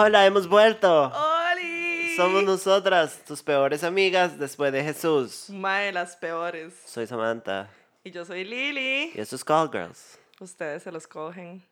[0.00, 1.10] Hola, hemos vuelto.
[1.12, 2.14] ¡Oli!
[2.14, 5.50] Somos nosotras, tus peores amigas después de Jesús.
[5.50, 6.72] Mae, las peores.
[6.86, 7.68] Soy Samantha
[8.04, 9.10] Y yo soy Lily.
[9.12, 10.16] y esto es Call Girls.
[10.38, 11.64] Ustedes se los cogen,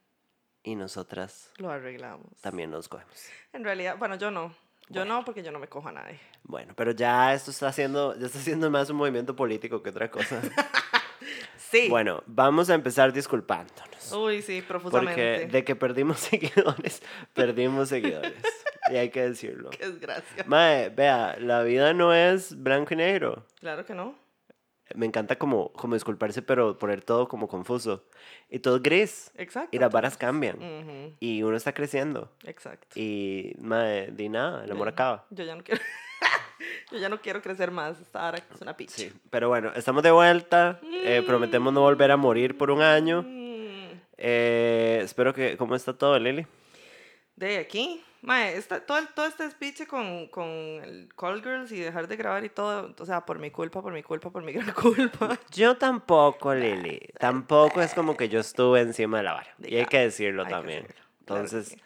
[0.64, 2.26] Y nosotras lo arreglamos.
[2.40, 3.14] también nos cogemos.
[3.52, 4.52] En realidad, bueno, yo no.
[4.88, 6.18] Yo no, porque yo no me cojo a nadie.
[6.42, 10.10] Bueno, pero ya esto está haciendo, ya está haciendo más un movimiento político que otra
[10.10, 10.42] cosa.
[11.70, 11.88] Sí.
[11.88, 14.12] Bueno, vamos a empezar disculpándonos.
[14.12, 15.40] Uy, sí, profusamente.
[15.40, 17.02] Porque de que perdimos seguidores,
[17.34, 18.34] perdimos seguidores.
[18.90, 19.70] Y hay que decirlo.
[19.70, 20.44] Qué desgracia.
[20.46, 23.44] Mae, vea, la vida no es blanco y negro.
[23.58, 24.14] Claro que no.
[24.94, 28.04] Me encanta como, como disculparse, pero poner todo como confuso.
[28.48, 29.32] Y todo es gris.
[29.34, 29.70] Exacto.
[29.72, 31.16] Y las varas cambian.
[31.18, 32.30] Y uno está creciendo.
[32.44, 32.98] Exacto.
[32.98, 35.26] Y, mae, di nada, el amor acaba.
[35.30, 35.80] Yo ya no quiero.
[36.92, 38.00] yo ya no quiero crecer más.
[38.00, 38.94] Esta hora es una picha.
[38.96, 40.80] Sí, pero bueno, estamos de vuelta.
[40.82, 43.22] Eh, prometemos no volver a morir por un año.
[43.22, 43.56] Mm,
[44.18, 45.56] Eh, espero que...
[45.58, 46.46] ¿Cómo está todo, Lili?
[47.36, 48.02] De aquí.
[48.22, 52.42] Mae, esta- todo, todo este speech con, con el Call Girls y dejar de grabar
[52.44, 55.38] y todo, o sea, por mi culpa, por mi culpa, por mi gran culpa.
[55.52, 56.98] Yo tampoco, Lili.
[57.20, 59.54] Tampoco es como que yo estuve encima de la vara.
[59.62, 60.82] Y hay que decirlo hay que también.
[60.82, 61.82] decirlo, claro que Entonces, sí.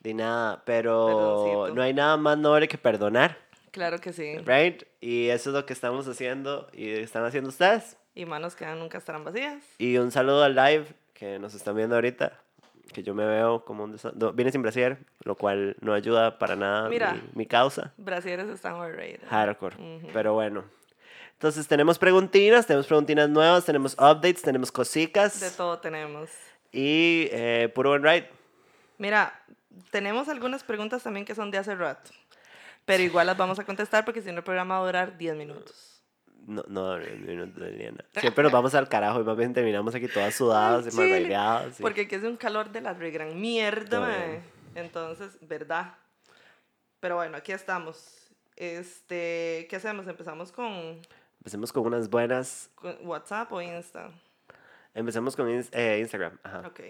[0.00, 0.62] di nada.
[0.64, 1.74] Pero Perdoncito.
[1.74, 3.38] no hay nada más noble que perdonar,
[3.70, 4.38] Claro que sí.
[4.38, 4.82] ¿right?
[5.00, 7.96] Y eso es lo que estamos haciendo y están haciendo ustedes.
[8.14, 9.62] Y manos que nunca estarán vacías.
[9.78, 12.38] Y un saludo al live que nos están viendo ahorita.
[12.92, 16.56] Que yo me veo como un no, Vine sin brasier, lo cual no ayuda para
[16.56, 17.14] nada Mira.
[17.14, 17.92] mi, mi causa.
[17.96, 19.20] Brasieres están overrated.
[19.28, 19.76] Hardcore.
[20.12, 20.64] Pero bueno.
[21.34, 25.40] Entonces tenemos preguntinas, tenemos preguntinas nuevas, tenemos updates, tenemos cositas.
[25.40, 26.28] De todo tenemos.
[26.72, 28.28] Y eh, puro buen ride.
[28.98, 29.40] Mira,
[29.90, 32.10] tenemos algunas preguntas también que son de hace rato.
[32.90, 35.36] Pero igual las vamos a contestar porque si no el programa va a durar 10
[35.36, 36.02] minutos.
[36.46, 37.96] No, no, no, no.
[38.20, 41.02] Siempre nos vamos al carajo y más bien terminamos aquí todas sudadas y Al chile.
[41.04, 41.78] malbaileadas.
[41.80, 44.40] y- Porque aquí es un calor de la regran mierda, mae.
[44.74, 45.94] Entonces, ¿verdad?
[47.00, 48.30] Pero bueno, aquí estamos.
[48.56, 50.06] Este, ¿qué hacemos?
[50.06, 51.00] Empezamos con,
[51.38, 52.70] Empecemos con unas buenas.
[52.74, 54.10] con WhatsApp o Insta.
[54.94, 56.38] Empecemos con eh, Instagram.
[56.42, 56.62] Ajá.
[56.66, 56.80] Ok.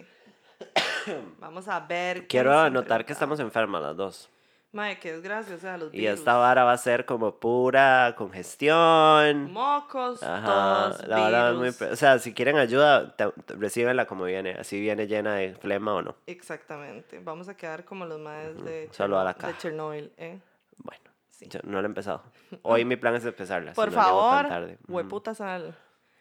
[1.38, 2.26] Vamos a ver.
[2.26, 4.30] Quiero anotar que estamos enfermas las dos.
[4.72, 6.20] Mae, qué desgracia, o sea, los Y virus.
[6.20, 9.50] esta vara va a ser como pura congestión.
[9.52, 11.68] Mocos, Ajá, tos, la vara es muy...
[11.90, 13.16] O sea, si quieren ayuda,
[13.48, 14.52] recíbenla como viene.
[14.52, 16.14] Así viene llena de flema o no.
[16.26, 17.18] Exactamente.
[17.18, 19.52] Vamos a quedar como los maes de, Solo a la Cherno- caja.
[19.52, 20.38] de Chernobyl, ¿eh?
[20.76, 21.48] Bueno, Sí.
[21.48, 22.22] yo no lo he empezado.
[22.62, 23.70] Hoy mi plan es empezarla.
[23.74, 25.76] si Por tan favor, hueputa sal.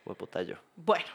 [0.06, 0.56] Hueputa yo.
[0.76, 1.06] Bueno,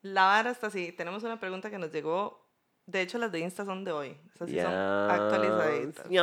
[0.00, 0.90] la vara está así.
[0.92, 2.45] Tenemos una pregunta que nos llegó.
[2.86, 4.16] De hecho, las de Insta son de hoy.
[4.34, 6.08] Esas sí son actualizaditas.
[6.08, 6.22] Yes.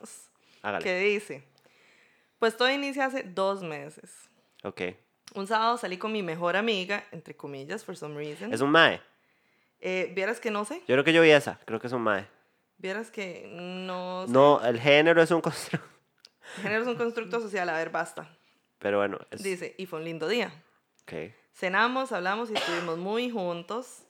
[0.00, 0.30] Yes.
[0.62, 0.84] Hágale.
[0.84, 1.44] ¿Qué dice?
[2.38, 4.28] Pues todo inicia hace dos meses.
[4.62, 4.82] Ok.
[5.34, 8.52] Un sábado salí con mi mejor amiga, entre comillas, for some reason.
[8.52, 9.00] ¿Es un mae?
[9.80, 10.80] Eh, Vieras que no sé.
[10.80, 11.58] Yo creo que yo vi esa.
[11.64, 12.26] Creo que es un mae.
[12.78, 14.32] Vieras que no sé.
[14.32, 15.86] No, el género es un constructo.
[16.62, 17.68] Género es un constructo social.
[17.68, 18.28] A ver, basta.
[18.78, 19.18] Pero bueno.
[19.30, 19.42] Es...
[19.42, 20.52] Dice, y fue un lindo día.
[21.02, 21.32] Ok.
[21.52, 24.05] Cenamos, hablamos y estuvimos muy juntos.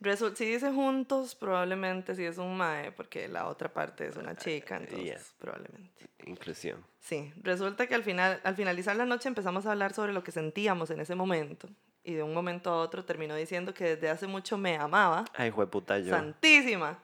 [0.00, 4.36] Resu- si dice juntos, probablemente sí es un mae, porque la otra parte es una
[4.36, 5.20] chica, entonces yeah.
[5.38, 6.06] probablemente.
[6.26, 6.84] Inclusión.
[7.00, 10.32] Sí, resulta que al, final, al finalizar la noche empezamos a hablar sobre lo que
[10.32, 11.68] sentíamos en ese momento.
[12.04, 15.24] Y de un momento a otro terminó diciendo que desde hace mucho me amaba.
[15.34, 16.10] Ay, hueputa yo.
[16.10, 17.02] Santísima.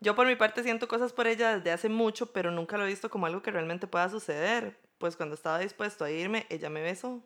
[0.00, 2.88] Yo por mi parte siento cosas por ella desde hace mucho, pero nunca lo he
[2.88, 4.78] visto como algo que realmente pueda suceder.
[4.98, 7.22] Pues cuando estaba dispuesto a irme, ella me besó.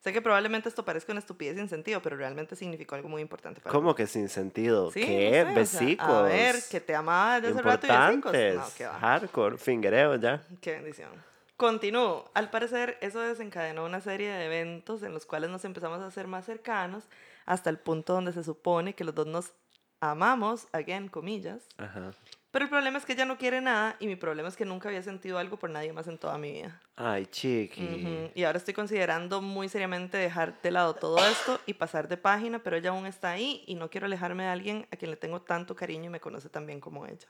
[0.00, 3.60] Sé que probablemente esto parezca una estupidez sin sentido, pero realmente significó algo muy importante
[3.60, 3.76] para mí.
[3.76, 4.90] ¿Cómo que sin sentido?
[4.92, 5.44] Sí, ¿Qué?
[5.44, 8.16] no sé, o sea, a ver, que te amaba desde hace rato y.
[8.54, 8.98] No, qué va.
[8.98, 9.58] Hardcore.
[9.58, 10.42] Fingereo ya.
[10.60, 11.10] Qué bendición.
[11.56, 12.30] Continúo.
[12.34, 16.26] Al parecer, eso desencadenó una serie de eventos en los cuales nos empezamos a hacer
[16.26, 17.04] más cercanos
[17.46, 19.52] hasta el punto donde se supone que los dos nos
[20.00, 21.66] amamos, again, comillas.
[21.78, 22.12] Ajá.
[22.56, 24.88] Pero el problema es que ella no quiere nada y mi problema es que nunca
[24.88, 26.80] había sentido algo por nadie más en toda mi vida.
[26.96, 27.84] Ay, chiqui.
[27.84, 28.30] Ujú.
[28.34, 32.60] Y ahora estoy considerando muy seriamente dejar de lado todo esto y pasar de página,
[32.60, 35.42] pero ella aún está ahí y no quiero alejarme de alguien a quien le tengo
[35.42, 37.28] tanto cariño y me conoce tan bien como ella.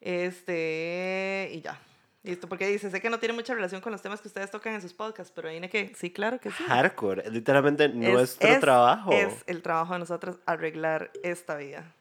[0.00, 1.80] Este, y ya.
[2.24, 4.74] Listo, porque dice, sé que no tiene mucha relación con los temas que ustedes tocan
[4.74, 6.64] en sus podcasts, pero viene que, sí, claro que sí.
[6.64, 7.30] Hardcore.
[7.30, 9.12] Literalmente Es- nuestro es- trabajo.
[9.12, 11.92] Es el trabajo de nosotros arreglar esta vida.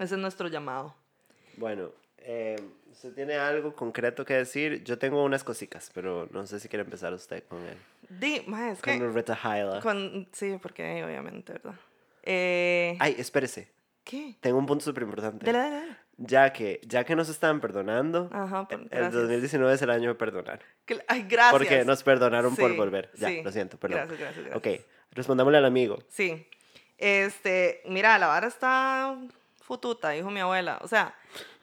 [0.00, 0.94] Ese es nuestro llamado.
[1.56, 2.56] Bueno, eh,
[2.90, 4.82] ¿usted tiene algo concreto que decir?
[4.82, 7.76] Yo tengo unas cositas, pero no sé si quiere empezar usted con él.
[8.08, 9.08] Di, ma, es Con que...
[9.08, 9.80] Rita Hyla.
[9.80, 11.74] Con, sí, porque obviamente, ¿verdad?
[12.22, 13.70] Eh, Ay, espérese.
[14.04, 14.34] ¿Qué?
[14.40, 15.44] Tengo un punto súper importante.
[15.46, 15.96] Dale, dale, dale.
[16.16, 19.12] Ya que, ya que nos están perdonando, Ajá, por- el gracias.
[19.14, 20.60] 2019 es el año de perdonar.
[21.08, 21.52] Ay, gracias.
[21.52, 23.10] Porque nos perdonaron por Sí, volver.
[23.16, 23.42] Ya, sí.
[23.42, 23.98] lo siento, perdón.
[24.08, 24.80] Gracias, gracias, gracias.
[24.80, 25.98] Ok, respondámosle al amigo.
[26.08, 26.46] Sí.
[26.98, 29.16] Este, mira, la vara está
[29.70, 30.80] fututa, dijo mi abuela.
[30.82, 31.14] O sea,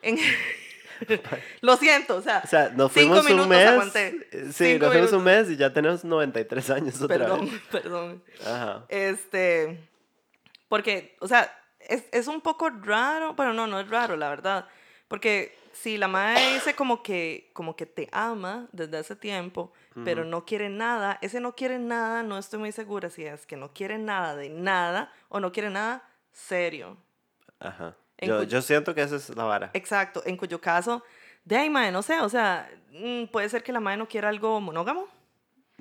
[0.01, 0.17] en...
[1.61, 3.67] lo siento, o sea, O sea, nos fuimos un mes.
[3.67, 4.29] aguanté.
[4.31, 7.61] Sí, Cinco nos fuimos un mes y ya tenemos 93 años otra Perdón, vez.
[7.71, 8.23] perdón.
[8.45, 8.85] Ajá.
[8.87, 9.89] Este,
[10.69, 14.69] porque, o sea, es, es un poco raro, bueno, no, no es raro, la verdad,
[15.09, 19.73] porque si la madre dice como que, como que te ama desde hace tiempo,
[20.05, 23.57] pero no quiere nada, ese no quiere nada, no estoy muy segura si es que
[23.57, 26.97] no quiere nada de nada o no quiere nada serio.
[27.59, 27.95] Ajá.
[28.19, 29.69] Yo, cu- yo siento que esa es la vara.
[29.73, 31.03] Exacto, en cuyo caso,
[31.45, 34.29] de ahí, mae, no sé, o sea, mm, puede ser que la madre no quiera
[34.29, 35.07] algo monógamo,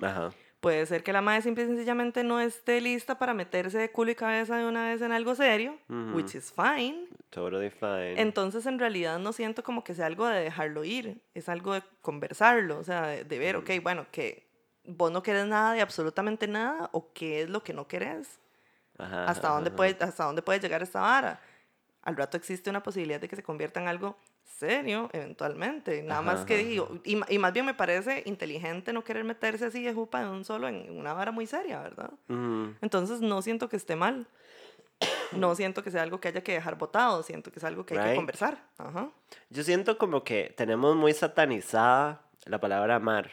[0.01, 0.31] Ajá.
[0.59, 4.09] Puede ser que la madre simple y sencillamente no esté lista para meterse de culo
[4.11, 5.77] y cabeza de una vez en algo serio,
[6.13, 7.07] which is fine.
[7.29, 8.19] Totally fine.
[8.19, 11.83] Entonces, en realidad, no siento como que sea algo de dejarlo ir, es algo de
[12.01, 14.47] conversarlo, o sea, de, de ver, ok, bueno, que
[14.83, 18.39] vos no querés nada de absolutamente nada o qué es lo que no querés,
[18.97, 19.77] Ajá, hasta ajá, dónde, ajá.
[19.77, 21.39] puede, hasta dónde puede llegar esta vara.
[22.07, 24.15] Al rato existe una posibilidad de que se convierta en algo
[24.45, 26.01] serio, eventualmente.
[26.03, 29.93] Nada más que digo, y, más bien me parece inteligente no querer meterse así de
[29.93, 32.11] jupa de un solo en una vara muy seria, ¿verdad?
[32.79, 34.25] Entonces no siento que esté mal.
[35.33, 37.99] No siento que sea algo que haya que dejar botado, siento que es algo que
[37.99, 38.63] hay que conversar.
[38.77, 39.09] Ajá.
[39.49, 43.31] Yo siento como que tenemos muy satanizada la palabra amar.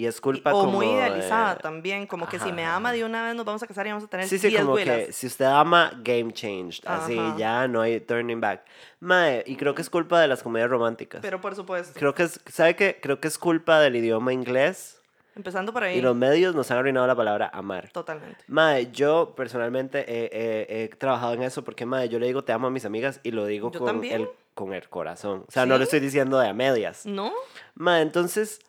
[0.00, 2.76] Y es culpa o como muy idealizada de- también, como que si Ajá, me ajá,
[2.76, 4.62] ama de una vez nos vamos a casar y vamos a tener Sí, sí, 10
[4.62, 4.96] como huilas.
[5.06, 6.82] que si usted ama, game changed.
[6.86, 7.36] Así, Ajá.
[7.36, 8.64] ya no hay turning back.
[9.00, 11.20] Mae, y creo que es culpa de las comedias románticas.
[11.20, 12.98] Pero por supuesto, Creo que es, ¿sabe qué?
[13.02, 14.96] Creo que es culpa del idioma inglés
[15.36, 17.90] empezando por ahí, y los medios nos han arruinado la palabra amar.
[17.92, 18.42] totalmente.
[18.48, 22.52] Mae, yo personalmente he, he- he trabajado en eso porque, mae, yo le digo te
[22.52, 24.22] amo a mis amigas y lo digo Yo con también.
[24.22, 25.44] el, con el corazón.
[25.46, 25.82] O sea, no le ¿Sí?
[25.84, 27.06] estoy diciendo de a medias.
[27.06, 27.32] ¿No?
[27.74, 28.60] Ma, entonces,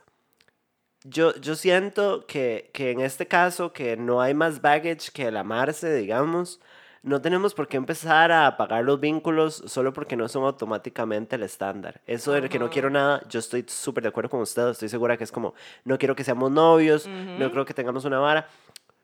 [1.04, 5.38] yo, yo siento que, que en este caso, que no hay más baggage que el
[5.38, 6.60] amarse, digamos,
[7.04, 11.44] no tenemos por qué empezar a apagar los vínculos solo porque no son automáticamente el
[11.44, 12.02] estándar.
[12.06, 15.18] Eso de que no quiero nada, yo estoy súper de acuerdo con usted, estoy segura
[15.18, 18.48] que es como, no quiero que seamos novios, no creo que tengamos una vara.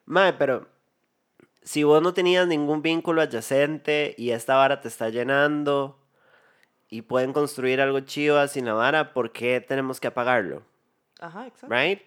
[0.06, 0.68] Mae, pero
[1.64, 6.00] si vos no tenías ningún vínculo adyacente y esta vara te está llenando
[6.90, 10.62] y pueden construir algo chido sin la vara, ¿por qué tenemos que apagarlo?
[11.19, 11.75] Ajá, exacto.
[11.75, 12.02] Right?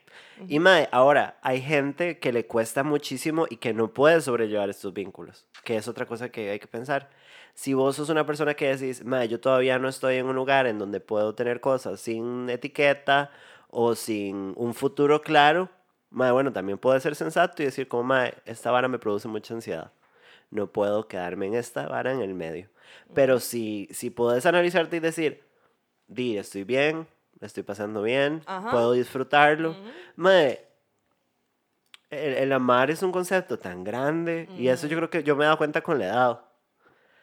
[0.49, 4.93] Y mae, ahora, hay gente que le cuesta muchísimo y que no puede sobrellevar estos
[4.95, 7.11] vínculos, que es otra cosa que hay que pensar.
[7.55, 10.67] Si vos sos una persona que decís, mae, yo todavía no estoy en un lugar
[10.67, 13.31] en donde puedo tener cosas sin etiqueta
[13.69, 15.69] o sin un futuro claro,
[16.11, 19.55] mae, bueno, también puede ser sensato y decir como, mae, esta vara me produce mucha
[19.55, 19.93] ansiedad.
[20.51, 22.69] No puedo quedarme en esta vara en el medio.
[23.15, 25.45] Pero si, si puedes analizarte y decir,
[26.09, 27.06] di, estoy bien,
[27.41, 28.71] la estoy pasando bien, Ajá.
[28.71, 29.71] puedo disfrutarlo.
[29.71, 29.91] Ujú.
[30.17, 30.67] Mae,
[32.11, 35.45] el, el amar es un concepto tan grande y eso yo creo que yo me
[35.45, 36.41] he dado cuenta con la edad.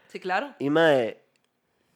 [0.07, 0.55] Sí, claro.
[0.59, 1.21] Y mae,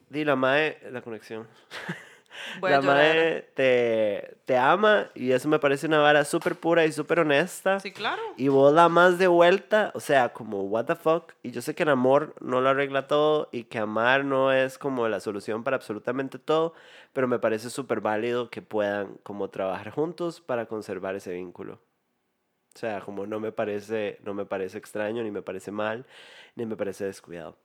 [0.08, 1.48] di la mae, la conexión.
[2.60, 6.92] Voy la mae te, te ama y eso me parece una vara súper pura y
[6.92, 7.80] súper honesta.
[7.80, 8.22] Sí, claro.
[8.36, 11.32] Y vos la más de vuelta, o sea, como what the fuck.
[11.42, 14.78] Y yo sé que el amor no lo arregla todo y que amar no es
[14.78, 16.74] como la solución para absolutamente todo,
[17.12, 21.80] pero me parece súper válido que puedan como trabajar juntos para conservar ese vínculo.
[22.74, 26.06] O sea, como no me parece, no me parece extraño, ni me parece mal,
[26.54, 27.58] ni me parece descuidado.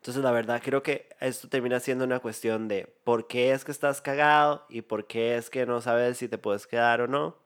[0.00, 3.70] Entonces, la verdad, creo que esto termina siendo una cuestión de por qué es que
[3.70, 7.36] estás cagado y por qué es que no sabes si te puedes quedar o no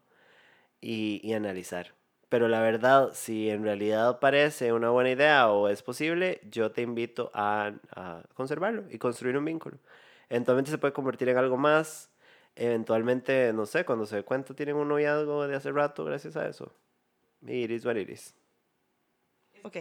[0.80, 1.94] y, y analizar.
[2.28, 6.82] Pero la verdad, si en realidad parece una buena idea o es posible, yo te
[6.82, 9.78] invito a, a conservarlo y construir un vínculo.
[10.28, 12.08] Eventualmente se puede convertir en algo más.
[12.54, 16.46] Eventualmente, no sé, cuando se dé cuenta, tienen un noviazgo de hace rato gracias a
[16.48, 16.72] eso.
[17.42, 18.32] Y it is what it is.
[19.64, 19.78] Ok.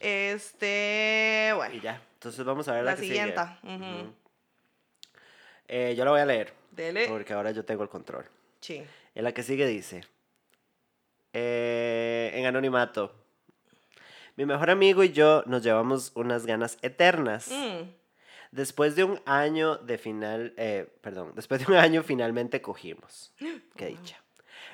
[0.00, 2.00] Este, Y bueno, ya.
[2.14, 3.14] Entonces vamos a ver la, la que sigue.
[3.14, 3.42] siguiente.
[5.68, 7.08] Eh, yo la voy a leer Dele.
[7.08, 8.24] porque ahora yo tengo el control.
[8.60, 8.84] Sí.
[9.14, 10.04] En la que sigue dice,
[11.32, 13.14] eh, en anonimato,
[14.36, 17.48] mi mejor amigo y yo nos llevamos unas ganas eternas.
[17.50, 17.88] Mm.
[18.52, 23.32] Después de un año de final, eh, perdón, después de un año finalmente cogimos.
[23.76, 24.22] Qué dicha.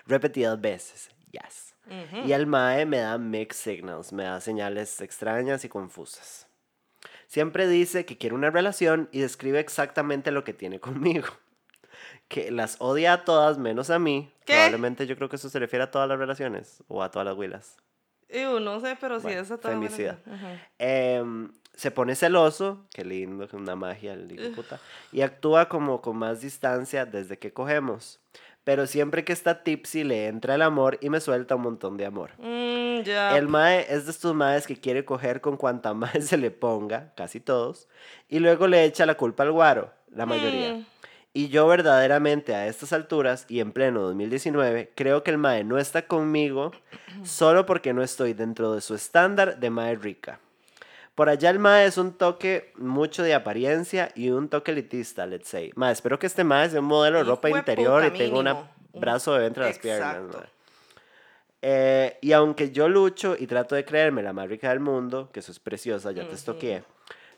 [0.07, 1.75] Repetidas veces, yes.
[2.25, 6.47] Y el MAE me da mixed signals, me da señales extrañas y confusas.
[7.27, 11.27] Siempre dice que quiere una relación y describe exactamente lo que tiene conmigo.
[12.29, 14.33] Que las odia a todas menos a mí.
[14.47, 14.53] ¿Qué?
[14.55, 17.37] Probablemente yo creo que eso se refiere a todas las relaciones o a todas las
[17.37, 17.77] huilas.
[18.29, 20.19] Ew, no sé, pero sí, Bueno, esa toda buena femicida.
[20.27, 20.35] idea.
[20.37, 20.59] Ujú.
[20.79, 26.41] Em, se pone celoso, qué lindo, una magia, el puta, y actúa como con más
[26.41, 28.21] distancia desde que cogemos.
[28.65, 32.07] Pero siempre que está tipsy le entra el amor y me suelta un montón de
[32.07, 32.33] amor.
[32.39, 33.03] Mm.
[33.35, 37.13] El mae es de estos maes que quiere coger con cuanta mae se le ponga,
[37.17, 37.89] casi todos,
[38.29, 40.75] y luego le echa la culpa al guaro, la mayoría.
[40.75, 40.87] Mm.
[41.35, 45.79] Y yo verdaderamente a estas alturas y en pleno 2019 creo que el mae no
[45.79, 46.73] está conmigo
[47.25, 50.41] solo porque no estoy dentro de su estándar de mae rica.
[51.15, 55.49] Por allá el mae es un toque mucho de apariencia y un toque elitista, let's
[55.49, 55.71] say.
[55.77, 58.39] Mae, espero que este mae sea un modelo de ropa interior y tenga
[58.93, 60.23] un brazo de entre las piernas.
[60.23, 60.47] Mae.
[61.65, 65.41] Eh, y aunque yo lucho y trato de creerme la más rica del mundo, que
[65.41, 66.83] eso es preciosa, ya te estoqué,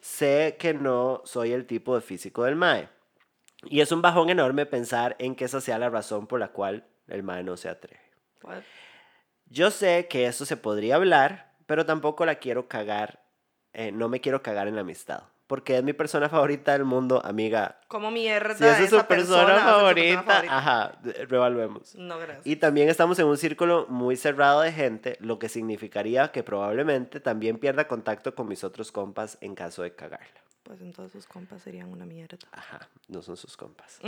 [0.00, 2.88] sé que no soy el tipo de físico del mae.
[3.64, 6.86] Y es un bajón enorme pensar en que esa sea la razón por la cual
[7.08, 8.00] el mae no se atreve.
[8.42, 8.62] What?
[9.46, 13.23] Yo sé que eso se podría hablar, pero tampoco la quiero cagar,
[13.74, 15.24] eh, no me quiero cagar en la amistad.
[15.46, 17.78] Porque es mi persona favorita del mundo, amiga.
[17.88, 20.56] ¿Cómo mierda Si esa es su persona, favorita, persona favorita?
[20.56, 21.94] ajá, revaluemos.
[21.96, 22.46] No, gracias.
[22.46, 27.20] Y también estamos en un círculo muy cerrado de gente, lo que significaría que probablemente
[27.20, 30.40] también pierda contacto con mis otros compas en caso de cagarla.
[30.62, 32.38] Pues entonces sus compas serían una mierda.
[32.50, 34.00] Ajá, no son sus compas.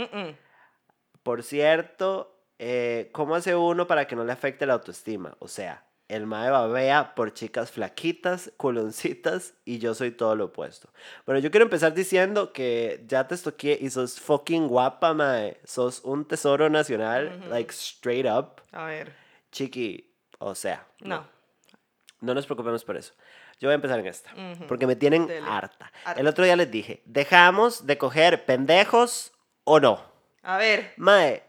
[1.21, 5.35] Por cierto, eh, ¿cómo hace uno para que no le afecte la autoestima?
[5.37, 10.89] O sea, el mae babea por chicas flaquitas, culoncitas y yo soy todo lo opuesto.
[11.25, 15.59] Bueno, yo quiero empezar diciendo que ya te estoqué y sos fucking guapa, mae.
[15.65, 18.61] Sos un tesoro nacional, like straight up.
[18.71, 19.13] A ver.
[19.51, 21.27] Chiqui, o sea, No.
[22.21, 23.13] no nos preocupemos por eso.
[23.59, 24.31] Yo voy a empezar en esta,
[24.67, 25.91] porque me tienen harta.
[26.05, 26.21] Harta.
[26.21, 29.33] El otro día les dije, ¿dejamos de coger pendejos
[29.63, 29.99] o no?
[30.43, 30.93] A ver.
[30.97, 31.43] Mae,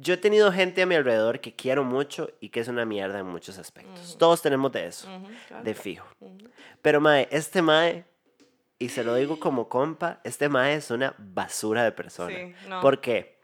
[0.00, 3.18] yo he tenido gente a mi alrededor que quiero mucho y que es una mierda
[3.18, 4.16] en muchos aspectos.
[4.16, 5.64] Todos tenemos de eso, Ujú, claro.
[5.64, 6.06] de fijo.
[6.20, 6.38] Ujú.
[6.80, 8.04] Pero mae, este mae,
[8.78, 12.34] y se lo digo como compa, este mae es una basura de persona.
[12.36, 12.80] Sí, no.
[12.80, 13.40] ¿Por qué?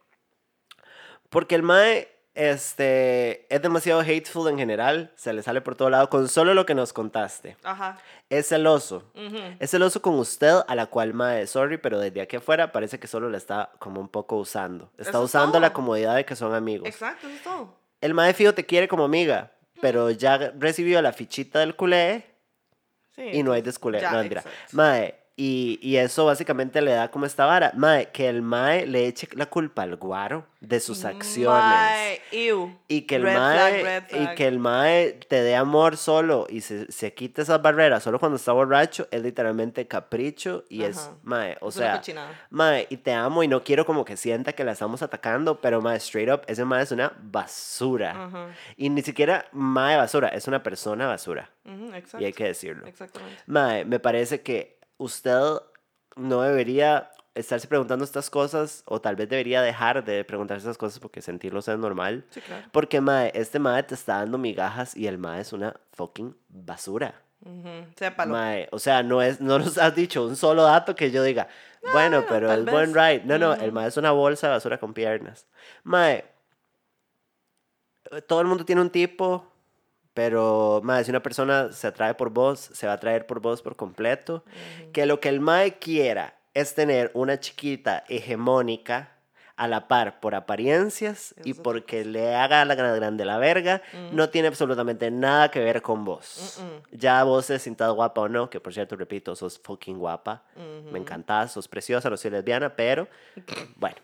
[1.28, 6.10] Porque el mae este, es demasiado hateful en general, se le sale por todo lado
[6.10, 7.56] con solo lo que nos contaste.
[7.62, 7.98] Ajá.
[8.28, 9.04] Es celoso.
[9.14, 9.38] Ujú.
[9.60, 13.06] Es celoso con usted, a la cual, mae, sorry, pero desde aquí afuera parece que
[13.06, 14.90] solo la está como un poco usando.
[14.98, 16.88] Está Eso es usando la comodidad de que son amigos.
[16.88, 17.74] Exacto, eso es todo.
[18.00, 22.34] El mae fijo te quiere como amiga, pero ya recibió la fichita del culé
[23.14, 24.02] Sí, y no hay desculé.
[24.02, 24.42] No.
[24.72, 27.72] Mae, y, y eso básicamente le da como esta vara.
[27.74, 31.62] Mae, que el mae le eche la culpa al guaro de sus acciones.
[31.62, 32.72] Mae, ew.
[32.88, 34.34] Y que, el Red flag, mae, y flag.
[34.36, 38.36] que el mae te dé amor solo y se, se quite esas barreras solo cuando
[38.36, 41.16] está borracho es literalmente capricho y es, Ajá.
[41.24, 42.00] mae, o Es sea,
[42.50, 45.82] mae, y te amo y no quiero como que sienta que la estamos atacando, pero
[45.82, 48.10] mae, straight up, ese mae es una basura.
[48.26, 48.46] Ajá.
[48.76, 51.50] Y ni siquiera mae basura, es una persona basura.
[51.94, 52.20] Exacto.
[52.20, 52.86] Y hay que decirlo.
[52.86, 53.42] Exactamente.
[53.46, 55.40] Mae, me parece que usted
[56.16, 61.00] no debería estarse preguntando estas cosas o tal vez debería dejar de preguntarse estas cosas
[61.00, 62.24] porque sentirlos es normal.
[62.30, 62.66] Sí, claro.
[62.72, 67.20] Porque, mae, este mae te está dando migajas y el mae es una fucking basura.
[67.96, 68.32] Sépalo.
[68.32, 71.48] Mae, o sea, no, es, no nos has dicho un solo dato que yo diga,
[71.92, 73.22] bueno, no, pero es buen ride.
[73.24, 75.46] No, no, el mae es una bolsa de basura con piernas.
[75.82, 76.24] Mae,
[78.26, 79.52] todo el mundo tiene un tipo,
[80.14, 83.60] pero, mae, si una persona se atrae por vos, se va a atraer por vos
[83.62, 84.44] por completo.
[84.92, 89.10] Que lo que el mae quiera es tener una chiquita hegemónica
[89.56, 93.82] a la par por apariencias Eso y porque le haga la gran- grande la verga,
[94.12, 96.58] no tiene absolutamente nada que ver con vos.
[96.60, 96.98] Mm-mm.
[96.98, 100.42] Ya vos te sientas guapa o no, que por cierto, repito, sos fucking guapa.
[100.56, 100.90] Ujú.
[100.90, 103.06] Me encantás, sos preciosa, no soy lesbiana, pero
[103.76, 103.96] bueno,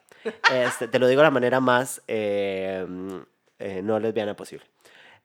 [0.52, 2.86] este, te lo digo de la manera más eh,
[3.58, 4.64] eh, no lesbiana posible.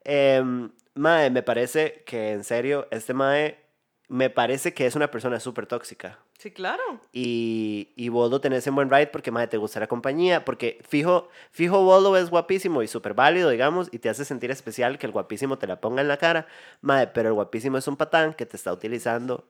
[0.06, 3.58] Em, mae, me parece que en serio, este Mae
[4.08, 6.20] me parece que es una persona súper tóxica.
[6.38, 6.84] Sí, claro.
[7.12, 10.46] Y, y vos lo tenés en buen ride porque Mae te gusta la compañía.
[10.46, 14.52] Porque fijo, fijo vos lo ves guapísimo y súper válido, digamos, y te hace sentir
[14.52, 16.46] especial que el guapísimo te la ponga en la cara.
[16.82, 19.48] Mae, pero el guapísimo es un patán que te está utilizando.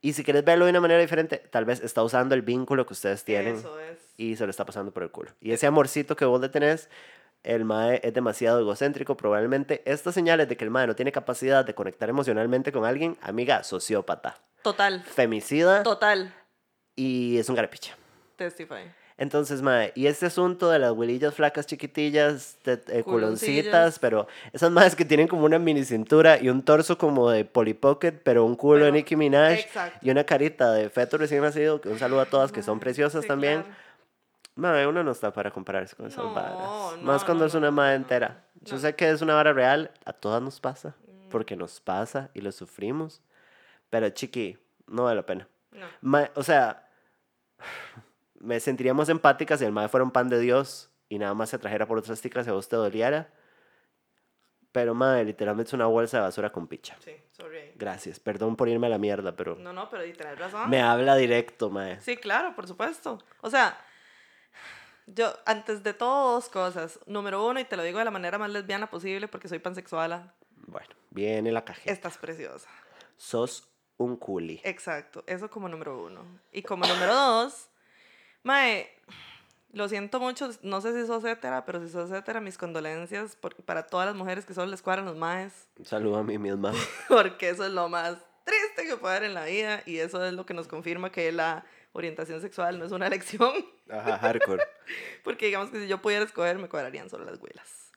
[0.00, 2.92] Y si quieres verlo de una manera diferente, tal vez está usando el vínculo que
[2.92, 3.98] ustedes tienen Eso es.
[4.18, 5.30] y se lo está pasando por el culo.
[5.40, 6.90] Y ese amorcito que vos le tenés,
[7.44, 9.16] el mae es demasiado egocéntrico.
[9.16, 13.16] Probablemente estas señales de que el mae no tiene capacidad de conectar emocionalmente con alguien,
[13.22, 15.02] amiga, sociópata, Total.
[15.04, 16.34] femicida Total.
[16.96, 17.94] y es un garapicha.
[18.36, 18.90] Testify.
[19.16, 24.72] Entonces, mae, y este asunto de las huelillas flacas chiquitillas, de, eh, culoncitas, pero esas
[24.72, 28.44] madres que tienen como una mini cintura y un torso como de Polly Pocket, pero
[28.44, 29.98] un culo de Pero- Nicki Minaj exacto.
[30.02, 33.22] y una carita de feto recién nacido, que un saludo a todas que son preciosas
[33.22, 33.62] Sí, también.
[33.62, 33.76] claro.
[34.56, 36.52] Mae, uno no está para compararse con esas No, varas.
[36.56, 38.44] no, Más cuando no, es una no, madre no, entera.
[38.60, 38.80] Yo no.
[38.80, 40.94] sé que es una vara real, a todas nos pasa.
[41.08, 41.28] Mm.
[41.30, 43.20] Porque nos pasa y lo sufrimos.
[43.90, 44.56] Pero chiqui,
[44.86, 45.48] no vale la pena.
[46.02, 46.18] No.
[46.36, 46.88] O sea,
[48.40, 51.50] me sentiría más empática si el mae fuera un pan de Dios y nada más
[51.50, 53.30] se trajera por otras ticas y a vos te doliera.
[54.72, 56.96] Pero, mae, literalmente es una bolsa de basura con picha.
[56.98, 57.72] Sí, sorry.
[57.76, 60.68] Gracias, perdón por irme a la mierda, pero No, no, pero y tenés razón.
[60.68, 62.00] me habla directo, mae.
[62.00, 63.18] Sí, claro, por supuesto.
[63.40, 63.78] O sea,
[65.06, 66.98] yo, antes de todo, dos cosas.
[67.06, 70.34] Número uno, y te lo digo de la manera más lesbiana posible porque soy pansexuala,
[70.66, 71.92] Bueno, viene la cajeta.
[71.92, 72.68] estás preciosa.
[73.16, 74.60] Sos un culi.
[74.64, 76.24] Exacto, eso como número uno.
[76.52, 77.68] Y como número dos,
[78.42, 78.90] Mae,
[79.72, 83.54] lo siento mucho, no sé si sos hétera, pero si sos hétera, mis condolencias por-
[83.64, 86.72] para todas las mujeres que solo les cuadran los maes, Un saludo a mí misma.
[87.08, 90.32] porque eso es lo más triste que puede haber en la vida y eso es
[90.34, 93.52] lo que nos confirma que la orientación sexual no es una elección.
[93.88, 94.62] Ajá, hardcore.
[95.24, 97.90] Porque digamos que si yo pudiera escoger, me cuadrarían solo las huelas.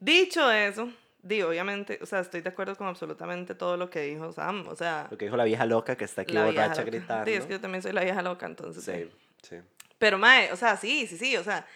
[0.00, 0.90] Dicho eso,
[1.22, 4.66] digo, obviamente, o sea, estoy de acuerdo con absolutamente todo lo que dijo Sam.
[4.68, 7.26] O sea, Lo que dijo la vieja loca que está aquí borracha gritando.
[7.26, 8.84] Sí, es que yo también soy la vieja loca, entonces.
[8.84, 9.10] Sí,
[9.42, 9.56] sí.
[9.56, 9.62] sí.
[9.98, 11.66] Pero Mae, o sea, sí, sí, sí, o sea,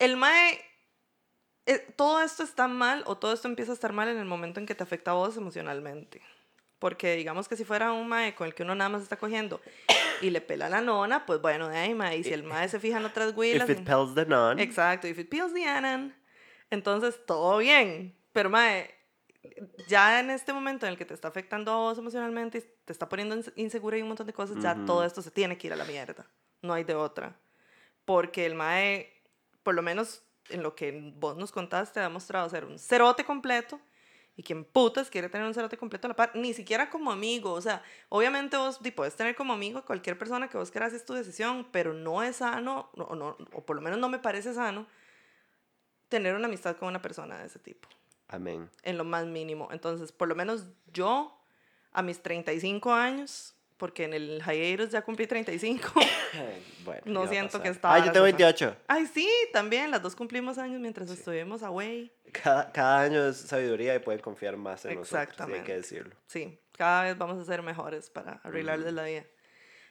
[0.00, 0.60] el Mae,
[1.66, 4.58] eh, todo esto está mal o todo esto empieza a estar mal en el momento
[4.58, 6.20] en que te afecta a vos emocionalmente.
[6.80, 9.60] Porque digamos que si fuera un Mae con el que uno nada más está cogiendo
[10.20, 12.78] y le pela la nona, pues bueno, de ahí, Mae, y si el Mae se
[12.80, 13.68] fija en otras huilas.
[13.68, 14.58] If it pells the non.
[14.58, 16.14] Exacto, if it peels the anon,
[16.70, 18.16] entonces todo bien.
[18.32, 18.90] Pero, mae,
[19.88, 22.92] ya en este momento en el que te está afectando a vos emocionalmente, y te
[22.92, 25.66] está poniendo ins- insegura y un montón de cosas, ya todo esto se tiene que
[25.66, 26.26] ir a la mierda.
[26.62, 27.36] No hay de otra.
[28.04, 29.12] Porque el mae,
[29.62, 33.80] por lo menos en lo que vos nos contaste, ha demostrado ser un cerote completo.
[34.34, 37.52] Y quien putas quiere tener un cerote completo a la par, ni siquiera como amigo.
[37.52, 40.92] O sea, obviamente vos di, puedes tener como amigo a cualquier persona que vos quieras,
[40.94, 44.08] es tu decisión, pero no es sano, no, o no, o por lo menos no
[44.08, 44.86] me parece sano,
[46.08, 47.88] tener una amistad con una persona de ese tipo,
[48.28, 48.70] Amén.
[48.82, 49.68] en lo más mínimo.
[49.70, 51.38] Entonces, por lo menos yo,
[51.92, 55.90] a mis 35 años, porque en el hiatus ya cumplí 35,
[56.84, 58.66] Bueno, No siento que estaba Ah, yo tengo graciosa.
[58.66, 58.76] 28.
[58.86, 62.12] ay sí, también, las dos cumplimos años mientras estuvimos away.
[62.30, 65.64] Cada, cada año es sabiduría y pueden confiar más en nosotros, sí, hay Exactamente.
[65.64, 66.14] que decirlo.
[66.28, 69.24] Sí, cada vez vamos a ser mejores para arreglarles la vida.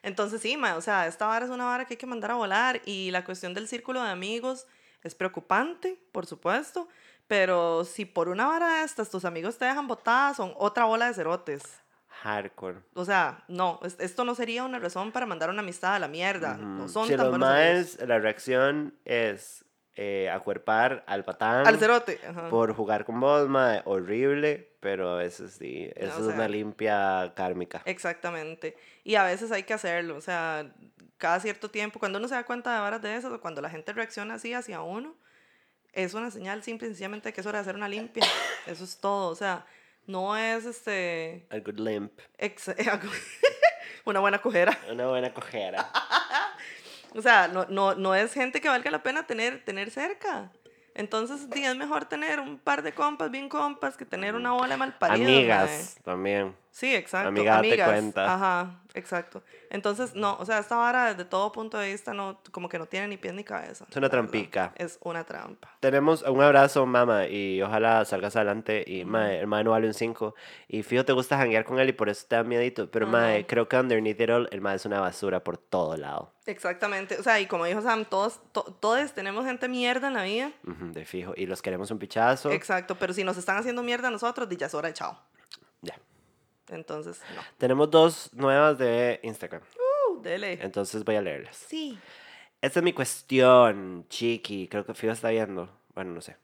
[0.03, 2.35] Entonces, sí, ma, o sea, esta vara es una vara que hay que mandar a
[2.35, 4.67] volar y la cuestión del círculo de amigos
[5.03, 6.87] es preocupante, por supuesto,
[7.27, 11.07] pero si por una vara de estas tus amigos te dejan botadas, son otra bola
[11.07, 11.80] de cerotes.
[12.21, 12.79] Hardcore.
[12.93, 16.07] O sea, no, es- esto no sería una razón para mandar una amistad a la
[16.07, 16.55] mierda.
[16.57, 16.89] No Ujú.
[16.89, 22.19] son si tan los maes, la reacción es eh, acuerpar al patán Al cerote.
[22.27, 22.49] ajá.
[22.49, 27.81] por jugar con vos, mae, horrible, pero eso sí, eso es sea, una limpia kármica.
[27.85, 28.77] Exactamente.
[29.03, 30.71] Y a veces hay que hacerlo, o sea,
[31.17, 33.69] cada cierto tiempo, cuando uno se da cuenta de varas de eso, o cuando la
[33.69, 35.13] gente reacciona así hacia uno,
[35.93, 38.23] es una señal simple y sencillamente de que es hora de hacer una limpia.
[38.67, 39.65] Eso es todo, o sea,
[40.11, 42.11] no es este A good limp.
[42.37, 42.69] ex-
[44.05, 44.77] una buena cojera.
[44.91, 45.89] Una buena cojera.
[47.13, 50.49] O sea, no, no, no es gente que valga la pena tener, tener cerca.
[50.95, 54.69] Entonces, sí, es mejor tener un par de compas bien compas que tener una bola
[54.69, 55.27] de malparidos.
[55.27, 55.37] mae.
[55.37, 56.55] Amigas también.
[56.71, 57.27] Sí, exacto.
[57.29, 57.89] Amiga, amigas.
[57.89, 58.33] cuenta.
[58.33, 59.43] Ajá, exacto.
[59.69, 62.85] Entonces, no, o sea, esta vara desde todo punto de vista no, como que no
[62.85, 63.85] tiene ni pies ni cabeza.
[63.89, 64.09] Es una la verdad.
[64.11, 64.73] trampica.
[64.77, 65.69] Es una trampa.
[65.81, 68.85] Tenemos un abrazo, mamá, y ojalá salgas adelante.
[68.87, 70.33] Y, mae, el mae no vale un 5.
[70.69, 72.89] Y fijo, te gusta janguear con él y por eso te da miedito.
[72.89, 73.47] Pero, mae, Ajá.
[73.47, 76.31] creo que underneath it all, el mae es una basura por todo lado.
[76.45, 77.17] Exactamente.
[77.19, 80.51] O sea, y como dijo Sam, todos, to- todos tenemos gente mierda en la vida.
[80.65, 81.33] Ujú, de fijo.
[81.35, 82.49] Y los queremos un pichazo.
[82.51, 82.95] Exacto.
[82.97, 85.17] Pero si nos están haciendo mierda a nosotros, ya es hora de chao.
[86.71, 87.41] Entonces, no.
[87.57, 89.61] Tenemos dos nuevas de Instagram.
[90.09, 90.59] Uh, dele.
[90.61, 91.55] Entonces voy a leerlas.
[91.55, 91.97] Sí.
[92.61, 94.67] Esta es mi cuestión, Chiqui.
[94.67, 95.69] Creo que Fijo está viendo.
[95.93, 96.37] Bueno, no sé.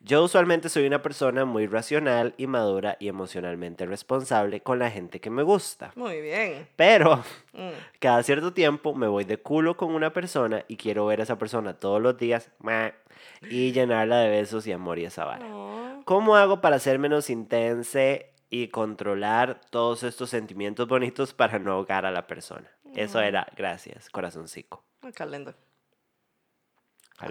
[0.00, 5.20] Yo usualmente soy una persona muy racional y madura y emocionalmente responsable con la gente
[5.20, 5.92] que me gusta.
[5.94, 6.66] Muy bien.
[6.76, 7.70] Pero Mm.
[8.00, 11.36] cada cierto tiempo me voy de culo con una persona y quiero ver a esa
[11.38, 12.94] persona todos los días meh,
[13.42, 15.46] y llenarla de besos y amor y esa vara.
[15.52, 16.02] Oh.
[16.06, 22.06] ¿Cómo hago para ser menos intense y controlar todos estos sentimientos bonitos para no ahogar
[22.06, 22.70] a la persona?
[22.94, 24.84] Eso era, gracias, corazoncico.
[25.02, 25.54] Acá lindo.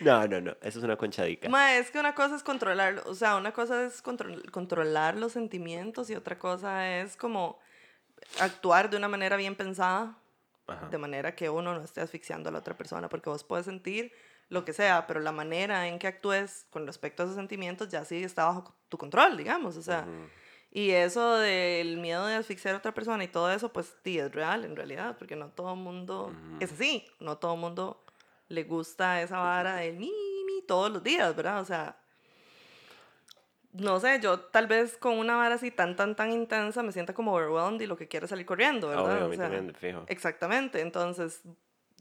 [0.00, 1.48] No, no, no, eso es una conchadica.
[1.48, 5.32] Ma, es que una cosa es controlar, o sea, una cosa es control- controlar los
[5.32, 7.58] sentimientos y otra cosa es como
[8.40, 10.16] actuar de una manera bien pensada,
[10.66, 10.88] Ajá.
[10.88, 14.12] de manera que uno no esté asfixiando a la otra persona, porque vos puedes sentir
[14.50, 18.04] lo que sea, pero la manera en que actúes con respecto a esos sentimientos ya
[18.04, 20.28] sí está bajo tu control, digamos, o sea, Ujú.
[20.72, 24.30] y eso del miedo de asfixiar a otra persona y todo eso, pues sí, es
[24.32, 28.04] real en realidad, porque no todo el mundo es así, no todo el mundo
[28.48, 30.10] le gusta esa vara del mi,
[30.46, 31.60] mi todos los días, ¿verdad?
[31.60, 31.96] O sea,
[33.72, 37.14] no sé, yo tal vez con una vara así tan, tan, tan intensa me sienta
[37.14, 39.22] como overwhelmed y lo que quiero es salir corriendo, ¿verdad?
[39.22, 40.04] Obvio, O sea, también, fijo.
[40.08, 41.42] Exactamente, entonces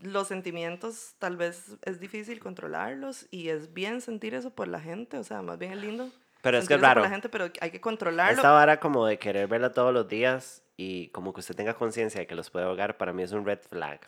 [0.02, 5.18] los sentimientos tal vez es difícil controlarlos y es bien sentir eso por la gente,
[5.18, 6.10] o sea, más bien es lindo.
[6.42, 7.02] Pero es que es eso por raro.
[7.02, 8.38] la gente, pero hay que controlarlo.
[8.38, 12.22] Esta vara como de querer verla todos los días y como que usted tenga conciencia
[12.22, 14.00] de que los puede ahogar, para mí es un red flag.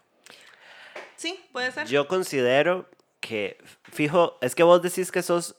[1.17, 1.87] Sí, puede ser.
[1.87, 5.55] Yo considero que, fijo, es que vos decís que sos,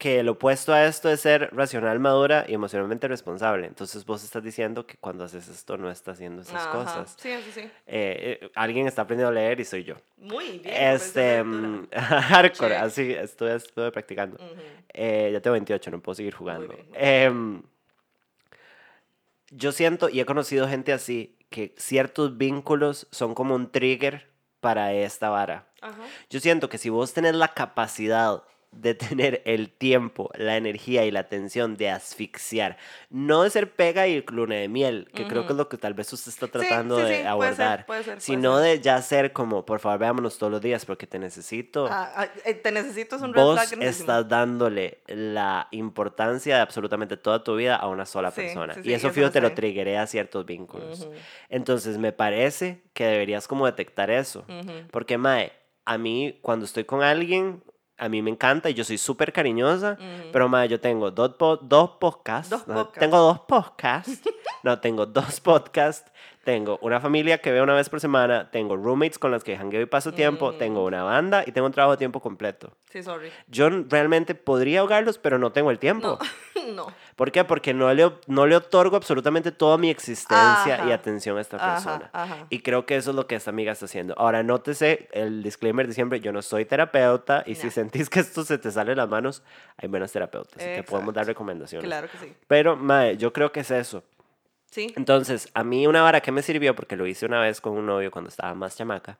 [0.00, 3.66] que lo opuesto a esto es ser racional, madura y emocionalmente responsable.
[3.66, 7.16] Entonces vos estás diciendo que cuando haces esto no estás haciendo esas Ajá, cosas.
[7.20, 7.60] Sí, sí, sí.
[7.86, 9.96] Eh, eh, alguien está aprendiendo a leer y soy yo.
[10.16, 10.74] Muy bien.
[10.74, 14.36] Este, mm, hardcore, así estuve, estuve practicando.
[14.36, 14.62] Ujú.
[14.94, 16.74] Eh, ya tengo 28, no puedo seguir jugando.
[16.94, 17.62] Em,
[19.50, 24.94] yo siento y he conocido gente así que ciertos vínculos son como un trigger para
[24.94, 25.66] esta vara.
[25.82, 26.04] Ajá.
[26.30, 31.10] Yo siento que si vos tenés la capacidad de tener el tiempo, la energía y
[31.10, 32.76] la atención de asfixiar,
[33.10, 35.94] no de ser pega y luna de miel, que creo que es lo que tal
[35.94, 38.78] vez usted está tratando sí, de sí, puede ser, abordar, puede ser, puede sino ser.
[38.78, 41.88] de ya ser como, por favor, veámonos todos los días porque te necesito.
[41.90, 46.62] Ah, ah, eh, te necesito es un red Vos flag estás dándole la importancia de
[46.62, 48.76] absolutamente toda tu vida a una sola persona.
[48.82, 49.54] y eso fijo te lo sé.
[49.56, 51.08] triggerea a ciertos vínculos.
[51.48, 54.44] Entonces me parece que deberías como detectar eso.
[54.90, 55.52] Porque, Mae,
[55.84, 57.62] a mí cuando estoy con alguien,
[58.00, 59.92] a mí me encanta y yo soy súper cariñosa.
[60.00, 60.30] Ujú.
[60.32, 62.50] Pero, Mae, yo tengo dos, po- dos podcasts.
[62.50, 62.74] Dos ¿no?
[62.74, 62.98] podcasts.
[63.00, 64.20] Tengo dos podcasts.
[64.62, 66.10] no, tengo dos podcasts.
[66.44, 68.50] Tengo una familia que veo una vez por semana.
[68.50, 70.52] Tengo roommates con las que jangueo y paso tiempo.
[70.52, 70.58] Mm.
[70.58, 72.72] Tengo una banda y tengo un trabajo de tiempo completo.
[72.90, 73.30] Sí, sorry.
[73.46, 76.18] Yo realmente podría ahogarlos, pero no tengo el tiempo.
[76.56, 76.62] No.
[76.74, 76.86] no.
[77.14, 77.44] ¿Por qué?
[77.44, 80.94] Porque no le, no le otorgo absolutamente toda mi existencia y Ajá.
[80.94, 82.10] atención a esta Ajá, persona.
[82.14, 82.46] ajá.
[82.48, 84.14] Y creo que eso es lo que esta amiga está haciendo.
[84.16, 87.72] Ahora, nótese el disclaimer de siempre, yo no soy terapeuta y si No.
[87.72, 89.42] sentís que esto se te sale de las manos,
[89.76, 91.32] hay buenos terapeutas y que podemos dar Exacto.
[91.34, 91.86] recomendaciones.
[91.86, 92.32] Claro que sí.
[92.46, 94.02] Pero, mae, yo creo que es eso.
[94.70, 94.92] Sí.
[94.96, 97.86] Entonces, a mí una vara que me sirvió, porque lo hice una vez con un
[97.86, 99.18] novio cuando estaba más chamaca,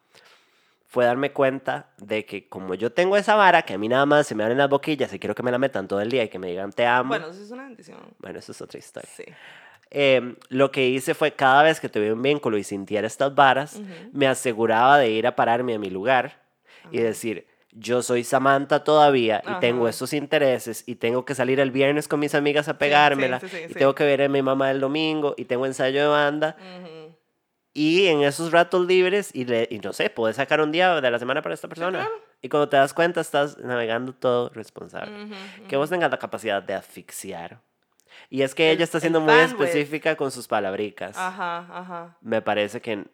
[0.87, 4.27] fue darme cuenta de que como yo tengo esa vara, que a mí nada más
[4.27, 6.29] se me abren las boquillas y quiero que me la metan todo el día y
[6.29, 7.11] que me digan te amo.
[7.11, 7.99] Bueno, eso es una bendición.
[8.19, 9.09] Bueno, eso es otra historia.
[9.15, 9.25] Sí.
[9.91, 13.81] Em, lo que hice fue cada vez que tuve un vínculo y sintiera estas varas,
[14.13, 16.43] me aseguraba de ir a pararme a mi lugar
[16.93, 21.71] y decir, yo soy Samantha todavía y tengo estos intereses y tengo que salir el
[21.71, 24.71] viernes con mis amigas a pegármela sí, sí, y tengo que ver a mi mamá
[24.73, 26.57] el domingo y tengo ensayo de banda
[27.73, 31.11] y en esos ratos libres y, le- y no sé, puedes sacar un día de
[31.11, 32.15] la semana para esta persona claro.
[32.43, 35.29] y cuando te das cuenta estás navegando todo responsable.
[35.69, 37.61] Que vos tengas la capacidad de asfixiar.
[38.29, 39.69] Y es que El- ella está siendo muy bandwidth.
[39.69, 41.17] específica con sus palabricas.
[41.17, 42.17] Ajá, ajá.
[42.21, 43.05] Me parece que,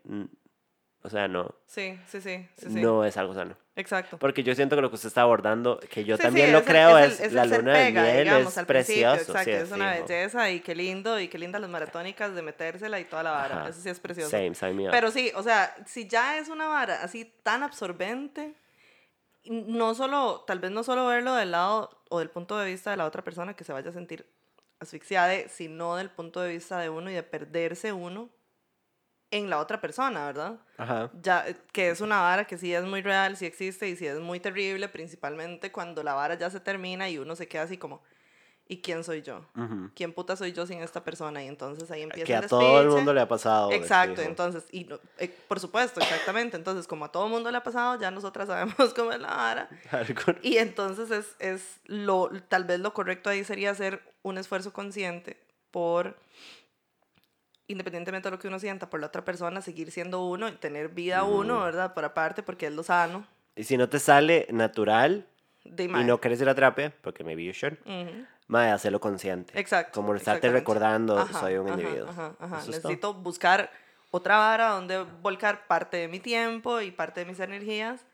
[1.07, 2.47] o sea, no, Sí, sí, sí.
[2.57, 2.81] sí, sí.
[2.81, 3.57] no es algo sano.
[3.77, 4.19] Exacto.
[4.19, 6.65] Porque yo siento que lo que usted está abordando, que yo Sí, también lo el-
[6.65, 9.21] creo, es es, el- es la luna de pega, miel, digamos, es precioso.
[9.33, 10.07] Exacto, es una fijo.
[10.07, 13.61] belleza y qué lindo, y qué lindas las maratónicas de metérsela y toda la vara.
[13.61, 13.69] Ajá.
[13.69, 14.31] Eso sí es precioso.
[14.31, 14.91] Same, sign me up.
[14.93, 18.55] Pero sí, o sea, si ya es una vara así tan absorbente,
[19.45, 22.97] no solo, tal vez no solo verlo del lado o del punto de vista de
[22.97, 24.27] la otra persona que se vaya a sentir
[24.81, 28.29] asfixiada, sino del punto de vista de uno y de perderse uno
[29.37, 30.59] en la otra persona, ¿verdad?
[30.79, 31.11] Ajá.
[31.23, 34.07] Ya, eh, que es una vara que sí es muy real, sí existe y sí
[34.07, 37.79] es muy terrible, principalmente cuando la vara ya se termina y uno se queda así
[37.79, 38.03] como,
[38.69, 39.47] ¿y quién soy yo?
[39.57, 39.91] Ujú.
[39.95, 41.43] ¿Quién puta soy yo sin esta persona?
[41.45, 43.71] Y entonces ahí empieza Que el a todo el mundo le ha pasado.
[43.71, 46.57] Exacto, entonces, y no- eh, por supuesto, exactamente.
[46.57, 49.69] Entonces, como a todo mundo le ha pasado, ya nosotras sabemos cómo es la vara.
[50.43, 55.41] Y entonces es, es lo, tal vez lo correcto ahí sería hacer un esfuerzo consciente
[55.71, 56.17] por,
[57.69, 60.89] independientemente de lo que uno sienta por la otra persona, seguir siendo uno y tener
[60.89, 61.95] vida uno, ¿verdad?
[61.95, 63.27] Por aparte, porque es lo sano.
[63.55, 65.27] Y si no te sale natural
[65.65, 68.27] De y no quieres ir a terapia, porque maybe you should, Ujú.
[68.47, 69.59] mae, hacerlo consciente.
[69.59, 69.93] Exacto.
[70.01, 72.09] Como estarte recordando, Ajá, soy un ajá, individuo.
[72.09, 72.63] ajá.
[72.67, 73.71] Necesito buscar
[74.11, 78.05] otra vara donde volcar parte de mi tiempo y parte de mis energías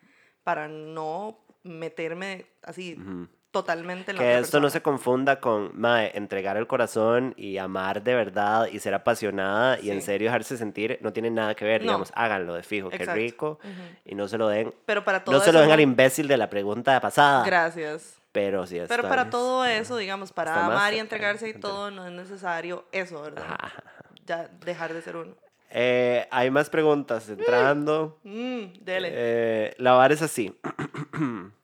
[0.42, 3.28] para no meterme así Ujú.
[3.52, 4.82] Totalmente en la Que otra esto no se persona.
[4.82, 10.00] confunda con mae, entregar el corazón y amar de verdad y ser apasionada y en
[10.00, 10.06] Sí.
[10.06, 11.88] serio dejarse sentir, no tiene nada que ver, No.
[11.88, 13.14] digamos, háganlo de fijo, qué Exacto.
[13.14, 13.72] rico Ujú.
[14.06, 16.26] y no se lo den, Pero para todo no se eso lo den al imbécil
[16.26, 18.16] de la pregunta pasada, Gracias.
[18.32, 21.54] pero sí es Pero para todo eso, digamos, para Está más amar y entregarse y
[21.54, 23.44] todo, no es necesario eso, ¿verdad?
[23.48, 23.82] Ajá.
[24.26, 25.34] Ya dejar de ser uno.
[25.74, 28.18] Eh, hay más preguntas entrando.
[28.24, 29.08] Mm, dele.
[29.12, 30.54] Eh, la vara es así.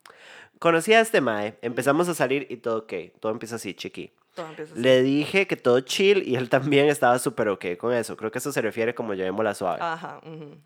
[0.58, 4.10] Conocí a este mae, empezamos a salir y todo ok, todo empieza así, chiqui.
[4.34, 4.82] todo empieza así.
[4.82, 8.16] Le dije que todo chill y él también estaba súper ok con eso.
[8.16, 9.78] Creo que eso se refiere como llevémosla suave.
[9.80, 10.20] Ajá.
[10.24, 10.56] ujú.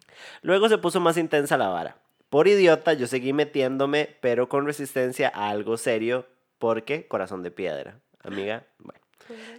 [0.42, 1.96] Luego se puso más intensa la vara.
[2.31, 6.26] Por idiota, yo seguí metiéndome, pero con resistencia a algo serio,
[6.59, 7.98] porque corazón de piedra.
[8.24, 8.64] amiga.
[8.78, 9.00] Bueno.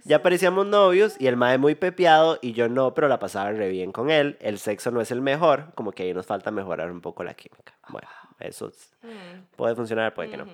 [0.04, 3.68] Ya parecíamos novios y el mae muy pepeado y yo no, pero la pasaba re
[3.68, 4.36] bien con él.
[4.40, 7.34] El sexo no es el mejor, como que ahí nos falta mejorar un poco la
[7.34, 7.74] química.
[7.88, 8.08] Bueno,
[8.40, 9.44] eso es- Mm.
[9.56, 10.46] puede funcionar, puede que no.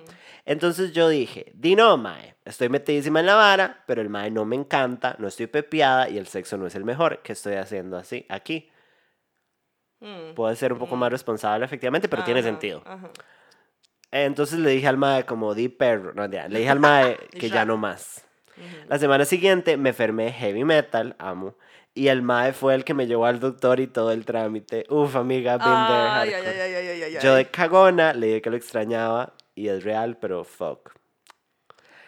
[0.45, 4.45] Entonces yo dije, di no, mae, estoy metidísima en la vara, pero el mae no
[4.45, 7.21] me encanta, no estoy pepeada y el sexo no es el mejor.
[7.23, 8.69] ¿Qué estoy haciendo así aquí?
[9.99, 10.33] Mm.
[10.35, 12.81] Puede ser un poco más responsable, efectivamente, pero tiene Ajá, sentido.
[12.85, 13.09] ajá.
[14.11, 17.65] Entonces le dije al mae como di perro, no, le dije al mae que ya
[17.65, 18.25] no más.
[18.89, 21.55] La semana siguiente me enfermé heavy metal, amo.
[21.93, 24.85] Y el mae fue el que me llevó al doctor y todo el trámite.
[24.89, 29.83] Uf, amiga, been there, ay, Yo de cagona le dije que lo extrañaba y es
[29.83, 30.93] real, pero fuck.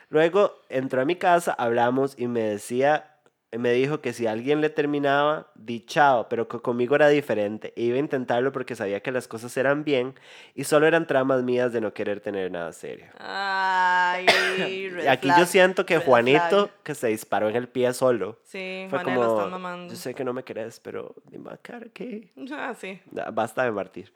[0.10, 3.13] Luego entró a mi casa, hablamos y me decía,
[3.58, 7.74] me dijo que si alguien le terminaba, di chao, pero que conmigo era diferente.
[7.76, 10.16] E iba a intentarlo porque sabía que las cosas eran bien
[10.56, 13.06] y solo eran tramas mías de no querer tener nada serio.
[13.18, 14.26] Ay,
[15.04, 16.72] Y aquí yo siento que Juanito, flag.
[16.84, 20.44] que se disparó en el pie solo, Sí, fue como, yo sé que no me
[20.44, 22.32] querés, pero dime a cara que...
[22.52, 23.02] Ah, sí.
[23.12, 24.12] Ya, Basta de martir.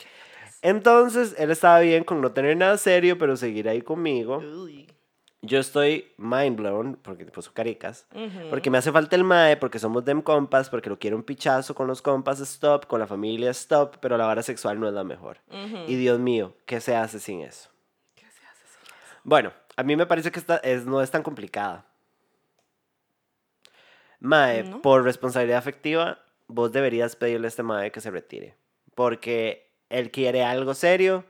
[0.61, 4.37] Entonces, él estaba bien con no tener nada serio, pero seguir ahí conmigo.
[4.37, 4.87] Uy.
[5.47, 8.49] Yo estoy mind blown, porque puso caricas, Ujú.
[8.49, 11.73] porque me hace falta el mae, porque somos dem compas, porque lo quiero un pichazo
[11.73, 15.03] con los compas, stop, con la familia, stop, pero la vara sexual no es la
[15.05, 15.37] mejor.
[15.49, 15.85] Ujú.
[15.87, 17.69] Y Dios mío, ¿qué se hace sin eso?
[18.15, 19.15] ¿Qué se hace sin eso?
[19.23, 21.85] Bueno, a mí me parece que esta es, no es tan complicada.
[24.19, 24.81] Mae, ¿No?
[24.81, 28.55] por responsabilidad afectiva, vos deberías pedirle a este mae que se retire.
[28.95, 31.23] Porque él quiere algo serio,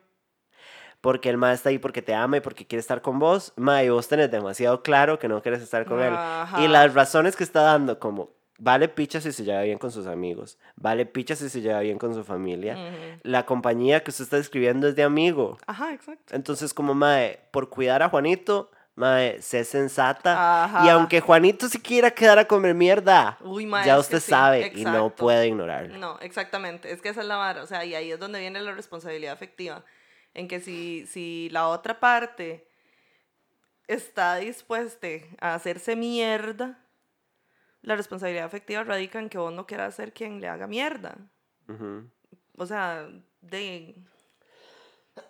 [1.08, 3.54] porque el mae está ahí porque te ama y porque quiere estar con vos.
[3.56, 6.12] Mae, vos tenés demasiado claro que no quieres estar con él.
[6.12, 6.68] Y Ajá.
[6.68, 10.58] las razones que está dando, como vale picha si se lleva bien con sus amigos,
[10.76, 12.74] vale picha si se lleva bien con su familia.
[12.74, 13.22] Ujú.
[13.24, 15.58] La compañía que usted está describiendo es de amigo.
[15.66, 16.36] Ajá, exacto.
[16.36, 20.66] Entonces, como Mae, por cuidar a Juanito, Mae, sé sensata.
[20.66, 20.86] Ajá.
[20.86, 24.74] Y aunque Juanito se quiera quedar a comer mierda, Uy, mae, ya usted sí, sabe
[24.76, 25.98] y no puede ignorarlo.
[26.00, 26.92] No, exactamente.
[26.92, 27.64] Es que esa es la vara.
[27.64, 29.86] O sea, y ahí es donde viene la responsabilidad afectiva.
[30.38, 32.68] En que si, si la otra parte
[33.88, 35.08] está dispuesta
[35.42, 36.78] a hacerse mierda,
[37.82, 41.18] la responsabilidad afectiva radica en que vos no quieras ser quien le haga mierda.
[41.68, 42.08] Ujú.
[42.56, 43.10] O sea,
[43.42, 43.96] de.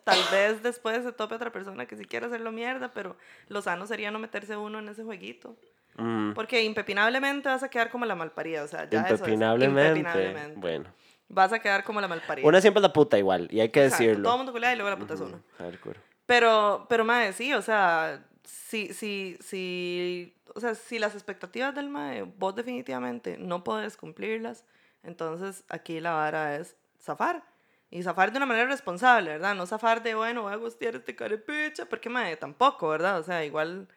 [0.03, 3.15] Tal vez después se tope otra persona que sí quiera hacerlo mierda, pero
[3.47, 5.55] lo sano sería no meterse uno en ese jueguito.
[5.95, 8.63] Mm, Porque impepinablemente vas a quedar como la malparida.
[8.63, 9.99] O sea, ya eso es, Impepinablemente.
[9.99, 10.59] impepinablemente.
[10.59, 10.93] Bueno.
[11.29, 12.47] Vas a quedar como la malparida.
[12.47, 14.23] Una siempre es la puta igual, y hay que Exacto, decirlo.
[14.23, 15.43] Todo el mundo culea y luego la puta es Ujú, uno.
[15.57, 15.99] hardcore.
[16.25, 21.89] Pero, pero mae, sí, o sea, si, si, si, o sea, si las expectativas del
[21.89, 24.65] mae, vos definitivamente no podés cumplirlas,
[25.03, 27.43] entonces aquí la vara es zafar.
[27.89, 29.55] Y zafar de una manera responsable, ¿verdad?
[29.55, 33.17] No zafar de, bueno, voy a gustear este carepicha, porque mae, tampoco, ¿verdad?
[33.19, 33.87] O sea, igual,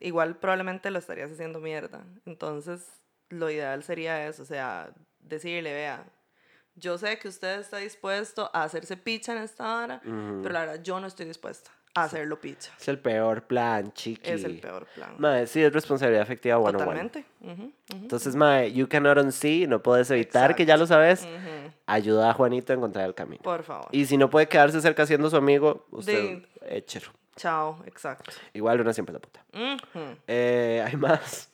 [0.00, 2.04] igual probablemente lo estarías haciendo mierda.
[2.26, 4.90] Entonces, lo ideal sería eso, o sea,
[5.20, 6.04] decirle, vea,
[6.76, 10.40] yo sé que usted está dispuesto a hacerse picha en esta hora, Ujú.
[10.42, 12.72] pero la verdad yo no estoy dispuesta a hacerlo picha.
[12.80, 14.28] Es el peor plan, chiqui.
[14.28, 15.14] Es el peor plan.
[15.18, 16.82] Mae, sí, es responsabilidad afectiva one on one.
[16.84, 17.24] Totalmente.
[17.40, 21.22] Ujú, ujú, Entonces, Mae, you cannot unsee, no puedes evitar que ya lo Exacto.
[21.22, 21.28] sabes.
[21.86, 23.42] Ayuda a Juanito a encontrar el camino.
[23.42, 23.86] Por favor.
[23.92, 27.10] Y si no puede quedarse cerca siendo su amigo, usted De- échelo.
[27.36, 28.32] Chao, exacto.
[28.54, 29.44] Igual una siempre es la puta.
[29.52, 30.16] Ujú.
[30.26, 31.48] Eh, hay más.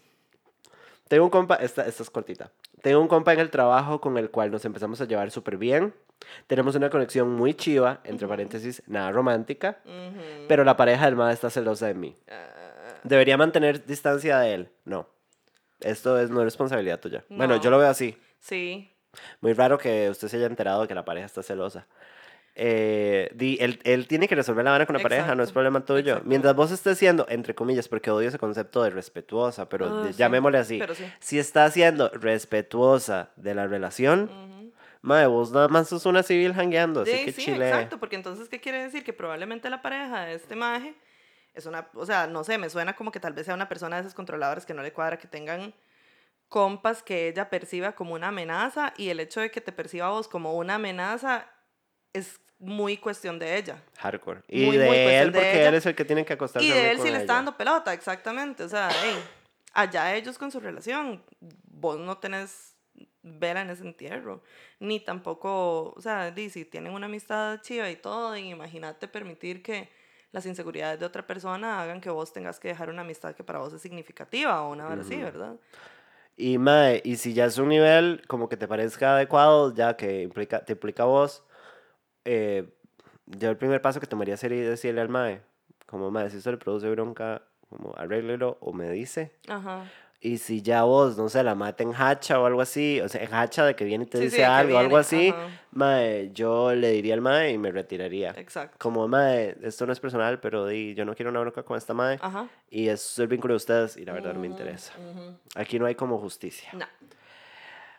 [1.08, 2.50] Tengo un compa, esta, esta es cortita.
[2.82, 5.94] Tengo un compa en el trabajo con el cual nos empezamos a llevar súper bien.
[6.46, 9.78] Tenemos una conexión muy chiva, entre paréntesis, nada romántica.
[10.48, 12.16] Pero la pareja del MAD está celosa de mí.
[12.30, 12.46] Ah,
[13.04, 14.68] ¿Debería mantener distancia de él?
[14.84, 15.06] No.
[15.80, 17.24] Esto es no es responsabilidad tuya.
[17.30, 17.62] Bueno, No.
[17.62, 18.16] yo lo veo así.
[18.38, 18.90] sí.
[19.40, 21.88] Muy raro que usted se haya enterado de que la pareja está celosa.
[22.62, 25.54] Eh, di- él, él tiene que resolver la vara con la pareja, no es Exacto,
[25.54, 26.00] problema tuyo.
[26.12, 26.28] exacto.
[26.28, 30.12] Mientras vos estés siendo, entre comillas, porque odio ese concepto de respetuosa, pero Ah, de-
[30.12, 30.78] sí, llamémosle así.
[30.78, 31.06] pero sí.
[31.20, 34.72] Si está siendo respetuosa de la relación, Ujú.
[35.00, 37.70] madre, vos nada más sos una civil hangueando, así Sí, que sí, chile.
[37.70, 39.04] exacto, porque entonces, ¿qué quiere decir?
[39.04, 40.94] Que probablemente la pareja de este maje
[41.54, 43.96] es una, o sea, no sé, me suena como que tal vez sea una persona
[43.96, 45.72] de esas controladoras que no le cuadra que tengan
[46.48, 50.10] compas que ella perciba como una amenaza y el hecho de que te perciba a
[50.10, 51.46] vos como una amenaza
[52.12, 53.82] es muy cuestión de ella.
[53.98, 54.42] Hardcore.
[54.46, 55.68] Y Muy, muy de cuestión él, de porque ella.
[55.70, 57.92] él es el que tiene que acostarse Y de él sí le está dando pelota,
[57.92, 58.62] exactamente.
[58.62, 59.16] O sea, hey,
[59.72, 61.22] allá ellos con su relación,
[61.64, 62.76] vos no tenés
[63.22, 64.42] vela en ese entierro.
[64.78, 69.88] Ni tampoco, o sea, si tienen una amistad chiva y todo, y imagínate permitir que
[70.32, 73.58] las inseguridades de otra persona hagan que vos tengas que dejar una amistad que para
[73.58, 75.56] vos es significativa o una hora así, ¿verdad?
[76.36, 80.22] Y, mae, y si ya es un nivel como que te parezca adecuado, ya que
[80.22, 81.42] implica, te implica a vos,
[82.24, 82.68] eh,
[83.26, 85.40] yo el primer paso que tomaría sería decirle al mae,
[85.86, 89.32] como mae, si esto le produce bronca, como arréglelo o me dice.
[89.48, 89.84] Ajá.
[90.22, 93.22] Y si ya vos, no sé, la mata en hacha o algo así, o sea,
[93.22, 95.48] en hacha de que viene y te Sí, dice sí, algo, algo viene, así, ajá.
[95.70, 98.32] mae, yo le diría al mae y me retiraría.
[98.36, 98.76] Exacto.
[98.78, 101.94] Como, mae, esto no es personal, pero di, yo no quiero una bronca con esta
[101.94, 102.18] mae.
[102.20, 102.48] Ajá.
[102.68, 104.92] Y es el vínculo de ustedes y la verdad no me Ujú, interesa.
[104.98, 105.36] ujú.
[105.54, 106.68] Aquí no hay como justicia.
[106.74, 106.84] No.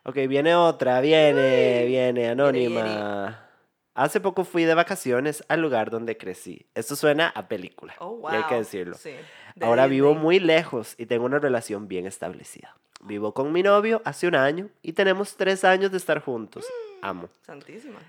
[0.04, 2.84] Ok, viene otra, viene, viene, anónima.
[2.84, 3.51] viene.
[3.94, 6.66] Hace poco fui de vacaciones al lugar donde crecí.
[6.76, 7.94] Esto suena a película.
[8.00, 8.32] Oh, wow.
[8.32, 8.96] y hay que decirlo.
[8.96, 9.14] Sí.
[9.56, 12.76] de Ahora vivo muy lejos y tengo una relación bien establecida.
[13.04, 16.66] Vivo con mi novio hace un año y tenemos tres años de estar juntos.
[17.02, 17.06] Mm.
[17.06, 17.30] Amo.
[17.42, 18.00] Santísima.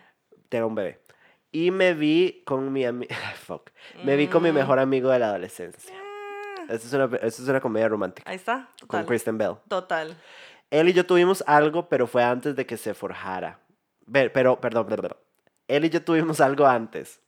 [0.49, 1.01] Tengo un bebé.
[1.51, 3.13] Y me vi con mi amigo.
[3.47, 3.71] Fuck.
[4.05, 4.55] Me vi con mi Mm.
[4.55, 5.95] mejor amigo de la adolescencia.
[5.99, 8.31] Ah, Esta es una, es una comedia romántica.
[8.31, 8.69] Ahí está.
[8.81, 9.07] Con Total.
[9.07, 9.55] Kristen Bell.
[9.69, 10.17] Total.
[10.71, 13.59] Él y yo tuvimos algo, pero fue antes de que se forjara.
[14.11, 15.17] Pero, perdón, perdón, perdón.
[15.75, 17.21] Él y yo tuvimos algo antes.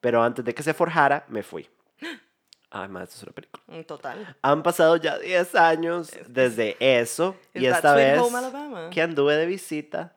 [0.00, 1.68] Pero antes de que se forjara, me fui.
[2.70, 3.62] Ay, más, esto es una película.
[3.68, 4.36] Mm, Total.
[4.42, 7.36] Han pasado ya 10 años Es- desde eso.
[7.54, 10.16] Y esta vez Home que anduve de visita,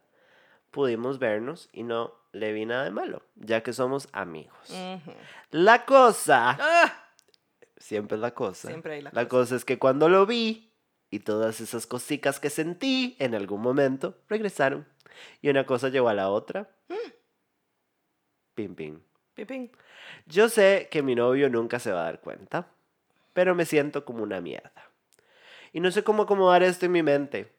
[0.71, 4.69] pudimos vernos y no le vi nada de malo, ya que somos amigos.
[4.69, 5.13] Ujú.
[5.51, 6.93] La cosa, Ah,
[7.77, 8.67] siempre es la cosa.
[8.67, 9.29] Siempre hay la La cosa.
[9.29, 10.71] cosa es que cuando lo vi
[11.09, 14.85] y todas esas cositas que sentí en algún momento regresaron.
[15.41, 16.69] Y una cosa llevó a la otra.
[16.89, 16.93] Mm.
[18.59, 18.99] Pim, pim.
[19.35, 19.71] Pipín.
[20.25, 22.67] Yo sé que mi novio nunca se va a dar cuenta,
[23.31, 24.91] pero me siento como una mierda.
[25.71, 27.49] Y no sé cómo acomodar esto en mi mente.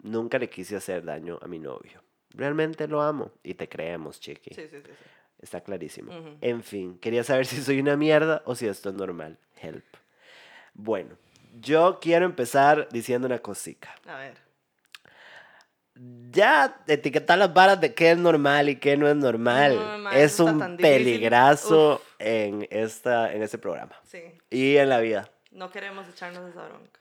[0.00, 2.02] Nunca le quise hacer daño a mi novio.
[2.30, 4.54] Realmente lo amo y te creemos, chiqui.
[4.54, 4.82] Sí, sí, sí.
[4.86, 4.92] sí.
[5.38, 6.10] Está clarísimo.
[6.40, 9.38] En fin, quería saber si soy una mierda o si esto es normal.
[9.60, 9.84] Help.
[10.72, 11.18] Bueno,
[11.60, 13.94] yo quiero empezar diciendo una cosita.
[14.06, 14.51] A ver.
[15.94, 20.16] Ya etiquetar las varas de qué es normal y qué no es normal No, ma,
[20.18, 24.22] es un peligrazo en, esta, en este programa Sí.
[24.50, 25.30] y en la vida.
[25.50, 26.98] No queremos echarnos esa bronca.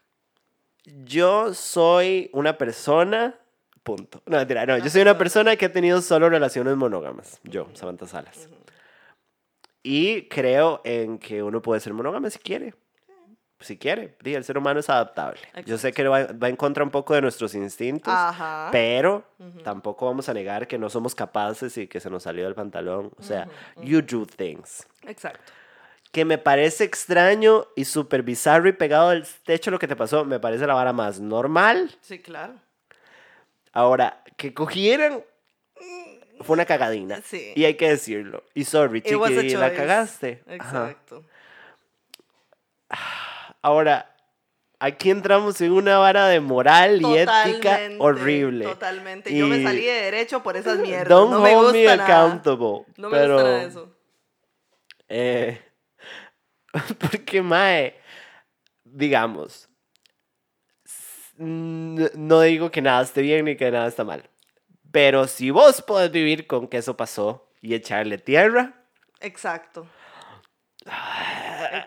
[1.06, 3.36] Yo soy una persona,
[3.84, 4.22] punto.
[4.26, 5.56] No, mentira, no, yo Una soy una persona.
[5.56, 7.40] que ha tenido solo relaciones monógamas.
[7.44, 8.48] Yo, Samantha Salas.
[8.48, 8.56] Ujú.
[9.84, 12.74] Y creo en que uno puede ser monógamo si quiere.
[13.62, 14.16] Si quiere.
[14.24, 15.40] El ser humano es adaptable.
[15.66, 18.70] Yo sé que va, va en contra un poco de nuestros instintos, Ajá.
[18.72, 19.60] pero Ujú.
[19.62, 23.12] tampoco vamos a negar que no somos capaces y que se nos salió del pantalón.
[23.18, 24.88] O sea, Ujú, you do things.
[25.06, 25.52] Exacto.
[26.12, 30.26] Que me parece extraño y súper bizarro y pegado al techo lo que te pasó,
[30.26, 31.96] me parece la vara más normal.
[32.02, 32.56] Sí, claro.
[33.72, 35.24] Ahora, que cogieran
[36.42, 37.22] fue una cagadina.
[37.24, 37.54] Sí.
[37.56, 38.44] Y hay que decirlo.
[38.54, 40.44] Y sorry, chiqui, la cagaste.
[40.60, 40.96] Ajá.
[43.62, 44.16] Ahora,
[44.80, 48.66] aquí entramos en una vara de moral y ética Totalmente, horrible.
[48.66, 49.36] Totalmente.
[49.36, 51.08] Yo me Y- salí de derecho por esas mierdas.
[51.10, 52.04] Don't no me hold gusta me nada.
[52.26, 52.86] accountable.
[52.98, 53.96] No me pero, gusta nada eso.
[55.10, 55.62] eh,
[57.00, 57.96] porque, mae,
[58.84, 59.68] digamos,
[61.38, 64.30] no digo que nada esté bien ni que nada está mal.
[64.92, 68.74] Pero si vos podés vivir con que eso pasó y echarle tierra,
[69.22, 69.88] Exacto.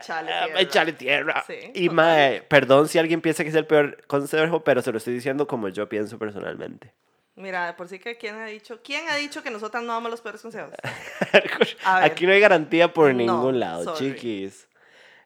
[0.04, 0.60] Echale Ah, tierra.
[0.60, 1.44] Echarle tierra.
[1.46, 4.98] Sí, y mae, perdón si alguien piensa que es el peor consejo, pero se lo
[4.98, 6.92] estoy diciendo como yo pienso personalmente.
[7.36, 10.20] Mira, por sí que quién ha dicho, ¿quién ha dicho que nosotras no damos los
[10.20, 10.70] peores consejos?
[11.84, 14.12] Aquí no hay garantía por No, ningún lado, sorry.
[14.14, 14.68] chiquis.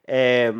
[0.06, 0.52] Eh,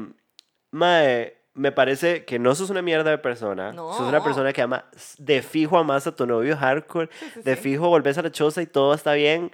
[0.71, 3.73] mae, me parece que no sos una mierda de persona.
[3.73, 4.25] Sos una No.
[4.25, 4.85] persona que ama
[5.19, 7.09] de fijo amas a tu novio hardcore.
[7.19, 7.63] Sí, sí, de sí.
[7.63, 9.51] fijo volvés a la choza y todo está bien.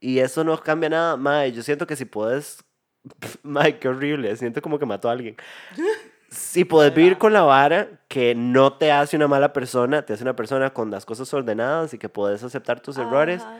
[0.00, 1.16] Y eso no cambia nada.
[1.16, 2.62] Mae, yo siento que si puedes.
[3.42, 4.36] Mae, qué horrible.
[4.36, 5.36] Siento como que mató a alguien.
[6.30, 10.24] Si puedes vivir con la vara que no te hace una mala persona, te hace
[10.24, 13.56] una persona con las cosas ordenadas y que puedes aceptar tus errores, Ajá,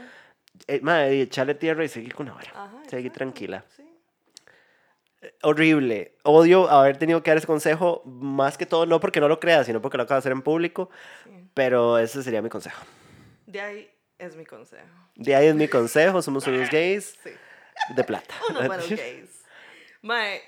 [0.66, 2.50] eh, mae, echarle tierra y seguir con la vara.
[2.50, 3.64] ajá, Seguir exacto, tranquila.
[3.76, 3.84] sí.
[5.42, 6.16] Horrible.
[6.24, 9.62] Odio haber tenido que dar ese consejo, más que todo, no porque no lo crea,
[9.64, 10.90] sino porque lo acabo de hacer en público,
[11.24, 11.30] Sí.
[11.54, 12.82] pero ese sería mi consejo.
[13.46, 14.84] De ahí es mi consejo.
[15.14, 17.30] De ahí es mi consejo, somos unos gays Sí.
[17.94, 18.34] de plata.
[18.50, 19.30] Unos buenos gays.
[20.04, 20.42] Mae,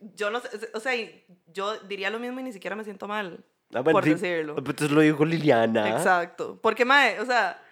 [0.00, 0.94] yo no sé, o sea,
[1.48, 3.44] yo diría lo mismo y ni siquiera me siento mal.
[3.74, 4.56] Ah, bueno, por sí, decirlo.
[4.56, 5.90] Entonces lo dijo Liliana.
[5.90, 6.58] Exacto.
[6.62, 7.62] Porque, mae, o sea,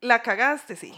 [0.00, 0.92] la cagaste, sí.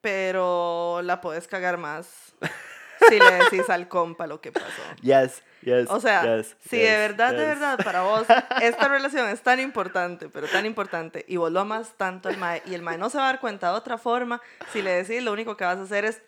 [0.00, 2.34] Pero la puedes cagar más
[3.08, 4.82] si le decís al compa lo que pasó.
[5.00, 5.88] Yes, yes.
[5.90, 8.26] O sea, yes, si yes, de verdad, de verdad, para vos,
[8.60, 12.60] esta relación es tan importante, pero tan importante, y vos lo amas tanto al mae,
[12.66, 14.42] y el mae no se va a dar cuenta de otra forma,
[14.72, 16.20] si le decís, lo único que vas a hacer es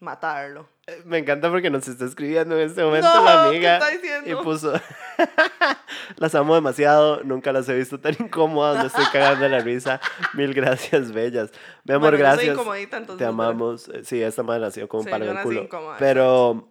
[0.00, 0.68] matarlo.
[1.04, 4.28] Me encanta porque nos está escribiendo en este momento No, la ¿qué amiga está diciendo?
[4.30, 4.72] y puso
[6.16, 10.00] Las amo demasiado, nunca las he visto tan incómodas, me estoy cagando la risa.
[10.34, 11.50] Mil gracias, bellas.
[11.84, 12.54] Mi amor, Bueno, soy gracias.
[12.54, 13.88] incomodita, entonces Te pero- amamos.
[13.90, 15.62] Eh, Sí, esta madre nació como Sí, en el culo.
[15.62, 16.68] incómoda, Pero,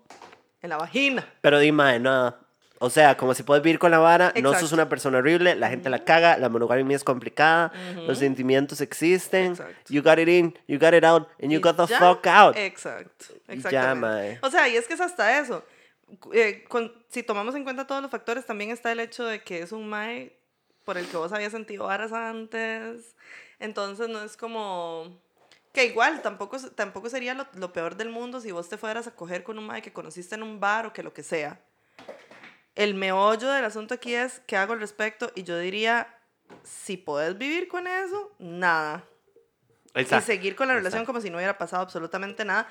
[0.61, 1.25] En la vagina.
[1.41, 2.35] pero dime, no.
[2.81, 4.75] O sea, como si puedes vivir con la vara, no sos Exacto.
[4.75, 7.73] una persona horrible, la gente la caga, la monogamia es complicada,
[8.07, 9.93] los sentimientos existen, Exacto.
[9.93, 12.25] you got it in, you got it out, and you Y got the ya, fuck
[12.27, 12.55] out.
[12.55, 13.25] Exacto.
[13.69, 14.39] Ya, mae.
[14.41, 15.63] O sea, y es que es hasta eso.
[16.33, 19.61] Eh, con- si tomamos en cuenta todos los factores, también está el hecho de que
[19.61, 20.39] es un mae
[20.85, 23.15] por el que vos habías sentido varas antes.
[23.59, 25.19] Entonces no es como...
[25.73, 29.11] Que igual, tampoco, tampoco sería lo, lo peor del mundo si vos te fueras a
[29.11, 31.59] coger con un mae que conociste en un bar o que lo que sea.
[32.79, 36.07] El meollo del asunto aquí es qué hago al respecto y yo diría,
[36.63, 39.03] si podés vivir con eso, nada
[39.93, 40.27] y Exacto.
[40.27, 41.07] seguir con la relación Exacto.
[41.11, 42.69] como si no hubiera pasado absolutamente nada.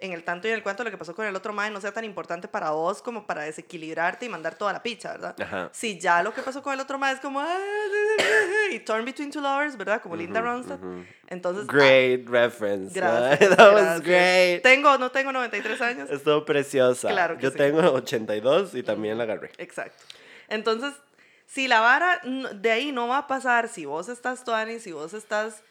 [0.00, 1.80] En el tanto y en el cuanto lo que pasó con el otro mae no
[1.80, 5.34] sea tan importante para vos como para desequilibrarte y mandar toda la picha, ¿verdad?
[5.42, 5.70] Ajá.
[5.72, 7.48] Si ya lo que pasó con el otro mae es como "Ah,
[8.70, 10.00] y Torn Between Two Lovers, ¿verdad?
[10.00, 10.80] Como Linda Ronstadt.
[11.26, 12.94] Entonces, ah, Great reference.
[12.94, 13.50] gracias.
[13.56, 14.02] That was gracias.
[14.02, 14.62] great.
[14.62, 16.10] Tengo, no tengo 93 años.
[16.10, 17.08] Estuvo preciosa.
[17.08, 17.56] Claro que Yo sí.
[17.58, 19.50] tengo 82 y también la agarré.
[19.58, 20.04] Exacto.
[20.48, 20.94] Entonces,
[21.46, 22.20] si la vara
[22.54, 25.62] de ahí no va a pasar, si vos estás tuani, si vos estás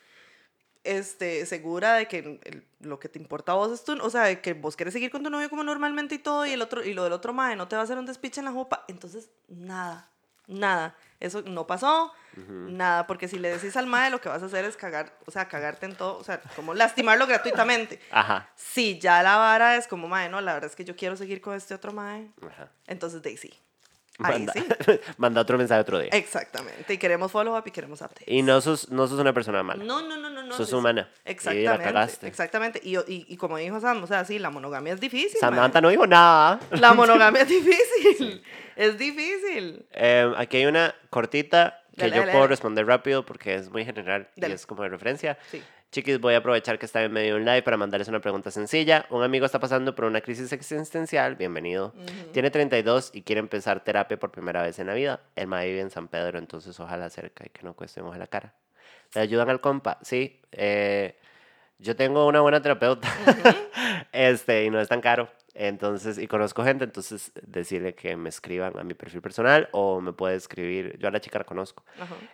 [0.87, 4.23] este, segura de que el- lo que te importa a vos es tu, o sea,
[4.23, 6.83] de que vos querés seguir con tu novio como normalmente y todo, y, el otro,
[6.83, 8.85] y lo del otro mae no te va a hacer un despiche en la jupa,
[8.87, 10.09] entonces nada,
[10.47, 10.95] nada.
[11.19, 14.63] Eso no pasó, nada, porque si le decís al mae lo que vas a hacer
[14.65, 17.99] es cagar, o sea, cagarte en todo, o sea, como lastimarlo gratuitamente.
[18.11, 18.47] Ajá.
[18.55, 21.41] Si ya la vara es como, mae, no, la verdad es que yo quiero seguir
[21.41, 22.69] con este otro mae, Ajá.
[22.85, 23.31] entonces de
[24.19, 24.65] Ahí Manda, sí.
[25.17, 26.09] manda otro mensaje otro día.
[26.11, 26.91] Exactamente.
[26.91, 28.27] Y queremos follow-up y queremos updates.
[28.27, 29.83] Y no sos, no sos una persona mala.
[29.83, 30.41] No, no, no, no.
[30.41, 31.09] no Sos sí, humana.
[31.23, 31.83] Y la Exactamente.
[31.83, 32.27] cagaste.
[32.27, 32.81] Exactamente.
[32.83, 35.39] Y, y, y como dijo Sam, o sea, sí, la monogamia es difícil.
[35.39, 36.59] Samantha no dijo nada.
[36.71, 38.41] La monogamia es difícil.
[38.75, 39.85] es difícil.
[39.91, 42.49] Eh, aquí hay una cortita que Dale, yo dale, puedo dale.
[42.49, 45.37] responder rápido porque es muy general y es como de referencia.
[45.51, 45.61] Sí.
[45.91, 48.51] Chiquis, voy a aprovechar que está en medio de un live para mandarles una pregunta
[48.51, 49.05] sencilla.
[49.09, 51.93] Un amigo está pasando por una crisis existencial, bienvenido.
[52.33, 55.21] Tiene 32 y quiere empezar terapia por primera vez en la vida.
[55.35, 57.75] El vive en San Pedro, entonces ojalá cerca y que no
[58.13, 58.53] en la cara.
[59.15, 59.97] ¿Le ayudan al compa?
[60.01, 60.41] Sí.
[60.51, 61.15] eh,
[61.79, 63.07] yo tengo una buena terapeuta
[64.11, 65.29] este, y no es tan caro.
[65.53, 70.13] Entonces, y conozco gente, entonces decirle que me escriban a mi perfil personal o me
[70.13, 71.83] puede escribir, yo a la chica la conozco,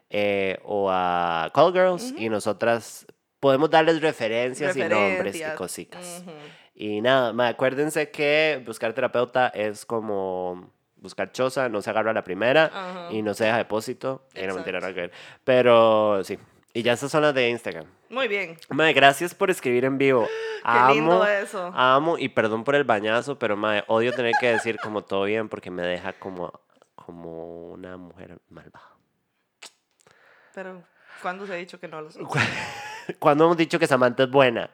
[0.10, 3.06] eh, o a Call Girls y nosotras
[3.44, 6.22] podemos darles referencias y nombres y cositas.
[6.22, 6.32] Ujú.
[6.76, 12.14] Y nada, ma, acuérdense que buscar terapeuta es como buscar choza, no se agarra a
[12.14, 14.24] la primera y no se deja depósito.
[14.34, 14.56] No Exacto.
[14.56, 15.12] mentira, nada que.
[15.44, 16.40] Pero sí.
[16.74, 17.86] Y ya estas son las de Instagram.
[18.10, 18.58] Muy bien.
[18.70, 20.26] Mae, gracias por escribir en vivo.
[20.88, 21.70] Qué lindo eso.
[21.76, 25.50] Amo y perdón por el bañazo, pero mae, odio tener que decir como todo bien
[25.50, 26.62] porque me deja como,
[26.96, 28.96] como una mujer malvada.
[30.56, 30.82] Pero,
[31.22, 32.26] ¿cuándo se ha dicho que no lo soy?
[33.20, 34.70] Cuando hemos dicho que Samantha es buena,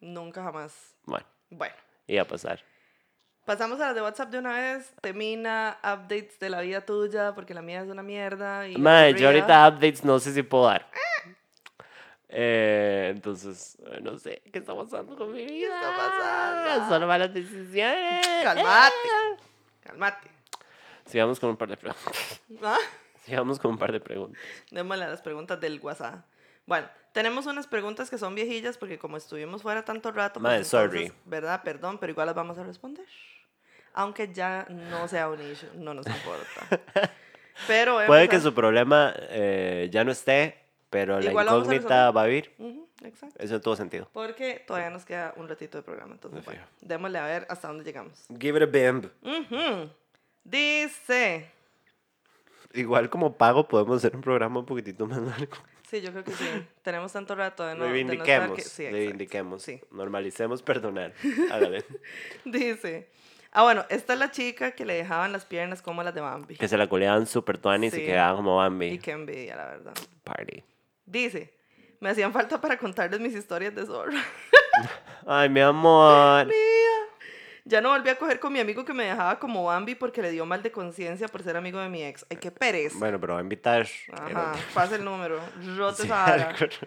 [0.00, 0.94] Nunca jamás.
[1.04, 1.74] bueno, Bueno.
[2.06, 2.60] iba a pasar.
[3.44, 4.94] Pasamos a las de WhatsApp de una vez.
[5.00, 8.68] Temina, updates de la vida tuya, porque la mía es una mierda.
[8.68, 10.88] Y Mae, yo ahorita updates no sé si puedo dar.
[12.28, 15.74] Eh, entonces, eh, no sé qué está pasando con mi vida.
[15.74, 16.88] está pasando?
[16.88, 18.24] Son malas decisiones.
[18.44, 18.94] Calmate.
[19.82, 20.30] Calmate.
[21.06, 22.40] Sigamos con un par de preguntas.
[22.62, 22.76] ¿Ah?
[23.24, 24.40] Sigamos con un par de preguntas.
[24.70, 26.24] Démosle a las preguntas del WhatsApp.
[26.66, 30.64] Bueno, tenemos unas preguntas que son viejillas porque como estuvimos fuera tanto rato, pues Mae,
[30.64, 31.12] sorry.
[31.24, 31.62] ¿verdad?
[31.62, 33.06] Perdón, pero igual las vamos a responder.
[33.92, 37.10] Aunque ya no sea un issue, no nos importa.
[37.66, 40.56] Pero Puede que a- su problema eh, ya no esté,
[40.88, 42.54] pero Igual la incógnita va a vivir.
[42.56, 43.36] Ujú, exacto.
[43.38, 44.08] Eso tuvo sentido.
[44.14, 47.84] Porque todavía nos queda un ratito de programa, entonces bueno, démosle a ver hasta dónde
[47.84, 48.24] llegamos.
[48.40, 49.10] Give it a bimb.
[49.22, 49.90] Ujú.
[50.44, 51.50] Dice,
[52.72, 55.56] Igual como pago podemos hacer un programa un poquitito más largo.
[55.90, 56.44] Sí, yo creo que sí.
[56.82, 59.62] Tenemos tanto rato de no, de no reivindiquemos, que- sí, reivindiquemos.
[59.62, 59.80] Sí.
[59.90, 61.12] Normalicemos perdonar.
[61.52, 61.84] Hágale.
[62.44, 63.10] Dice,
[63.52, 66.56] ah, bueno, esta es la chica que le dejaban las piernas como las de Bambi.
[66.56, 68.06] que se la culeaban super tuanis y Sí.
[68.06, 68.98] quedaban como Y Bambi.
[68.98, 69.94] qué envidia, la verdad.
[70.24, 70.62] Party.
[71.06, 71.52] Dice,
[72.00, 74.22] me hacían falta para contarles mis historias de zorra.
[75.26, 76.48] Ay, mi amor.
[77.70, 80.30] Ya no volví a coger con mi amigo que me dejaba como Bambi porque le
[80.30, 82.26] dio mal de conciencia por ser amigo de mi ex.
[82.28, 82.98] Ay, qué pereza.
[82.98, 83.86] Bueno, pero va a invitar.
[84.12, 85.40] Ajá, pasa el número.
[85.76, 86.86] Rote Sí.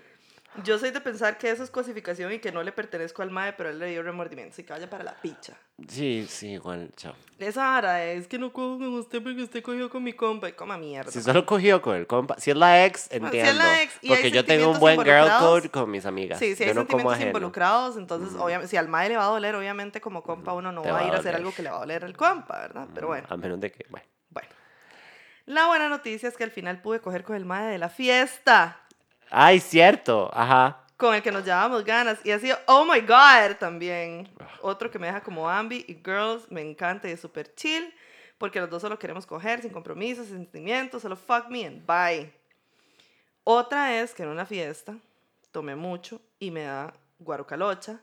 [0.63, 3.53] Yo soy de pensar que eso es cosificación y que no le pertenezco al mae,
[3.53, 4.61] pero él le dio remordimiento.
[4.61, 5.53] Y calla para la picha.
[5.87, 7.15] Sí, sí, igual, chao.
[7.39, 10.47] Esa vara es que no cojo con usted porque usted cogió con mi compa.
[10.49, 11.11] Y coma mierda.
[11.11, 13.51] Si solo cogió con el compa, si es la ex, Bueno, entiendo.
[13.51, 16.05] si es la ex y hay porque yo tengo un buen girl code con mis
[16.05, 16.37] amigas.
[16.37, 19.23] Sí, si hay yo no como sentimientos involucrados, entonces obviamente, si al mae le va
[19.23, 21.63] a doler, obviamente como compa uno no va va a ir a hacer algo que
[21.63, 22.87] le va a doler al compa, ¿verdad?
[22.93, 24.05] Pero bueno, A menos de que, bueno.
[24.29, 24.49] bueno.
[25.45, 28.79] La buena noticia es que al final pude coger con el mae de la fiesta,
[29.35, 30.29] Ay, cierto.
[30.31, 30.85] Ajá.
[30.95, 32.23] con el que nos llevábamos ganas.
[32.23, 34.29] Y ha sido, oh my god, también.
[34.61, 37.93] Otro que me deja como Ambi y Girls, me encanta y es súper chill,
[38.37, 42.31] porque los dos solo queremos coger, sin compromisos, sin sentimientos, solo fuck me and bye.
[43.43, 44.95] Otra es que en una fiesta
[45.51, 47.99] tomé mucho y me da guarucalocha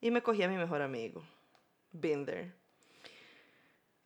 [0.00, 1.22] y me cogí a mi mejor amigo.
[2.00, 2.57] There.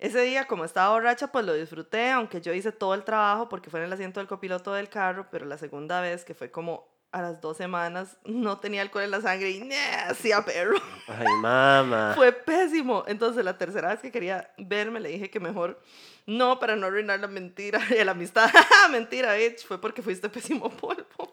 [0.02, 3.70] Ese día, como estaba borracha, pues lo disfruté, aunque yo hice todo el trabajo porque
[3.70, 6.88] fue en el asiento del copiloto del carro, pero la segunda vez, que fue como
[7.12, 9.70] a las dos semanas, no tenía alcohol en la sangre y
[10.08, 10.76] hacía perro.
[11.06, 12.12] Ay, mamá.
[12.16, 13.04] Fue pésimo.
[13.06, 15.80] Entonces, la tercera vez que quería verme, le dije que mejor
[16.26, 18.50] no, para no arruinar la mentira, la amistad.
[18.90, 21.32] mentira, bitch, fue porque fuiste pésimo polvo.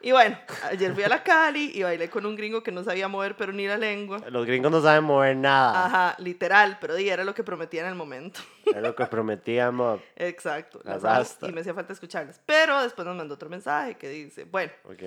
[0.00, 3.08] Y bueno, ayer fui a la Cali y bailé con un gringo que no sabía
[3.08, 4.20] mover, pero ni la lengua.
[4.30, 5.86] Los gringos no saben mover nada.
[5.86, 8.40] Ajá, literal, pero di, era lo que prometía en el momento.
[8.66, 10.00] Es lo que prometíamos.
[10.16, 11.48] Exacto, Las basta.
[11.48, 12.40] y me hacía falta escucharlas.
[12.46, 15.02] Pero después nos mandó otro mensaje que dice, bueno, Ok.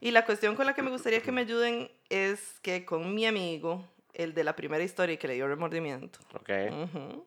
[0.00, 3.26] y la cuestión con la que me gustaría que me ayuden es que con mi
[3.26, 6.50] amigo, el de la primera historia y que le dio remordimiento, Ok.
[6.70, 7.26] ujú,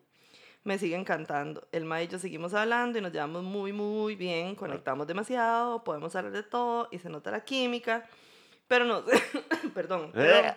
[0.64, 1.66] me siguen cantando.
[1.72, 6.14] El Ma y yo seguimos hablando y nos llevamos muy, muy bien, conectamos demasiado, podemos
[6.14, 8.06] hablar de todo y se nota la química,
[8.66, 9.22] pero no sé,
[9.74, 10.54] perdón, pero,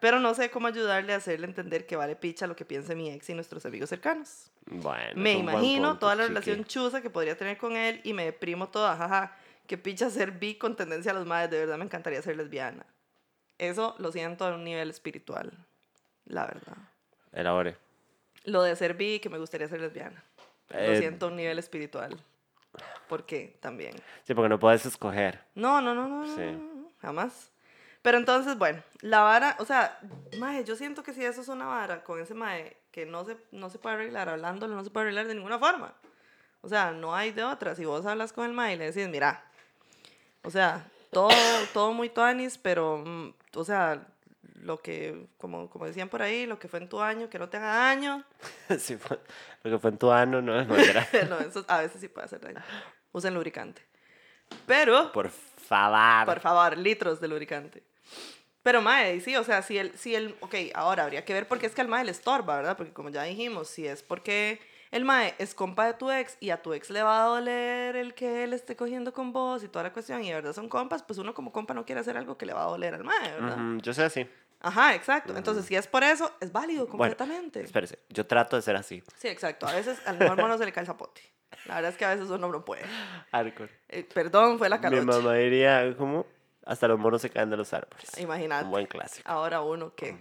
[0.00, 3.10] pero no sé cómo ayudarle a hacerle entender que vale picha lo que piense mi
[3.10, 4.50] ex y nuestros amigos cercanos.
[4.66, 5.12] Bueno.
[5.16, 6.34] Me imagino punto, toda la chiqui.
[6.34, 9.36] relación chusa que podría tener con él y me deprimo toda, jaja.
[9.66, 12.86] Que picha ser bi con tendencia a los madres, de verdad me encantaría ser lesbiana.
[13.58, 15.50] Eso lo siento a un nivel espiritual,
[16.26, 16.76] la verdad.
[17.32, 17.85] Elabore.
[18.46, 20.24] Lo de ser bi, que me gustaría ser lesbiana.
[20.70, 22.18] Lo Eh, siento a un nivel espiritual.
[23.08, 23.56] ¿Por qué?
[23.60, 23.94] También.
[24.24, 25.40] Sí, porque no puedes escoger.
[25.54, 26.42] No, no, no, no, no, Sí.
[26.52, 27.50] no, jamás.
[28.02, 29.98] Pero entonces, bueno, la vara, o sea,
[30.38, 33.36] mae, yo siento que si eso es una vara con ese mae que no se,
[33.52, 35.92] no se puede arreglar, hablándolo no se puede arreglar de ninguna forma.
[36.62, 37.74] O sea, no hay de otra.
[37.74, 39.44] Si vos hablas con el mae y le decís, mira,
[40.42, 41.30] o sea, todo,
[41.72, 44.06] todo muy tuanis, pero, mm, o sea,
[44.66, 47.48] lo que, como, como decían por ahí, lo que fue en tu año, que no
[47.48, 48.24] te haga daño.
[48.78, 48.98] Sí,
[49.62, 51.08] lo que fue en tu ano, no es manera.
[51.28, 52.60] no, eso a veces sí puede hacer daño.
[53.12, 53.82] Usen lubricante.
[54.66, 56.26] Pero, Por favor.
[56.26, 57.82] Por favor, litros de lubricante.
[58.62, 61.58] Pero, mae, sí, o sea, si el, si el, ok, ahora habría que ver por
[61.60, 62.76] qué es que al mae le estorba, ¿verdad?
[62.76, 64.60] Porque como ya dijimos, si es porque
[64.90, 67.96] el mae es compa de tu ex y a tu ex le va a doler
[67.96, 70.68] el que él esté cogiendo con vos y toda la cuestión y de verdad son
[70.68, 73.04] compas, pues uno como compa no quiere hacer algo que le va a doler al
[73.04, 73.56] mae, ¿verdad?
[73.82, 74.26] Yo soy así.
[74.66, 75.36] Ajá, exacto.
[75.36, 77.60] Entonces, si es por eso, es válido completamente.
[77.60, 79.02] Espérese, yo trato de ser así.
[79.16, 79.66] sí, exacto.
[79.66, 81.22] A veces al mejor mono se le cae el zapote.
[81.66, 82.82] La verdad es que a veces uno no puede.
[83.30, 83.70] Hardcore.
[83.88, 85.04] Eh, perdón, fue la Mi calocha.
[85.04, 86.26] mamá diría, ¿cómo?
[86.64, 88.18] Hasta los monos se caen de los árboles.
[88.18, 88.64] Imagínate.
[88.64, 89.28] Un buen clásico.
[89.30, 90.18] Ahora uno que...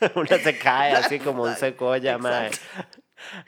[0.14, 2.18] Una se cae así como un secoya.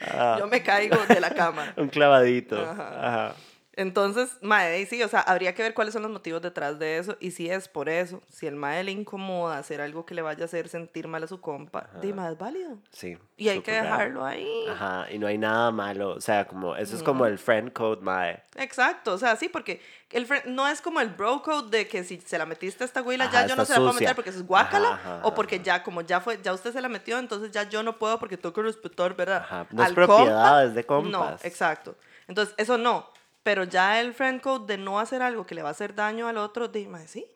[0.00, 1.72] Ah, Yo me caigo de la cama.
[1.76, 2.60] un clavadito.
[2.60, 3.06] Ajá.
[3.28, 3.34] Ajá.
[3.76, 7.16] Entonces, mae, sí, o sea, habría que ver cuáles son los motivos detrás de eso
[7.20, 10.42] y si es por eso, si el mae le incomoda hacer algo que le vaya
[10.42, 12.78] a hacer sentir mal a su compa, dime, es válido.
[12.90, 13.18] Sí.
[13.36, 14.48] Y hay que dejarlo ahí.
[14.70, 16.10] Ajá, y no hay nada malo.
[16.10, 18.42] O sea, como, eso es como el friend code, mae.
[18.56, 22.04] Exacto, o sea, sí, porque el fre- no es como el bro code de que
[22.04, 24.14] si se la metiste a esta güila Ajá, ya yo no se la puedo meter
[24.14, 25.64] porque eso es guácala Ajá, ajá, o porque ajá.
[25.64, 28.36] ya como ya fue ya usted se la metió, entonces ya yo no puedo porque
[28.36, 29.38] tengo que respetar, ¿verdad?
[29.42, 31.10] Ajá, no es propiedad, compa, es de compas.
[31.42, 31.96] No, exacto.
[32.28, 33.06] Entonces, eso no,
[33.44, 36.26] pero ya el friend code de no hacer algo que le va a hacer daño
[36.26, 37.26] al otro, dime, sí.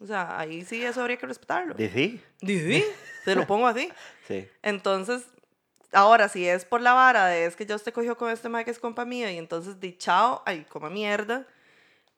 [0.00, 1.74] O sea, ahí sí eso habría que respetarlo.
[1.74, 2.22] ¿Dicí?
[2.40, 2.84] Sí,
[3.24, 3.90] te lo pongo así.
[4.26, 4.48] Sí.
[4.62, 5.22] Entonces,
[5.92, 8.64] ahora, si es por la vara de es que ya usted cogió con este mae
[8.64, 11.46] que es compa mío y entonces di chao, ay, coma mierda.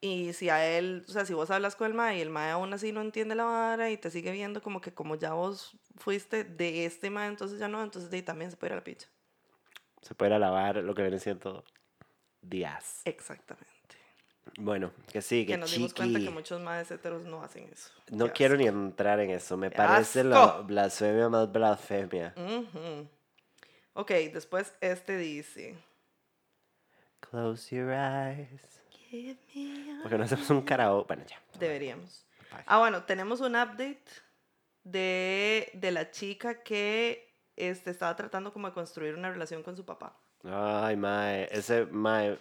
[0.01, 2.53] Y si a él, o sea, si vos hablas con el mae y el mae
[2.53, 5.77] aún así no entiende la vara y te sigue viendo como que como ya vos
[5.97, 8.85] fuiste de este mae, entonces ya no, entonces di también se puede ir a la
[8.85, 9.07] picha.
[10.01, 11.63] Se puede ir a lavar lo que viene siendo
[12.43, 13.03] días.
[13.05, 13.69] Exactamente.
[14.59, 16.35] Bueno, que sí, Que que nos dimos cuenta que chiqui.
[16.35, 17.91] muchos maes heteros no hacen eso.
[18.11, 18.63] No Qué quiero asco.
[18.63, 19.57] ni entrar en eso.
[19.57, 22.35] Me parece la blasfemia más blasfemia.
[22.37, 23.09] Ujú.
[23.93, 25.77] Ok, después este dice.
[27.21, 28.81] Close your eyes.
[29.11, 31.07] Give me Porque no hacemos un karaoke.
[31.09, 31.41] Bueno, ya.
[31.59, 32.25] Deberíamos.
[32.51, 32.63] Bye.
[32.67, 34.03] Ah, bueno, tenemos un update
[34.85, 39.85] de, de la chica que este, estaba tratando como de construir una relación con su
[39.85, 40.17] papá.
[40.45, 41.49] Ay, mae.
[41.51, 42.39] Ese, mae.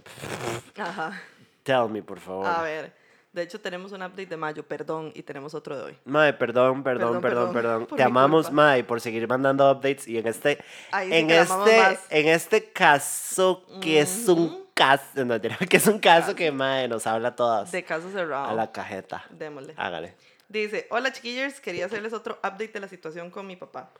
[0.77, 1.21] Ajá.
[1.63, 2.45] Tell me, por favor.
[2.45, 2.93] A ver,
[3.33, 5.97] de hecho tenemos un update de mayo, perdón, y tenemos otro de hoy.
[6.05, 8.61] Mae, perdón, perdón, Perdón, perdón, perdón, Te amamos, culpa.
[8.63, 10.07] Mae, por seguir mandando updates.
[10.07, 15.25] Y en este, Ahí sí en amamos este, en este caso, que es un caso,
[15.25, 15.39] no,
[15.69, 17.71] que es un caso que, Mae, nos habla a todas.
[17.71, 18.45] De caso cerrado.
[18.45, 19.25] A la cajeta.
[19.31, 19.73] Démosle.
[19.75, 20.15] Hágale.
[20.49, 23.91] Dice, hola chiquillers, quería hacerles otro update de la situación con mi papá.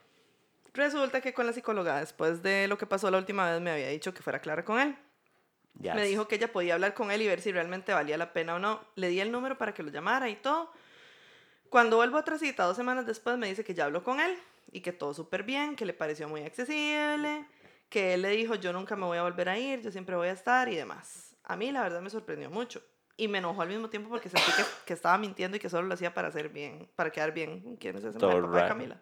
[0.78, 3.88] Resulta que con la psicóloga, después de lo que pasó la última vez, me había
[3.88, 4.95] dicho que fuera clara con él.
[5.82, 5.95] Yes.
[5.95, 8.55] Me dijo que ella podía hablar con él y ver si realmente valía la pena
[8.55, 8.86] o no.
[8.93, 10.71] Le di el número para que lo llamara y todo.
[11.69, 14.38] Cuando vuelvo a otra cita, dos semanas después, me dice que ya habló con él
[14.71, 17.47] y que todo súper bien, que le pareció muy accesible,
[17.89, 20.28] que él le dijo, yo nunca me voy a volver a ir, yo siempre voy
[20.28, 21.36] a estar y demás.
[21.43, 22.84] A mí la verdad me sorprendió mucho
[23.15, 25.88] y me enojó al mismo tiempo porque sentí que, que estaba mintiendo y que solo
[25.88, 27.78] lo hacía para hacer bien, para quedar bien.
[27.78, 28.19] ¿Quién es ese?
[28.19, 28.67] Todo papá de.
[28.67, 29.01] Camila.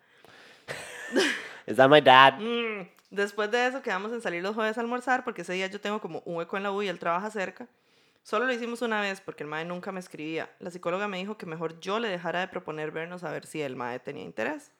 [1.68, 2.40] Is that my dad?
[2.40, 5.80] Mm, Después de eso quedamos en salir los jueves a almorzar porque ese día yo
[5.80, 7.68] tengo como un hueco en la U y él trabaja cerca.
[8.24, 10.50] Solo lo hicimos una vez porque el mae nunca me escribía.
[10.60, 13.62] La psicóloga me dijo que mejor yo le dejara de proponer vernos a ver si
[13.62, 14.72] el mae tenía interés.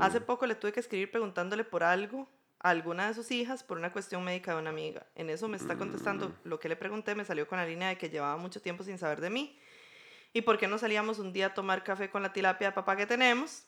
[0.00, 2.28] Hace poco le tuve que escribir preguntándole por algo
[2.60, 5.04] a alguna de sus hijas por una cuestión médica de una amiga.
[5.16, 7.98] En eso me está contestando lo que le pregunté, me salió con la línea de
[7.98, 9.58] que llevaba mucho tiempo sin saber de mí.
[10.32, 12.94] ¿Y por qué no salíamos un día a tomar café con la tilapia de papá
[12.94, 13.64] que tenemos?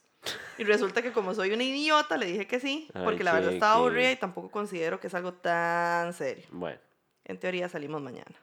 [0.58, 3.50] Y resulta que como soy una idiota, le dije que sí, Ay, porque la verdad
[3.50, 6.44] qué- estaba qué- aburrida y tampoco considero que es algo tan serio.
[6.50, 6.78] Bueno.
[7.24, 8.34] En teoría salimos mañana.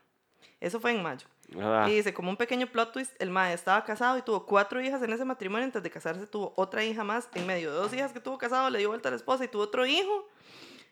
[0.60, 1.26] Eso fue en mayo.
[1.60, 4.80] Ah, Y dice, como un pequeño plot twist, el mae estaba casado y tuvo cuatro
[4.80, 5.64] hijas en ese matrimonio.
[5.66, 7.28] Antes de casarse tuvo otra hija más.
[7.34, 9.48] En medio de dos hijas que tuvo casado, le dio vuelta a la esposa y
[9.48, 10.28] tuvo otro hijo.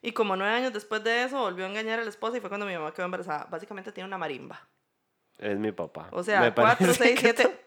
[0.03, 2.51] Y como nueve años después de eso, volvió a engañar a la esposa y fue
[2.51, 3.47] cuando mi mamá quedó embarazada.
[3.51, 4.61] Básicamente tiene una marimba.
[5.39, 6.09] es mi papá.
[6.13, 7.65] O sea, Me cuatro, seis, siete,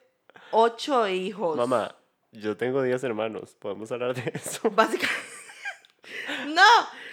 [0.51, 1.57] ocho hijos.
[1.57, 1.93] Mamá,
[2.31, 3.55] yo tengo 10 hermanos.
[3.55, 4.69] ¿Podemos hablar de eso?
[4.71, 5.15] Básicamente...
[6.47, 6.61] ¡No!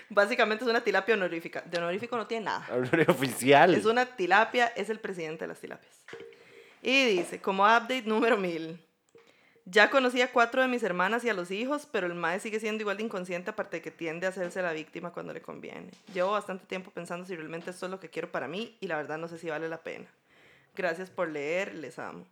[0.08, 1.62] Básicamente es una tilapia honorífica.
[1.62, 2.66] De honorífico no tiene nada.
[3.08, 3.74] Oficial.
[3.74, 6.04] Es una tilapia, es el presidente de las tilapias.
[6.82, 8.78] Y dice, como update número 1000.
[9.66, 12.60] Ya conocí a cuatro de mis hermanas y a los hijos, pero el mae sigue
[12.60, 15.90] siendo igual de inconsciente, aparte de que tiende a hacerse la víctima cuando le conviene.
[16.12, 18.96] Llevo bastante tiempo pensando si realmente esto es lo que quiero para mí y la
[18.96, 20.06] verdad no sé si vale la pena.
[20.76, 22.26] Gracias por leer, les amo.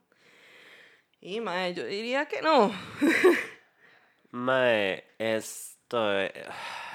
[1.23, 2.73] Y mae, yo diría que no.
[4.31, 6.21] Mae, esto...
[6.21, 6.33] eh,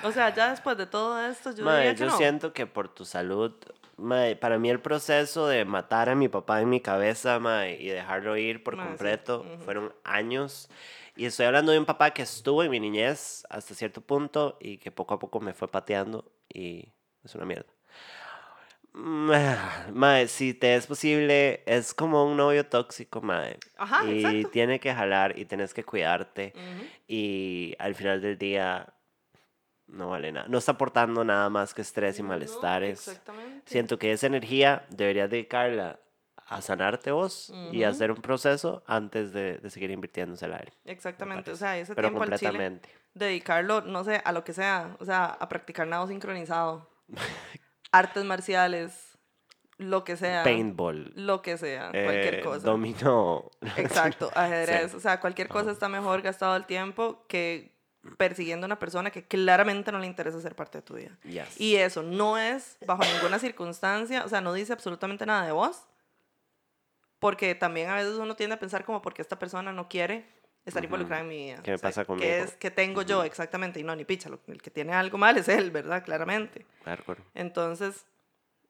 [0.03, 2.17] O sea, ya después de todo esto, yo Mae, diría que yo no.
[2.17, 3.53] siento que por tu salud,
[3.95, 7.87] mae, para mí el proceso de matar a mi papá en mi cabeza, mae, y
[7.89, 10.69] dejarlo ir por Mae, sí, completo, fueron años.
[11.15, 14.77] Y estoy hablando de un papá que estuvo en mi niñez hasta cierto punto y
[14.77, 16.91] que poco a poco me fue pateando y
[17.23, 17.71] es una mierda.
[18.99, 23.59] Mae, mae, si te es posible, es como un novio tóxico, mae.
[23.77, 24.49] Ajá, y exacto.
[24.49, 26.53] tiene que jalar y tienes que cuidarte.
[26.55, 26.87] Ujú.
[27.07, 28.91] Y al final del día
[29.85, 30.47] no vale nada.
[30.47, 33.07] No está aportando nada más que estrés y No, malestares.
[33.07, 33.69] exactamente.
[33.71, 35.99] Siento que esa energía deberías dedicarla
[36.47, 37.91] a sanarte vos y a Ujú.
[37.95, 40.73] hacer un proceso antes de, de seguir invirtiéndose al aire.
[40.85, 42.89] me Exactamente, o sea, ese Pero tiempo al chile, completamente.
[43.13, 46.89] dedicarlo, no sé, a lo que sea, o sea, a practicar nado sincronizado,
[47.91, 49.17] artes marciales,
[49.77, 51.11] lo que sea, Paintball.
[51.15, 52.65] lo que sea, cualquier eh, cosa.
[52.67, 53.51] Dominó.
[53.77, 54.97] Exacto, ajedrez, Sí.
[54.97, 57.75] o sea, cualquier cosa está mejor gastado el tiempo que
[58.17, 61.17] persiguiendo a una persona que claramente no le interesa ser parte de tu vida.
[61.23, 61.59] Yes.
[61.59, 65.83] Y eso no es bajo ninguna circunstancia, o sea, no dice absolutamente nada de vos,
[67.19, 70.25] porque también a veces uno tiende a pensar como porque esta persona no quiere
[70.67, 70.85] estar Ujú.
[70.87, 71.61] involucrada en mi vida.
[71.63, 72.27] ¿Qué me O sea, pasa conmigo?
[72.27, 73.79] ¿Qué es que tengo yo exactamente?
[73.79, 76.03] Y no, ni picha, lo- el que tiene algo mal es él, ¿verdad?
[76.03, 76.65] Claramente.
[76.85, 77.21] Hardcore.
[77.33, 78.05] Entonces,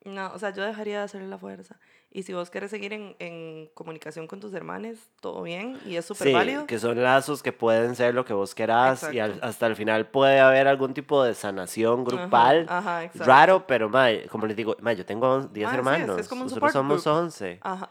[0.07, 1.75] no, o sea, yo dejaría de hacerle la fuerza.
[2.09, 6.05] Y si vos querés seguir en, en comunicación con tus hermanos, todo bien, y es
[6.05, 6.65] súper Sí, válido.
[6.65, 9.45] que son lazos que pueden ser lo que vos querás y al- Exacto.
[9.47, 12.65] hasta el final puede haber algún tipo de sanación grupal.
[12.69, 13.27] Ajá, ajá, exacto.
[13.27, 16.27] Raro, pero mae, como les digo, mae, yo tengo 10 Mae, sí, es hermanos.
[16.29, 17.15] como Nosotros somos group.
[17.17, 17.59] 11.
[17.61, 17.89] Ajá.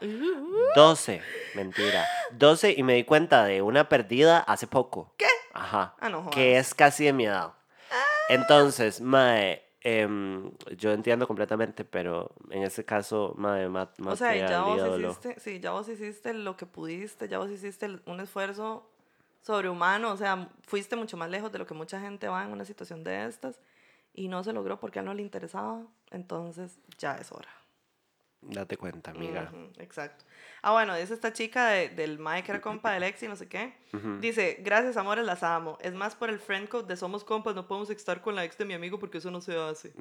[0.75, 1.21] 12.
[1.55, 2.05] Mentira.
[2.31, 5.13] 12 y me di cuenta de una perdida hace poco.
[5.17, 5.27] ¿Qué?
[5.53, 5.95] Ajá.
[5.99, 7.53] Ah, no que es casi de mi edad.
[8.29, 14.61] Entonces, mae, em, yo entiendo completamente, pero en este caso, mae, mat, O sea, ya
[14.63, 15.11] vos ídolo.
[15.11, 18.89] hiciste, sí, ya vos hiciste lo que pudiste, ya vos hiciste un esfuerzo
[19.41, 22.65] sobrehumano, o sea, fuiste mucho más lejos de lo que mucha gente va en una
[22.65, 23.61] situación de estas
[24.13, 25.81] y no se logró porque a él no le interesaba,
[26.11, 27.49] entonces ya es hora.
[28.49, 29.51] Date cuenta, amiga.
[29.79, 30.23] Exacto.
[30.61, 33.35] Ah, bueno, dice esta chica de- del Mike que era compa del ex y no
[33.35, 33.73] sé qué.
[34.21, 35.77] Dice, gracias amores, las amo.
[35.81, 38.57] Es más por el friend code de somos compas, no podemos estar con la ex
[38.57, 39.93] de mi amigo porque eso no se hace.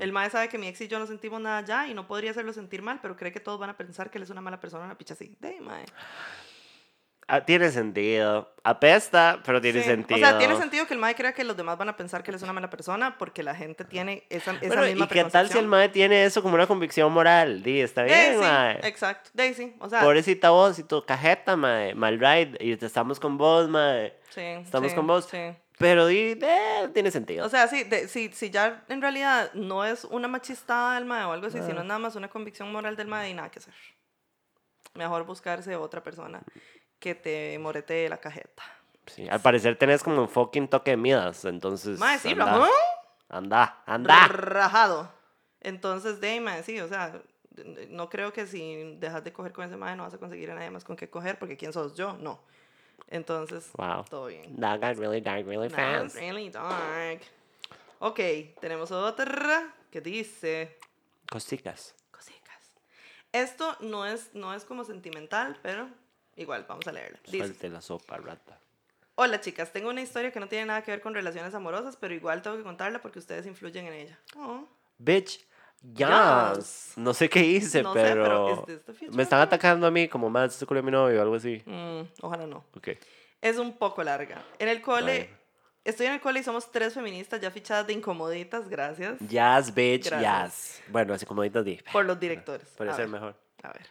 [0.00, 2.30] El mae sabe que mi ex y yo no sentimos nada ya y no podría
[2.30, 4.60] hacerlo sentir mal, pero cree que todos van a pensar que él es una mala
[4.60, 5.34] persona, una picha así.
[5.40, 5.84] De mae.
[7.28, 8.54] Ah, tiene sentido.
[8.62, 10.16] Apesta, pero tiene Sí, sentido.
[10.16, 12.30] O sea, tiene sentido que el mae crea que los demás van a pensar que
[12.30, 15.24] él es una mala persona porque la gente tiene esa, esa Bueno, misma ¿y qué
[15.24, 17.62] tal si el mae tiene eso como una convicción moral?
[17.64, 18.80] Di, está bien, Daisy, mae.
[18.88, 19.30] exacto.
[19.34, 21.94] Daisy, o sea, Pobrecita vos y tu cajeta, mae.
[21.94, 22.56] Mal ride.
[22.60, 24.16] Y estamos con vos, mae.
[24.30, 25.26] sí, estamos sí, con vos.
[25.26, 25.38] Sí.
[25.78, 27.44] Pero di, eh, tiene sentido.
[27.44, 31.24] O sea, sí, de- si, si ya en realidad no es una machistada del mae
[31.24, 31.66] o algo así, Ah.
[31.66, 33.74] sino es nada más una convicción moral del mae y nada que hacer.
[34.94, 36.40] Mejor buscarse otra persona
[36.98, 38.62] que te moretee la cajeta.
[39.06, 41.98] Sí, al parecer tenés como un fucking toque de midas, entonces.
[41.98, 42.70] Mae, sí, anda, Ramón.
[43.28, 44.28] Anda, anda.
[44.28, 45.10] Rajado.
[45.60, 47.20] Entonces, de mae, sí, o sea,
[47.88, 50.54] no creo que si dejas de coger con ese mae no vas a conseguir a
[50.54, 52.14] nadie más con qué coger, porque ¿quién sos yo?
[52.14, 52.40] No.
[53.08, 54.04] Entonces, Wow.
[54.10, 54.56] todo bien.
[54.60, 56.06] That got really dark really fast.
[56.06, 57.20] it's really dark.
[58.00, 58.20] Ok,
[58.60, 60.76] tenemos otra que dice
[61.30, 61.94] Cositas.
[62.10, 62.72] cositas.
[63.32, 65.88] Esto no es, no es como sentimental, pero
[66.36, 67.18] igual, vamos a leerla.
[67.24, 68.58] Dice, Suelte la sopa, rata.
[69.16, 72.12] Hola chicas, tengo una historia que no tiene nada que ver con relaciones amorosas, pero
[72.14, 74.18] igual tengo que contarla porque ustedes influyen en ella.
[74.36, 74.68] Oh.
[74.98, 75.38] Bitch,
[75.94, 76.08] yes.
[76.56, 76.92] Yes.
[76.96, 78.22] No sé qué hice, No sé, pero.
[78.22, 79.16] pero is this the future?
[79.16, 81.62] me están atacando a mí como más este culo de mi novio o algo así.
[81.64, 82.64] Mm, ojalá no.
[82.76, 82.88] Ok.
[83.40, 84.44] Es un poco larga.
[84.58, 85.30] En el cole,
[85.84, 90.10] estoy en el cole y somos tres feministas ya fichadas de incomoditas, gracias, Yes, bitch,
[90.10, 90.78] Gracias.
[90.80, 90.82] yes.
[90.88, 91.80] Bueno, así como ahorita di.
[91.90, 92.68] por los directores.
[92.76, 93.34] Puede A ser ver, mejor.
[93.62, 93.86] A ver.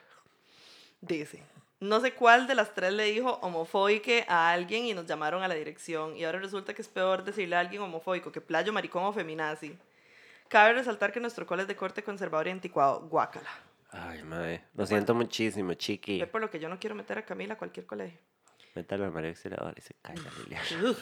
[1.02, 1.42] Dice,
[1.88, 5.48] no sé cuál de las tres le dijo homofóbique a alguien y nos llamaron a
[5.48, 6.16] la dirección.
[6.18, 9.78] Y ahora resulta que es peor decirle a alguien homofóbico que playo, maricón o feminazi.
[10.48, 13.02] Cabe resaltar que nuestro cole es de corte conservador y anticuado.
[13.10, 13.50] Guácala.
[13.92, 14.64] Ay, madre.
[14.76, 16.22] Lo siento muchísimo, chiqui.
[16.22, 18.20] Es por lo que yo no quiero meter a Camila a cualquier colegio.
[18.76, 20.62] Métalo al Auxiliadora y se calla, Lilia.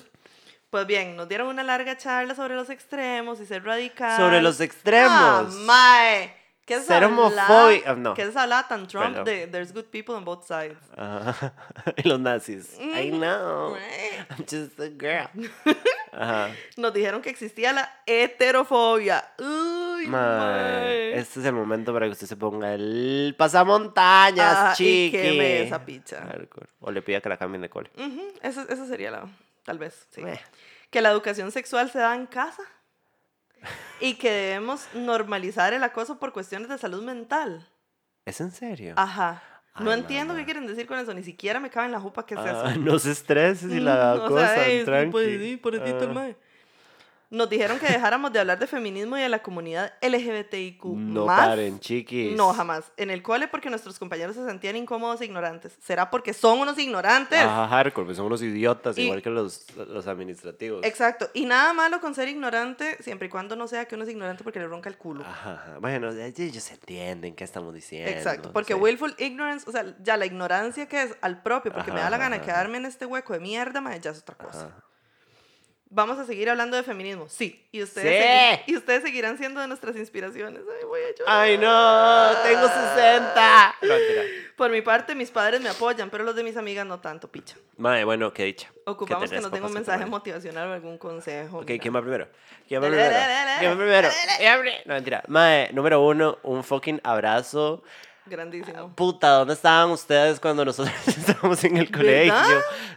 [0.69, 4.17] Pues bien, nos dieron una larga charla sobre los extremos y ser radical.
[4.17, 5.53] Sobre los Ah, extremos.
[5.53, 6.34] mae.
[6.66, 8.14] ¿Qué es Ser homofóbico- ah, no.
[8.14, 9.26] ¿Qué es hablar tan Trump Perdón.
[9.26, 10.78] de there's good people on both sides?
[10.95, 11.53] Ajá.
[11.97, 12.78] y los nazis.
[12.80, 13.76] I know.
[13.76, 15.28] I'm just a girl.
[16.14, 16.49] Ajá.
[16.78, 19.30] Nos dijeron que existía la heterofobia.
[19.39, 24.78] Uy, Mae, este es el momento para que usted se ponga el pasamontañas, Ah, y
[24.78, 25.11] chiqui.
[25.11, 26.26] queme esa picha.
[26.80, 27.89] O le pida que la cambien de cole.
[27.97, 29.26] Ujú, Eso, eso sería la.
[29.66, 30.22] Tal vez, sí.
[30.22, 30.39] Meh.
[30.89, 32.64] Que la educación sexual se da en casa.
[33.99, 37.68] Y que debemos normalizar el acoso por cuestiones de salud mental.
[38.26, 38.93] ¿Es en serio?
[38.97, 39.41] Ajá.
[39.80, 41.14] No entiendo qué quieren decir con eso.
[41.14, 42.80] Ni siquiera me cabe en la jupa qué es Ah, eso.
[42.80, 45.11] no se estrese si la Mm, o cosa sea, ey, tranqui.
[45.11, 46.36] pues, sí, pobrecito el Ah, mae.
[47.34, 50.86] Nos dijeron que dejáramos de hablar de feminismo y de la comunidad LGBTIQ.
[50.86, 51.39] No más.
[51.47, 52.36] paren, chiquis.
[52.38, 52.91] No, jamás.
[52.95, 55.75] En el cole porque nuestros compañeros se sentían incómodos e ignorantes.
[55.81, 57.39] ¿Será porque son unos ignorantes?
[57.39, 60.84] Ajá, hardcore, pues son unos idiotas, Y- igual que los, los administrativos.
[60.86, 61.27] Exacto.
[61.34, 64.43] Y nada malo con ser ignorante, siempre y cuando no sea que uno es ignorante
[64.43, 65.23] porque le ronca el culo.
[65.25, 65.77] Ajá.
[65.81, 68.11] Bueno, ellos entienden qué estamos diciendo.
[68.11, 68.79] Exacto, porque sí.
[68.79, 72.19] willful ignorance, o sea, ya la ignorancia que es al propio, porque me da la
[72.19, 74.67] gana de quedarme en este hueco de mierda, mae, ya es otra cosa.
[74.67, 74.93] Ajá.
[75.96, 77.64] Vamos a seguir hablando de feminismo, sí.
[77.72, 78.72] Y ustedes, Sí.
[78.72, 80.62] y ustedes seguirán siendo de nuestras inspiraciones.
[80.68, 81.41] Ay, voy a llorar.
[81.41, 82.32] ¡Ay, no!
[82.44, 83.76] ¡Tengo 60!
[83.84, 84.22] No, mentira.
[84.56, 87.58] Por mi parte, mis padres me apoyan, pero los de mis amigas no tanto, picha.
[87.78, 88.72] Madre, bueno, qué dicha.
[88.86, 91.60] Ocupamos que nos den un mensaje motivacional o algún consejo.
[91.60, 91.82] Ok, mira.
[91.82, 92.28] ¿quién va primero?
[92.68, 93.10] ¿Quién va primero?
[93.10, 93.30] ¿Quién va primero?
[93.30, 94.82] dale, ¿Quién va primero?
[94.86, 95.24] No, mentira.
[95.28, 97.84] Mae, número uno, un fucking abrazo.
[98.26, 98.93] Grandísimo.
[98.95, 102.34] Puta, ¿dónde estaban ustedes cuando nosotros estábamos en el colegio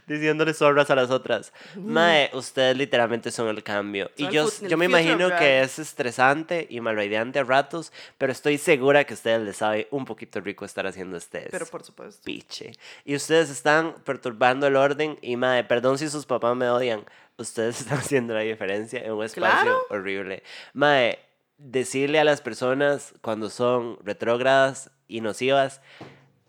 [0.06, 1.52] diciéndole zorras a las otras?
[1.74, 4.10] Mae, ustedes literalmente son el cambio.
[4.16, 8.56] Son y yo, yo me imagino que es estresante y malraideante a ratos, pero estoy
[8.58, 12.22] segura que a ustedes les sabe un poquito rico estar haciendo este Pero por supuesto.
[12.24, 12.72] piche.
[13.04, 17.04] Y ustedes están perturbando el orden y mae, perdón si sus papás me odian,
[17.36, 19.78] ustedes están haciendo la diferencia en un espacio Claro.
[19.90, 20.42] horrible.
[20.72, 21.18] Mae,
[21.58, 25.80] decirle a las personas cuando son retrógradas y nocivas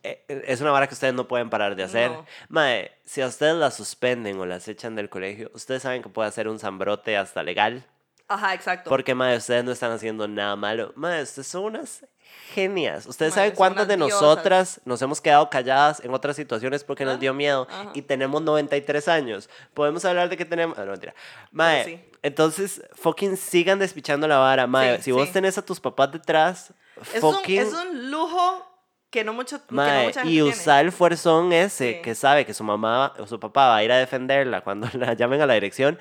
[0.03, 2.11] eh, eh, es una vara que ustedes no pueden parar de hacer.
[2.11, 2.25] No.
[2.49, 6.29] Mae, si a ustedes las suspenden o las echan del colegio, ustedes saben que puede
[6.29, 7.85] hacer un zambrote hasta legal.
[8.29, 8.89] Ajá, exacto.
[8.89, 10.93] Porque, mae, ustedes no están haciendo nada malo.
[10.95, 12.05] Mae, ustedes son unas
[12.53, 13.05] genias.
[13.05, 14.21] Ustedes saben cuántas de diosas.
[14.21, 17.91] nosotras nos hemos quedado calladas en otras situaciones porque nos Ah, dio miedo ajá.
[17.93, 19.49] y tenemos 93 años.
[19.73, 20.77] Podemos hablar de que tenemos...
[20.77, 21.13] Ah, no, mentira.
[21.51, 21.99] Mae, sí.
[22.21, 24.67] entonces, fucking sigan despichando la vara.
[24.67, 25.33] Mae, Sí, si vos sí.
[25.33, 26.73] tenés a tus papás detrás,
[27.13, 28.65] es, un, es un lujo
[29.09, 30.49] que no, mucho, que no mucha gente y tiene.
[30.49, 32.01] usar el fuerzón ese Sí.
[32.01, 35.13] que sabe que su mamá o su papá va a ir a defenderla cuando la
[35.13, 35.97] llamen a la dirección.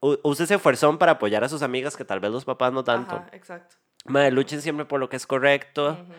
[0.00, 3.16] Use ese fuerzón para apoyar a sus amigas que tal vez los papás no tanto.
[3.16, 3.76] Ajá, exacto.
[4.06, 5.90] Mae, luchen siempre por lo que es correcto.
[5.90, 6.12] Ujú.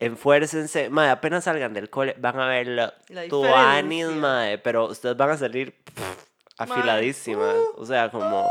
[0.00, 0.90] Enfuércense.
[0.90, 4.58] Mae, apenas salgan del cole, van a ver la La tuanis, mae.
[4.58, 6.24] Pero ustedes van a salir pff,
[6.58, 7.54] afiladísimas.
[7.76, 8.50] o sea, como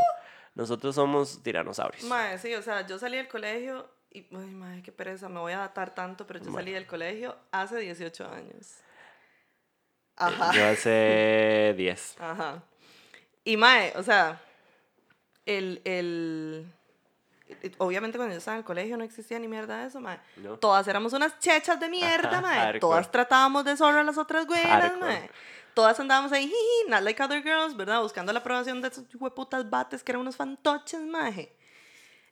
[0.54, 2.04] nosotros somos tiranosaurios.
[2.04, 5.52] Mae, sí, o sea, yo salí del colegio y, ay, mae, qué pereza, me voy
[5.52, 8.76] a adaptar tanto, pero yo salí del colegio hace 18 años.
[10.16, 10.52] Ajá.
[10.52, 12.16] Yo hace 10.
[12.20, 12.62] Ajá.
[13.42, 14.40] Y mae, o sea,
[15.44, 16.64] el, el,
[17.78, 20.20] obviamente cuando yo estaba en el colegio no existía ni mierda de eso, mae.
[20.36, 20.58] ¿No?
[20.58, 22.78] Todas éramos unas chechas de mierda, mae.
[22.78, 25.28] Todas tratábamos de zorro a las otras güeras, mae.
[25.74, 28.00] Todas andábamos ahí, jiji, not like other girls, ¿verdad?
[28.00, 31.52] Buscando la aprobación de esos hueputas bates que eran unos fantoches, maje.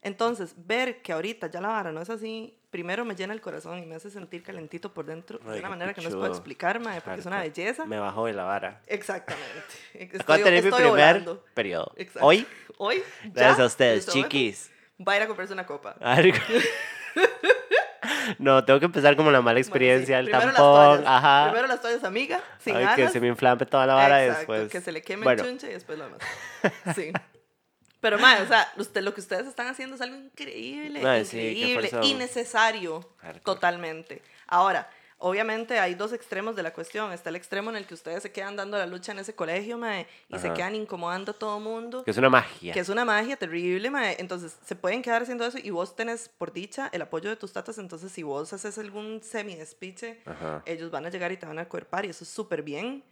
[0.03, 3.79] Entonces, ver que ahorita ya la vara no es así, primero me llena el corazón
[3.79, 6.21] y me hace sentir calentito por dentro de Ay, una qué manera que no pichudo.
[6.21, 7.85] puede explicar, mae, porque es una belleza.
[7.87, 8.81] Me bajó de la vara.
[8.89, 9.47] Exactamente.
[9.95, 11.45] Estoy, Acabo de tener mi primer volando.
[11.55, 11.93] periodo.
[11.97, 12.27] Exacto.
[12.27, 12.47] Hoy,
[12.79, 14.73] Hoy, gracias a ustedes, chiquis.
[15.07, 15.95] Va a ir a comprarse una copa.
[18.39, 20.21] No, tengo que empezar como la mala Bueno, experiencia, sí.
[20.21, 20.75] el Primero las tampón,
[21.05, 21.05] toallas.
[21.07, 21.45] ajá.
[21.51, 24.73] Primero las toallas, amiga, sin Ay, que se me inflame toda la vara Exacto, después.
[24.73, 25.43] que se le queme Bueno.
[25.43, 26.21] el chunche y después lo demás.
[26.97, 27.13] Sí.
[28.03, 31.89] Pero, mae, o sea, usted, lo que ustedes están haciendo es algo increíble, qué increíble
[31.89, 32.07] fuerza.
[32.07, 33.41] y necesario, Hardcore.
[33.45, 34.23] totalmente.
[34.49, 37.13] Ahora, obviamente hay dos extremos de la cuestión.
[37.13, 39.79] Está el extremo en el que ustedes se quedan dando la lucha en ese colegio,
[39.79, 40.55] mae, y se Ajá.
[40.55, 42.03] quedan incomodando a todo mundo.
[42.03, 42.73] Que es una magia.
[42.75, 44.17] Que es una magia terrible, mae.
[44.19, 47.53] Entonces, se pueden quedar haciendo eso y vos tenés, por dicha, el apoyo de tus
[47.53, 47.79] tatas.
[47.79, 50.19] Entonces, si vos haces algún semi-despiche,
[50.67, 53.05] ellos van a llegar y te van a cuerpar y eso es súper bien.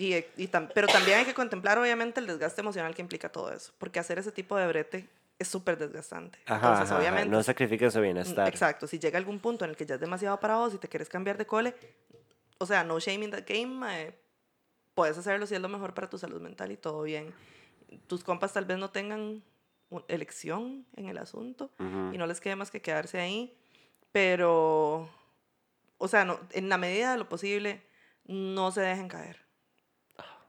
[0.00, 3.52] Y, y tam- pero también hay que contemplar, obviamente, el desgaste emocional que implica todo
[3.52, 3.72] eso.
[3.76, 5.06] Porque hacer ese tipo de brete
[5.38, 6.38] es súper desgastante.
[6.46, 6.98] Ajá, Entonces, ajá, ajá.
[6.98, 8.48] obviamente, No sacrifiquen su bienestar.
[8.48, 10.88] Exacto, si llega algún punto en el que ya es demasiado para vos y te
[10.88, 11.74] quieres cambiar de cole,
[12.56, 14.14] o sea, no shame in the game, mae,
[14.94, 17.34] puedes hacerlo si es lo mejor para tu salud mental y todo bien.
[18.06, 19.42] Tus compas tal vez no tengan
[20.08, 22.14] elección en el asunto Ujú.
[22.14, 23.54] y no les quede más que quedarse ahí,
[24.12, 25.10] pero,
[25.98, 27.82] o sea, no, en la medida de lo posible,
[28.24, 29.49] no se dejen caer.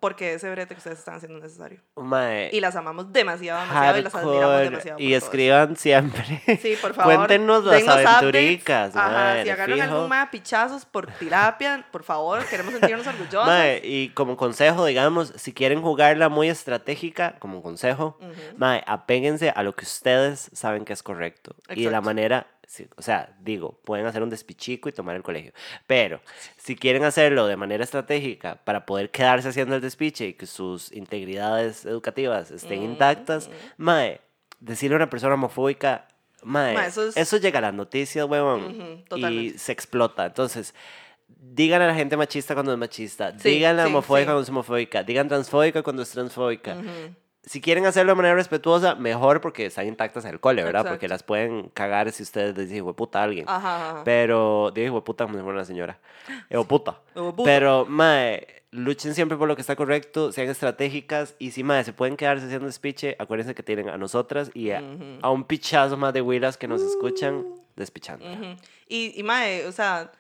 [0.01, 1.79] Porque ese brete que ustedes están haciendo es necesario.
[1.95, 4.99] Mae, Y las amamos demasiado, demasiado y las admiramos demasiado.
[4.99, 6.41] Y escriban siempre.
[6.61, 7.15] Sí, por favor.
[7.15, 9.93] Cuéntenos las aventuricas, Ajá, si agarran fijo.
[9.93, 13.45] algún mae pichazos por tilapia, por favor, queremos sentirnos orgullosos.
[13.47, 18.31] Mae, y como consejo, digamos, si quieren jugarla muy estratégica, como consejo, Ujú.
[18.57, 21.55] mae, apéguense a lo que ustedes saben que es correcto.
[21.69, 22.05] Y de la Exacto.
[22.05, 22.47] manera,
[22.95, 25.51] o sea, digo, pueden hacer un despichico y tomar el colegio.
[25.87, 26.21] Pero
[26.57, 30.91] si quieren hacerlo de manera estratégica para poder quedarse haciendo el despiche y que sus
[30.91, 33.55] integridades educativas estén intactas, ujú.
[33.77, 34.21] mae,
[34.59, 36.07] decirle a una persona homofóbica,
[36.43, 39.57] mae, Mae, eso, eso es- llega a las noticias, huevón, Ujú, y totalmente.
[39.59, 40.25] se explota.
[40.25, 40.73] Entonces,
[41.27, 44.25] digan a la gente machista cuando es machista, Sí, digan a la sí, homofóbica sí.
[44.27, 46.77] cuando es homofóbica, digan transfóbica cuando es transfóbica.
[47.43, 50.81] Si quieren hacerlo de manera respetuosa, mejor porque están intactas en el cole, ¿verdad?
[50.81, 51.13] Porque Exacto.
[51.13, 53.45] las pueden cagar si ustedes les dicen puta a alguien.
[53.47, 54.03] Ajá, ajá.
[54.03, 55.97] Pero, digo puta como si fuera una señora.
[56.67, 56.99] puta.
[57.15, 57.43] Hueputa.
[57.43, 61.93] Pero, mae, luchen siempre por lo que está correcto, sean estratégicas y si, mae, se
[61.93, 65.19] pueden quedarse haciendo speech, acuérdense que tienen a nosotras y a, Ujú.
[65.23, 67.43] a un pichazo más de huilas que nos escuchan
[67.75, 68.23] despichando.
[68.31, 68.55] Ujú.
[68.87, 70.11] Y, y mae, o sea,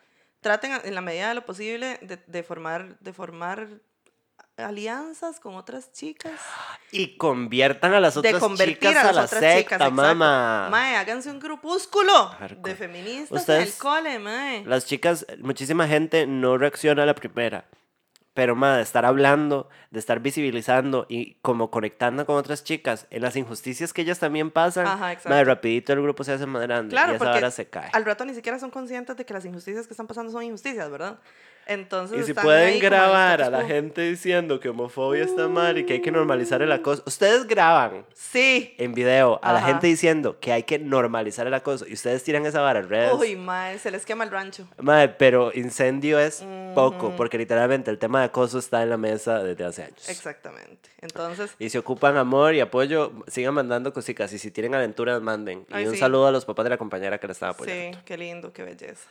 [0.41, 3.67] traten en la medida de lo posible de, de formar, de formar
[4.57, 6.39] alianzas con otras chicas.
[6.91, 9.91] Y conviertan a las de otras convertir chicas a a, las la otras secta, chicas,
[9.91, 10.67] mamá.
[10.69, 14.63] Mae, háganse un grupúsculo de feministas en el cole, mae.
[14.65, 17.65] Las chicas, muchísima gente no reacciona a la primera.
[18.33, 23.23] Pero, ma, de estar hablando, de estar visibilizando y como conectando con otras chicas en
[23.23, 25.43] las injusticias que ellas también pasan, Ajá, ma, exacto.
[25.43, 27.89] rapidito el grupo se hace más grande Claro, y esa hora se cae.
[27.91, 30.89] al rato ni siquiera son conscientes de que las injusticias que están pasando son injusticias,
[30.89, 31.19] ¿verdad?
[31.67, 35.93] Entonces Y si pueden grabar a la gente diciendo que homofobia está mal y que
[35.93, 38.73] hay que normalizar el acoso, ustedes graban Sí.
[38.77, 39.67] en video a la Ajá.
[39.69, 43.13] gente diciendo que hay que normalizar el acoso y ustedes tiran esa vara en redes.
[43.13, 44.67] Uy, mae, se les quema el rancho.
[44.79, 46.43] Mae, pero incendio es
[46.75, 47.15] poco, Ujú.
[47.17, 50.09] porque literalmente el tema de acoso está en la mesa desde hace años.
[50.09, 50.89] Exactamente.
[51.01, 54.31] Entonces, Y si ocupan amor y apoyo, sigan mandando cositas.
[54.33, 55.65] Y si tienen aventuras, manden.
[55.69, 55.99] Y Ay, un sí.
[55.99, 57.97] saludo a los papás de la compañera que la estaba apoyando.
[57.97, 59.07] sí, qué lindo, qué belleza.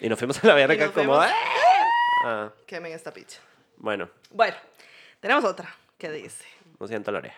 [0.00, 1.14] Y nos fuimos a la verga como...
[1.14, 1.30] "Ah".
[2.24, 3.38] Ah, Quemen esta picha.
[3.76, 4.56] bueno, Bueno,
[5.20, 6.44] tenemos otra que dice.
[6.80, 7.36] lo siento la oreja.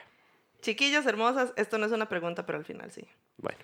[0.62, 3.06] Chiquillas hermosas, esto no es una pregunta, pero al final sí.
[3.38, 3.58] Bueno.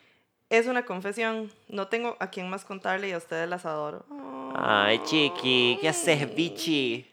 [0.49, 1.53] Es una confesión.
[1.69, 4.05] No tengo a quién más contarle y a ustedes las adoro.
[4.55, 7.11] Ay, chiqui, ¿qué haces, bichi?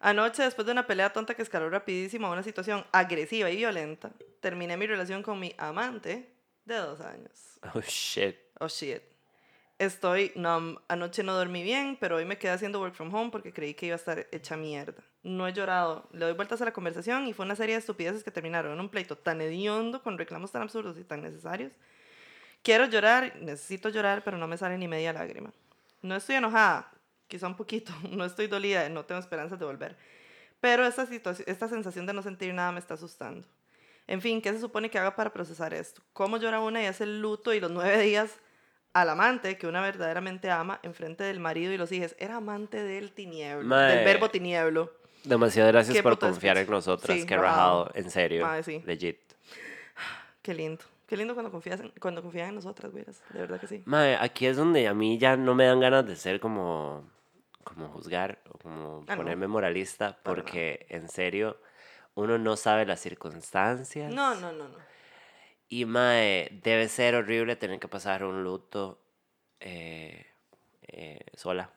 [0.00, 4.10] Anoche, después de una pelea tonta que escaló rapidísimo a una situación agresiva y violenta,
[4.40, 6.28] terminé mi relación con mi amante
[6.64, 7.58] de dos años.
[7.74, 8.36] Oh, shit.
[8.58, 9.02] Oh shit.
[9.82, 10.78] Estoy numb.
[10.86, 13.86] Anoche no dormí bien, pero hoy me quedé haciendo work from home porque creí que
[13.86, 15.02] iba a estar hecha mierda.
[15.24, 16.08] No he llorado.
[16.12, 18.78] Le doy vueltas a la conversación y fue una serie de estupideces que terminaron en
[18.78, 21.72] un pleito tan hediondo con reclamos tan absurdos y tan necesarios.
[22.62, 25.52] Quiero llorar, necesito llorar, pero no me sale ni media lágrima.
[26.00, 26.88] No estoy enojada,
[27.26, 27.92] quizá un poquito.
[28.08, 29.96] No estoy dolida, no tengo esperanzas de volver.
[30.60, 31.08] Pero esta,
[31.44, 33.48] esta sensación de no sentir nada me está asustando.
[34.06, 36.02] En fin, ¿qué se supone que haga para procesar esto?
[36.12, 38.38] ¿Cómo llora una y hace el luto y los nueve días
[38.94, 42.14] al amante que una verdaderamente ama enfrente del marido y los hijos?
[42.18, 44.92] Era amante del tinieblo, del verbo tinieblo.
[45.24, 47.16] Demasiado gracias por confiar en nosotras.
[47.16, 47.84] Sí, Qué rajado.
[47.84, 48.44] rajado, en serio.
[48.46, 48.82] Mae, sí.
[48.84, 49.18] Legit.
[50.42, 50.82] Qué lindo.
[51.06, 53.22] Qué lindo cuando confías en, cuando confían en nosotras, güeras.
[53.30, 53.82] De verdad que sí.
[53.84, 57.04] Mae, aquí es donde a mí ya no me dan ganas de ser como,
[57.64, 59.16] como juzgar o como Ah, no.
[59.22, 61.58] ponerme moralista, Para porque en serio,
[62.14, 64.12] uno no sabe las circunstancias.
[64.12, 64.91] No, no, no, no.
[65.72, 68.98] Y mae, debe ser horrible tener que pasar un luto
[69.58, 70.26] eh,
[70.82, 71.70] eh, sola,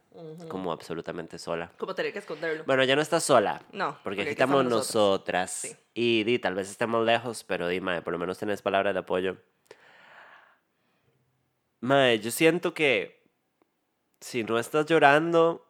[0.49, 1.71] como absolutamente sola.
[1.77, 2.65] Como tener que esconderlo.
[2.65, 3.61] Bueno, ya no estás sola.
[3.71, 5.51] No, Porque aquí estamos estamos nosotras.
[5.51, 5.77] Sí.
[5.93, 8.99] Y di, tal vez estemos lejos, pero di, mae, por lo menos tenés palabras de
[8.99, 9.37] apoyo.
[11.79, 13.23] Mae, yo siento que
[14.19, 15.65] si no estás llorando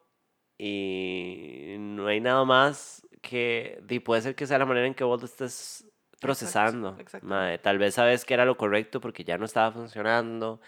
[0.57, 5.03] y no hay nada más que di, puede ser que sea la manera en que
[5.03, 5.85] vos lo estés
[6.19, 6.95] procesando.
[6.99, 7.27] exacto.
[7.27, 10.59] Mae, tal vez sabes que era lo correcto porque ya no estaba funcionando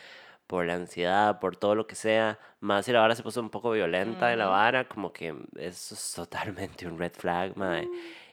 [0.47, 3.49] por la ansiedad, por todo lo que sea, más si la vara se puso un
[3.49, 7.87] poco violenta de la vara, como que eso es totalmente un red flag, mae.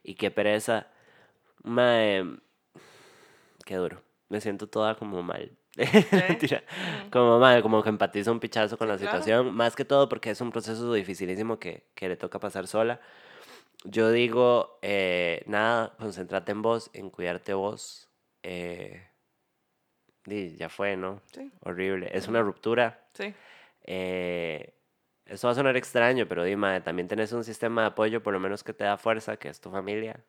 [0.05, 0.87] Y qué pereza.
[1.65, 2.25] Mae,
[3.65, 4.01] qué duro.
[4.29, 5.51] Me siento toda como mal.
[6.29, 6.63] Mentira.
[7.11, 9.19] Como mal, como que empatizo un pichazo con Sí, la claro.
[9.23, 13.01] situación, más que todo porque es un proceso dificilísimo que, que le toca pasar sola.
[13.85, 18.09] Yo digo, eh, nada, concéntrate en vos, en cuidarte vos.
[18.43, 19.07] Eh,
[20.25, 21.21] ya fue, ¿no?
[21.33, 22.11] Sí, Horrible.
[22.13, 23.07] Es una ruptura.
[23.13, 23.35] sí.
[23.87, 24.75] Eh,
[25.27, 28.41] eso va a sonar extraño, pero dime, también tenés un sistema de apoyo, por lo
[28.41, 30.23] menos que te da fuerza, que es tu familia.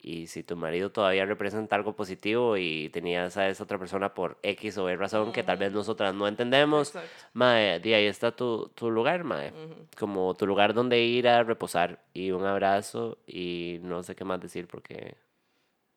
[0.00, 4.38] Y si tu marido todavía representa algo positivo y tenías a esa otra persona por
[4.42, 6.94] X o Y razón que tal vez nosotras no entendemos,
[7.32, 9.50] mae, di, ahí está tu, tu lugar, mae.
[9.50, 9.86] Ujú.
[9.98, 14.40] Como tu lugar donde ir a reposar y un abrazo y no sé qué más
[14.40, 15.16] decir porque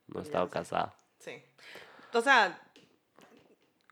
[0.07, 0.95] no he Ya estado casada.
[1.19, 1.41] Sí.
[2.13, 2.59] O sea,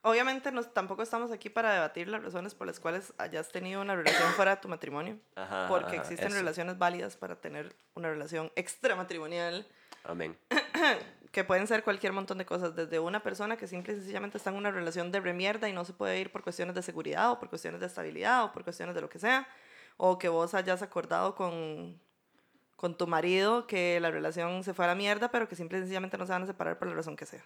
[0.01, 3.95] obviamente nos, tampoco estamos aquí para debatir las razones por las cuales hayas tenido una
[3.95, 5.19] relación fuera de tu matrimonio.
[5.35, 6.37] Ajá, Porque existen eso.
[6.37, 9.67] relaciones válidas para tener una relación extramatrimonial
[10.03, 10.37] Amén.
[11.31, 14.49] que pueden ser cualquier montón de cosas, desde una persona que simple y sencillamente está
[14.49, 17.39] en una relación de remierda y no se puede ir por cuestiones de seguridad o
[17.39, 19.47] por cuestiones de estabilidad o por cuestiones de lo que sea,
[19.97, 21.99] o que vos hayas acordado con,
[22.75, 25.81] con tu marido que la relación se fue a la mierda, pero que simple y
[25.81, 27.43] sencillamente no se van a separar por la razón que sea.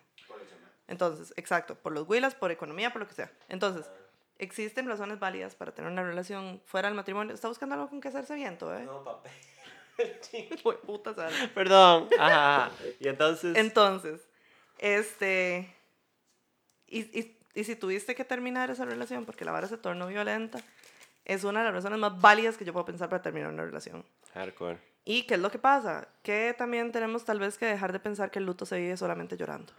[0.88, 3.32] Entonces, exacto, por los huilas, por economía, por lo que sea.
[3.50, 3.90] Entonces,
[4.38, 7.34] existen razones válidas para tener una relación fuera del matrimonio.
[7.34, 8.84] Está buscando algo con que hacerse viento, ¿eh?
[8.84, 9.32] No, papel.
[10.86, 11.34] Puta sal.
[11.54, 12.10] Perdón.
[12.20, 12.72] Ajá.
[13.00, 13.56] Y entonces.
[13.56, 14.22] Entonces,
[14.80, 15.76] este.
[16.88, 20.60] Y, y, y si tuviste que terminar esa relación porque la vara se tornó violenta,
[21.26, 24.04] es una de las razones más válidas que yo puedo pensar para terminar una relación.
[24.34, 24.80] Hardcore.
[25.06, 26.08] ¿Y qué es lo que pasa?
[26.22, 29.36] Que también tenemos tal vez que dejar de pensar que el luto se vive solamente
[29.38, 29.74] llorando.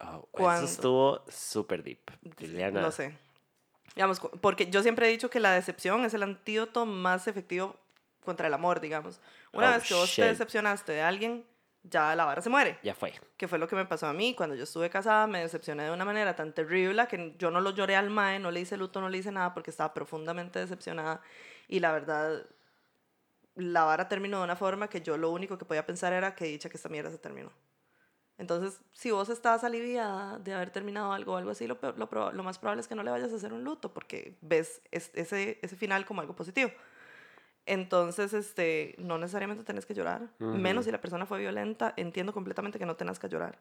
[0.00, 0.64] Oh, ¿Cuándo?
[0.64, 2.00] Eso estuvo súper deep.
[2.38, 2.82] Liliana.
[2.82, 3.16] Lo sé.
[3.94, 7.76] Digamos, porque yo siempre he dicho que la decepción es el antídoto más efectivo
[8.24, 9.20] contra el amor, digamos.
[9.52, 10.16] Una Oh, vez que vos shit.
[10.16, 11.46] te decepcionaste de alguien,
[11.82, 12.78] ya la vara se muere.
[12.82, 13.12] Ya fue.
[13.36, 15.90] que fue lo que me pasó a mí cuando yo estuve casada, me decepcioné de
[15.90, 19.00] una manera tan terrible que yo no lo lloré al mae, no le hice luto,
[19.00, 21.20] no le hice nada porque estaba profundamente decepcionada
[21.68, 22.44] y la verdad
[23.54, 26.44] la vara terminó de una forma que yo lo único que podía pensar era que
[26.44, 27.50] dicha que esta mierda se terminó.
[28.38, 32.42] Entonces, si vos estás aliviada de haber terminado algo o algo así, lo, lo, lo
[32.44, 35.58] más probable es que no le vayas a hacer un luto porque ves es- ese,
[35.60, 36.70] ese final como algo positivo.
[37.68, 41.92] Entonces, este, no necesariamente tenés que llorar, menos si la persona fue violenta.
[41.96, 43.58] Entiendo completamente que no tengas que llorar.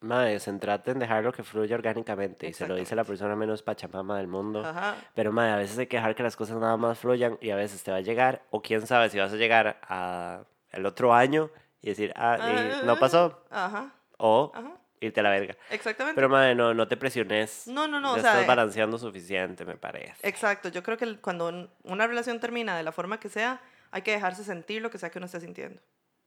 [0.00, 2.48] Madre, centrate en dejarlo que fluya orgánicamente.
[2.48, 4.64] Y se lo dice la persona menos pachamama del mundo.
[4.64, 4.96] Ajá.
[5.14, 7.56] Pero, madre, a veces hay que dejar que las cosas nada más fluyan y a
[7.56, 10.42] veces te va a llegar, o quién sabe si vas a llegar a
[10.72, 11.50] el otro año
[11.80, 14.72] y decir, ah, y no pasó, Ajá, o ajá.
[15.06, 15.56] Irte a la verga.
[15.70, 16.14] Exactamente.
[16.16, 17.66] Pero, madre, no, no te presiones.
[17.66, 20.26] No, no, no, Ya o sea, estás eh, balanceando suficiente, me parece.
[20.28, 20.68] Exacto.
[20.68, 24.12] Yo creo que cuando un- una relación termina de la forma que sea, hay que
[24.12, 25.80] dejarse sentir lo que sea que uno esté sintiendo.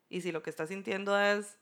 [0.09, 1.57] Y si lo que está sintiendo es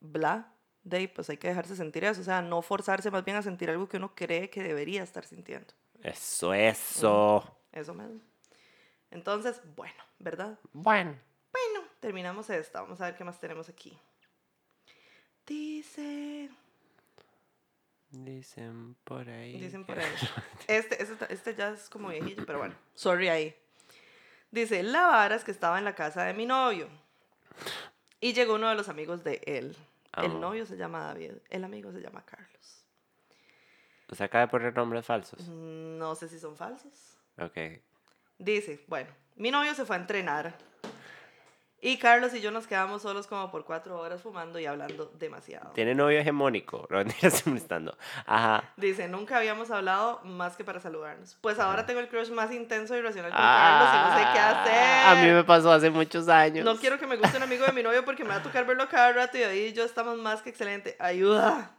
[0.00, 2.20] bla, de ahí, pues hay que dejarse sentir eso.
[2.20, 5.24] O sea, no forzarse más bien a sentir algo que uno cree que debería estar
[5.24, 5.72] sintiendo.
[6.02, 7.58] Eso, eso.
[7.72, 8.20] Eso mismo.
[9.10, 10.58] Entonces, bueno, ¿verdad?
[10.72, 11.14] Bueno.
[11.52, 12.80] Bueno, terminamos esta.
[12.80, 13.98] Vamos a ver qué más tenemos aquí.
[15.50, 16.48] Dice.
[18.12, 19.58] Dicen por ahí.
[19.58, 20.06] Dicen por ahí.
[20.68, 22.76] Este, este, este ya es como viejillo, pero bueno.
[22.94, 23.56] Sorry ahí.
[24.52, 26.88] Dice, la vara es que estaba en la casa de mi novio.
[28.20, 29.76] Y llegó uno de los amigos de él.
[30.12, 30.24] Ah.
[30.24, 32.84] El novio se llama David, el amigo se llama Carlos.
[34.08, 35.48] O sea, acaba de poner nombres falsos.
[35.48, 37.16] No sé si son falsos.
[37.38, 37.58] Ok.
[38.38, 40.56] Dice, bueno, mi novio se fue a entrenar.
[41.82, 45.70] Y Carlos y yo nos quedamos solos como por cuatro horas fumando y hablando demasiado.
[45.70, 46.86] Tiene novio hegemónico.
[46.90, 46.98] No
[47.46, 47.96] molestando.
[48.26, 48.64] Ajá.
[48.76, 51.38] Dice, nunca habíamos hablado más que para saludarnos.
[51.40, 54.32] Pues ahora tengo el crush más intenso y irracional con Ah, Carlos y no sé
[54.34, 55.06] qué hacer.
[55.06, 56.64] A mí me pasó hace muchos años.
[56.64, 58.66] No quiero que me guste un amigo de mi novio porque me va a tocar
[58.66, 60.96] verlo cada rato y ahí yo estamos más que excelente.
[60.98, 61.70] Ayuda.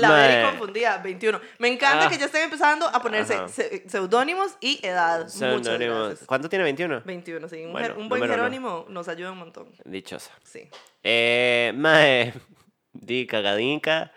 [0.00, 0.10] La.
[0.10, 1.40] Beri confundida, 21.
[1.58, 2.08] Me encanta Ah.
[2.08, 5.20] que ya estén empezando a ponerse se- seudónimos y edad.
[5.20, 6.18] Muchas Seudónimos.
[6.26, 7.02] ¿Cuánto tiene 21?
[7.04, 7.64] 21, sí.
[7.64, 8.32] Un, Bueno, ger- un buen uno.
[8.32, 9.68] Jerónimo nos ayuda un montón.
[9.84, 10.30] Dichosa.
[10.44, 10.68] Sí.
[11.02, 12.32] Eh, mae,
[12.92, 14.12] di cagadinca.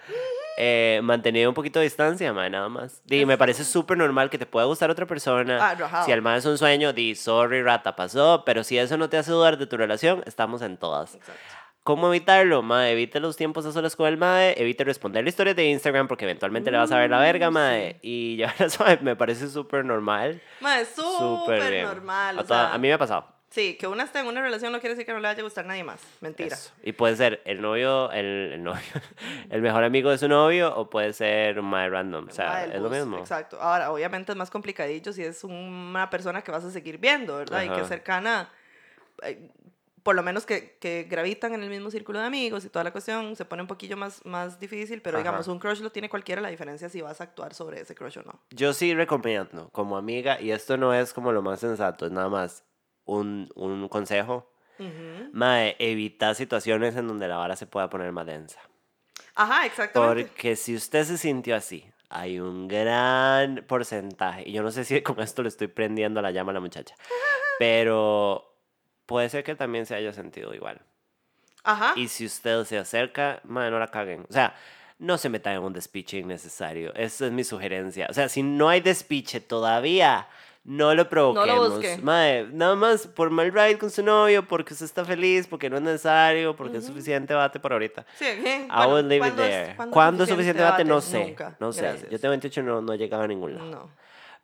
[0.61, 3.01] eh, mantenido un poquito de distancia, mae, nada más.
[3.05, 5.57] Di, me parece súper normal que te pueda gustar otra persona.
[5.61, 8.43] Ah, si el mae es un sueño, di, sorry, rata, pasó.
[8.45, 11.15] Pero si eso no te hace dudar de tu relación, estamos en todas.
[11.15, 11.41] Exacto.
[11.89, 12.61] ¿Cómo evitarlo?
[12.61, 16.25] Mae, evite los tiempos a solas con el mae, evite responder historias de Instagram porque
[16.25, 17.99] eventualmente le vas a ver la verga, Mm, mae.
[18.03, 18.53] Y ya
[19.01, 20.39] me parece súper normal.
[20.59, 22.37] Ma, es Súper normal.
[22.37, 23.25] A, o sea, a mí me ha pasado.
[23.49, 25.43] Sí, que una esté en una relación no quiere decir que no le vaya a
[25.43, 25.99] gustar a nadie más.
[26.21, 26.55] Mentira.
[26.55, 26.71] Eso.
[26.83, 28.83] Y puede ser el novio, el, el novio,
[29.49, 32.27] el mejor amigo de su novio o puede ser un mae random.
[32.29, 33.17] O sea, es lo bus, mismo.
[33.17, 33.59] Exacto.
[33.59, 37.63] Ahora, obviamente es más complicadillo si es una persona que vas a seguir viendo, ¿verdad?
[37.63, 37.81] Y que Ajá.
[37.81, 38.49] es cercana,
[39.23, 39.49] eh,
[40.10, 42.91] por lo menos que, que gravitan en el mismo círculo de amigos y toda la
[42.91, 45.24] cuestión se pone un poquillo más, más difícil, pero Ajá.
[45.24, 47.93] digamos, un crush lo tiene cualquiera, la diferencia es si vas a actuar sobre ese
[47.93, 48.41] crush o no.
[48.49, 52.28] Yo sí recomiendo, como amiga, y esto no es como lo más sensato, es nada
[52.28, 52.66] más
[53.05, 54.51] un, un consejo.
[54.80, 55.30] Ujú.
[55.32, 58.60] Mae, evita situaciones en donde la vara se pueda poner más densa.
[59.36, 60.24] Ajá, exactamente.
[60.24, 65.03] Porque si usted se sintió así, hay un gran porcentaje, y yo no sé si
[65.03, 66.95] con esto le estoy prendiendo la llama a la muchacha,
[67.60, 68.49] pero
[69.10, 70.80] puede ser que también se haya sentido igual.
[71.64, 71.93] Ajá.
[71.97, 74.26] Y si usted se acerca, madre, no la caguen.
[74.30, 74.55] O sea,
[74.99, 76.93] no se metan en un despiche innecesario.
[76.95, 78.07] Esa es mi sugerencia.
[78.10, 80.28] O sea, si no hay despiche todavía,
[80.64, 81.72] no lo provoquemos.
[81.72, 81.97] busque.
[81.97, 85.78] Madre, nada más por mal ride con su novio, porque usted está feliz, porque no
[85.78, 88.05] es necesario, porque es suficiente bate por ahorita.
[88.16, 88.68] Sí, ¿qué?
[88.70, 89.76] I would leave it ¿cuándo es- there.
[89.76, 90.86] cuándo ¿Cuándo es suficiente debate?
[90.86, 91.26] No sé.
[91.26, 91.55] Nunca.
[91.60, 91.82] No sé.
[91.82, 92.10] Gracias.
[92.12, 93.72] Yo tengo 28 no, no he llegado a ningún lado.
[93.72, 93.91] No.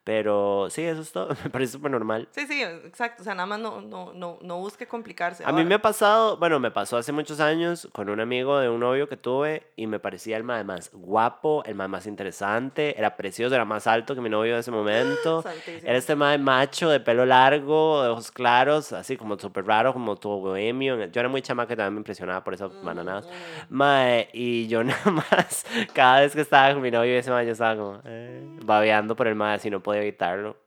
[0.06, 1.30] Pero sí, eso es todo.
[1.44, 2.28] Me parece súper normal.
[2.30, 3.24] Sí, sí, exacto.
[3.24, 5.44] O sea, nada más no, no, no, no busque complicarse.
[5.44, 8.70] A mí me ha pasado, bueno, me pasó hace muchos años con un amigo de
[8.70, 12.96] un novio que tuve y me parecía el mae más guapo, el mae más interesante,
[12.96, 15.42] era precioso, era más alto que mi novio de ese momento.
[15.42, 15.90] Santísimo.
[15.90, 20.18] Era este mae macho, de pelo largo, de ojos claros, así como súper raro, como
[20.18, 21.04] todo bohemio.
[21.06, 23.28] Yo era muy chamaca y también me impresionaba por esas bananadas.
[23.70, 27.54] Mae, y yo nada más, cada vez que estaba con mi novio ese mae, yo
[27.54, 30.58] estaba como eh, babeando por el mae, así no podía evitarlo.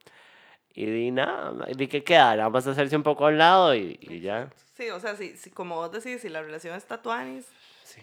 [0.75, 3.99] Y di nada, di que queda, nada más hacerse un poco a un lado y,
[4.01, 4.49] y ya.
[4.77, 7.47] Sí, o sea, si, si, como vos decís, si la relación está tuanis,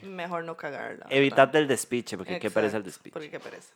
[0.02, 1.06] mejor no cagarla.
[1.10, 3.14] Evitate el despiche, porque qué pereza el Exacto, despiche.
[3.14, 3.74] Porque qué pereza.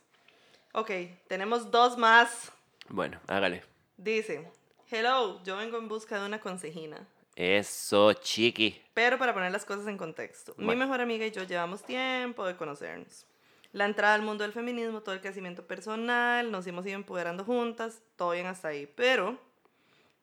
[0.72, 0.90] Ok,
[1.28, 2.52] tenemos dos más.
[2.88, 3.62] Bueno, hágale.
[3.96, 4.46] Dice,
[4.90, 6.98] hello, yo vengo en busca de una consejina.
[7.36, 8.82] Eso, chiqui.
[8.92, 10.84] Pero para poner las cosas en contexto, mi Bueno.
[10.84, 13.24] mejor amiga y yo llevamos tiempo de conocernos.
[13.72, 18.02] La entrada al mundo del feminismo, todo el crecimiento personal, nos hemos ido empoderando juntas,
[18.16, 18.92] todo bien hasta ahí.
[18.96, 19.38] Pero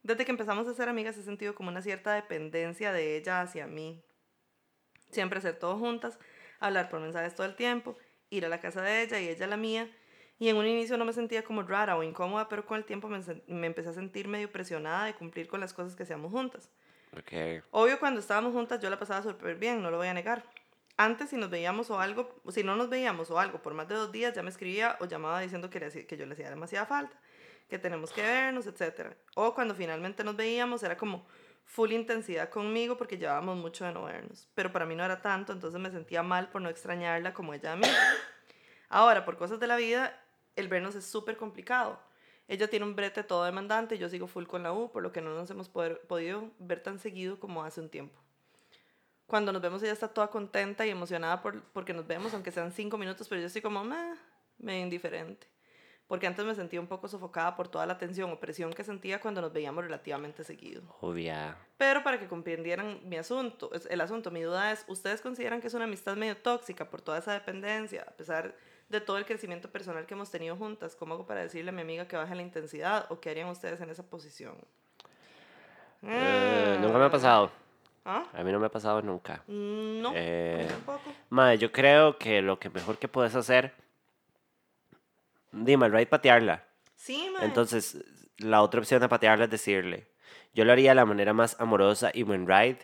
[0.03, 3.67] desde que empezamos a ser amigas he sentido como una cierta dependencia de ella hacia
[3.67, 4.01] mí.
[5.11, 6.19] Siempre hacer todo juntas,
[6.59, 7.97] hablar por mensajes todo el tiempo,
[8.29, 9.89] ir a la casa de ella y ella a la mía.
[10.39, 13.07] Y en un inicio no me sentía como rara o incómoda, pero con el tiempo
[13.07, 16.69] me, me empecé a sentir medio presionada de cumplir con las cosas que hacíamos juntas.
[17.17, 17.63] Ok.
[17.71, 20.43] Obvio, cuando estábamos juntas yo la pasaba súper bien, no lo voy a negar.
[20.97, 23.95] Antes, si nos veíamos o algo, si no nos veíamos o algo por más de
[23.95, 26.87] dos días, ya me escribía o llamaba diciendo que, le que yo le hacía demasiada
[26.87, 27.15] falta,
[27.69, 29.15] que tenemos que vernos, etc.
[29.35, 31.25] O cuando finalmente nos veíamos, era como
[31.65, 34.47] full intensidad conmigo porque llevábamos mucho de no vernos.
[34.55, 37.73] Pero para mí no era tanto, entonces me sentía mal por no extrañarla como ella
[37.73, 37.87] a mí.
[38.89, 40.19] Ahora, por cosas de la vida,
[40.55, 41.99] el vernos es súper complicado.
[42.47, 45.11] Ella tiene un brete todo demandante y yo sigo full con la U, por lo
[45.11, 48.17] que no nos hemos poder- podido ver tan seguido como hace un tiempo.
[49.27, 52.71] Cuando nos vemos ella está toda contenta y emocionada por, porque nos vemos, aunque sean
[52.71, 54.15] cinco minutos, pero yo estoy como, meh,
[54.57, 55.47] medio indiferente.
[56.07, 59.19] Porque antes me sentía un poco sofocada por toda la tensión o presión que sentía
[59.19, 60.81] cuando nos veíamos relativamente seguido.
[61.01, 61.57] Obvia.
[61.77, 65.73] Pero para que comprendieran mi asunto, el asunto, mi duda es, ¿ustedes consideran que es
[65.73, 68.55] una amistad medio tóxica por toda esa dependencia, a pesar
[68.87, 70.95] de todo el crecimiento personal que hemos tenido juntas?
[70.95, 73.81] ¿Cómo hago para decirle a mi amiga que baje la intensidad o qué harían ustedes
[73.81, 74.55] en esa posición?
[76.03, 77.51] Eh, nunca me ha pasado.
[78.09, 78.23] ¿Ah?
[78.33, 79.43] A mí no me ha pasado nunca.
[79.47, 81.11] Mm, No, a mí Eh, tampoco.
[81.29, 83.73] Madre, yo creo que lo que mejor que puedes hacer.
[85.51, 86.63] Dime, right, patearla.
[86.95, 87.45] Sí, mae.
[87.45, 87.97] Entonces,
[88.37, 90.07] la otra opción de patearla es decirle.
[90.53, 92.79] Yo lo haría de la manera más amorosa y buen ride.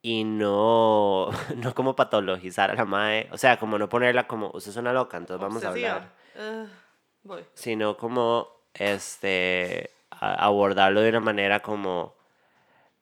[0.00, 3.28] Y no, no como patologizar a la mae.
[3.32, 6.12] O sea, como no ponerla como, usted es una loca, entonces vamos a hablar.
[6.36, 6.66] Eh,
[7.24, 7.44] voy.
[7.54, 12.14] Sino como, este, a- abordarlo de una manera como,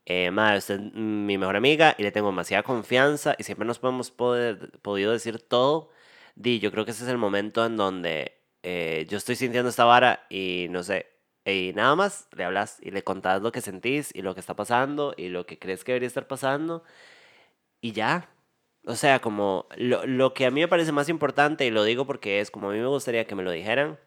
[0.06, 3.78] eh, madre, usted es mi mejor amiga y le tengo demasiada confianza y siempre nos
[3.78, 5.90] poder, podido decir todo.
[6.36, 9.84] Di, yo creo que ese es el momento en donde eh, yo estoy sintiendo esta
[9.84, 11.06] vara y no sé,
[11.44, 14.54] y nada más le hablas y le contás lo que sentís y lo que está
[14.56, 16.84] pasando y lo que crees que debería estar pasando
[17.80, 18.30] y ya.
[18.86, 22.06] O sea, como lo, lo que a mí me parece más importante, y lo digo
[22.06, 23.98] porque es como a mí me gustaría que me lo dijeran,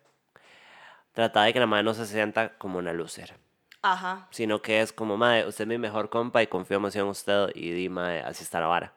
[1.14, 3.36] trata de que la madre no se sienta como una loser,
[3.82, 4.28] Ajá.
[4.32, 7.50] sino que es como, madre, usted es mi mejor compa y confío demasiado en usted
[7.56, 8.94] y di, madre, así está la vara.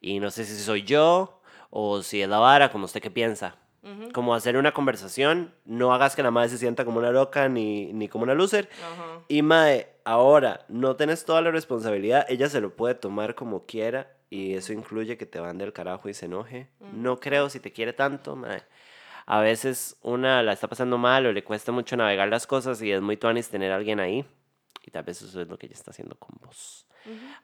[0.00, 1.40] Y no sé si soy yo
[1.70, 3.56] O si es la vara, como usted qué piensa.
[4.12, 7.92] Como hacer una conversación, no hagas que la madre se sienta como una loca ni,
[7.92, 8.68] ni como una loser.
[9.28, 14.10] Y mae, ahora no tenés toda la responsabilidad, ella se lo puede tomar como quiera
[14.28, 16.68] y eso incluye que te van del carajo y se enoje.
[16.94, 18.62] No creo si te quiere tanto, mae.
[19.26, 22.92] A veces una la está pasando mal o le cuesta mucho navegar las cosas y
[22.92, 24.24] es muy tuanis tener a alguien ahí.
[24.82, 26.86] Y tal vez eso es lo que ella está haciendo con vos.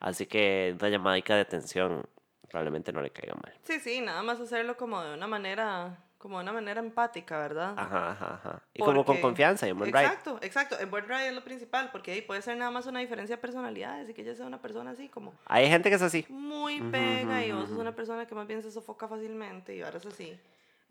[0.00, 2.04] Así que una llamadica de atención
[2.48, 3.52] probablemente no le caiga mal.
[3.64, 7.74] Sí, sí, nada más hacerlo como de una manera, como de una manera empática, ¿verdad?
[7.76, 8.62] Ajá, ajá, ajá.
[8.74, 10.04] Y como con Porque- confianza y un buen ride.
[10.04, 10.78] Exacto, exacto.
[10.78, 13.42] En buen ride es lo principal, porque ahí puede ser nada más una diferencia de
[13.42, 16.26] personalidades y que ella sea una persona así como Hay gente que es así.
[16.28, 17.80] muy pega y ujú, vos sos ujú.
[17.82, 20.38] una persona que más bien se sofoca fácilmente y ahora es así.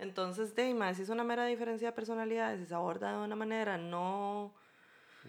[0.01, 3.35] Entonces, de más, si es una mera diferencia de personalidades y se aborda de una
[3.35, 4.51] manera no,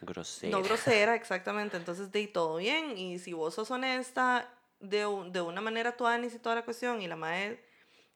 [0.00, 0.58] Grosero.
[0.58, 2.96] no grosera, exactamente, entonces de todo bien.
[2.96, 4.48] Y si vos sos honesta
[4.80, 7.62] de, de una manera tuanis y toda la cuestión y la madre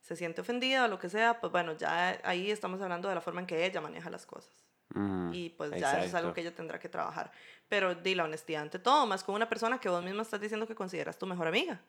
[0.00, 3.20] se siente ofendida o lo que sea, pues bueno, ya ahí estamos hablando de la
[3.20, 4.50] forma en que ella maneja las cosas.
[4.94, 7.32] Ujú, Y pues ya eso es algo que ella tendrá que trabajar.
[7.68, 10.66] Pero di la honestidad ante todo, más con una persona que vos misma estás diciendo
[10.66, 11.80] que consideras tu mejor amiga.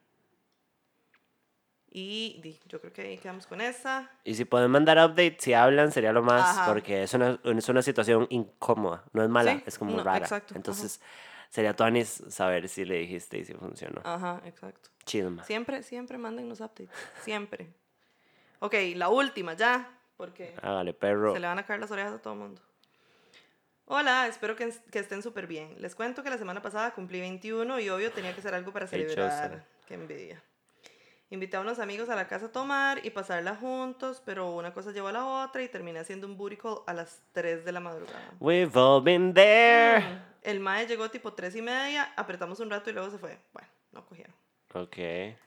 [1.99, 4.11] Y di, yo creo que ahí quedamos con esa.
[4.23, 6.71] Y si pueden mandar updates, si hablan, sería lo más, Ajá.
[6.71, 10.19] porque es una, es una situación incómoda, no es mala, Sí, es como no, rara.
[10.19, 10.57] exacto, ajá.
[10.57, 11.01] Entonces,
[11.49, 14.01] sería tuanis saber si le dijiste y si funcionó.
[14.03, 14.91] Ajá, exacto.
[15.05, 15.43] Chisma.
[15.43, 16.91] Siempre, siempre manden los updates.
[17.23, 17.73] Siempre.
[18.59, 21.33] Ok, la última ya, porque Hágale, perro.
[21.33, 22.61] se le van a caer las orejas a todo el mundo.
[23.85, 25.73] Hola, espero que, que estén súper bien.
[25.79, 28.85] Les cuento que la semana pasada cumplí 21 y obvio tenía que hacer algo para
[28.85, 29.65] celebrar.
[29.87, 30.43] Qué envidia.
[31.29, 34.91] Invité a unos amigos a la casa a tomar y pasarla juntos, pero una cosa
[34.91, 37.81] llevó a la otra y terminé haciendo un booty call a las 3 de la
[37.81, 38.31] madrugada.
[38.39, 39.99] We've all been there.
[39.99, 40.21] Mm.
[40.43, 43.37] El mae llegó tipo 3 y media, apretamos un rato y luego se fue.
[43.51, 44.33] Bueno, no cogieron.
[44.73, 44.97] Ok.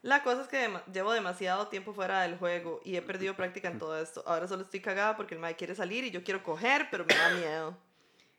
[0.03, 3.69] La cosa es que dema- llevo demasiado tiempo fuera del juego y he perdido práctica
[3.69, 4.23] en todo esto.
[4.27, 7.15] Ahora solo estoy cagada porque el mae quiere salir y yo quiero coger, pero me
[7.15, 7.77] da miedo.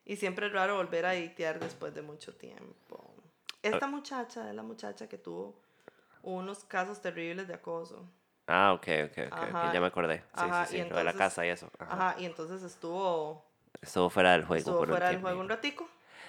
[0.06, 3.04] Y siempre es raro volver a itear después de mucho tiempo.
[3.64, 5.56] Esta muchacha es la muchacha que tuvo
[6.24, 8.06] unos casos terribles de acoso.
[8.48, 9.34] Ah, ok, ok, ok.
[9.34, 9.74] Ajá.
[9.74, 10.18] Ya me acordé.
[10.18, 10.90] Sí, Ajá, sí, y sí.
[10.90, 11.70] Lo de la casa y eso.
[11.80, 11.94] Ajá.
[11.94, 13.46] Ajá, y entonces estuvo,
[13.82, 14.58] Estuvo fuera del juego.
[14.60, 15.28] estuvo por un fuera del tiempo.
[15.28, 15.88] juego un ratico.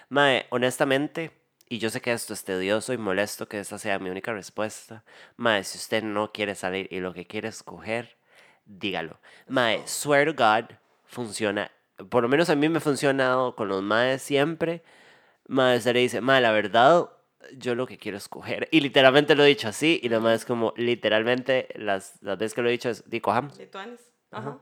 [0.08, 1.32] Mae, honestamente,
[1.68, 5.04] y yo sé que esto es tedioso y molesto que esa sea mi única respuesta.
[5.36, 8.16] Mae, si usted no quiere salir y lo que quiere es coger,
[8.66, 9.18] dígalo.
[9.48, 11.70] Mae, swear to God, funciona.
[12.10, 14.82] Por lo menos a mí me ha funcionado con los maes siempre.
[15.48, 17.08] Mae, usted le dice, mae, la verdad,
[17.58, 18.68] yo lo que quiero es coger.
[18.70, 22.54] Y literalmente lo he dicho así, y lo más es como, literalmente, las, las veces
[22.54, 23.56] que lo he dicho es, di, cojamos.
[23.58, 24.00] De Tuanis.
[24.30, 24.58] Ajá.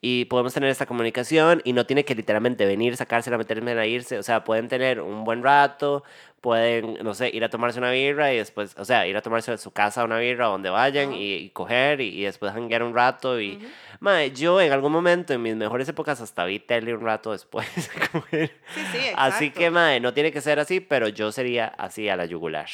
[0.00, 4.18] Y podemos tener esta comunicación y no tiene que literalmente venir, sacársela, meterme a irse,
[4.18, 6.04] o sea, pueden tener un buen rato,
[6.40, 9.50] pueden, no sé, ir a tomarse una birra y después, o sea, ir a tomarse
[9.50, 11.16] a su casa una birra donde vayan Ajá.
[11.18, 13.58] y, y coger y, y después janguear un rato y,
[13.98, 17.66] mae, yo en algún momento, en mis mejores épocas, hasta vi tele un rato después.
[18.30, 18.46] Sí,
[18.92, 19.16] sí, exacto.
[19.16, 22.68] Así que, mae, no tiene que ser así, pero yo sería así a la yugular.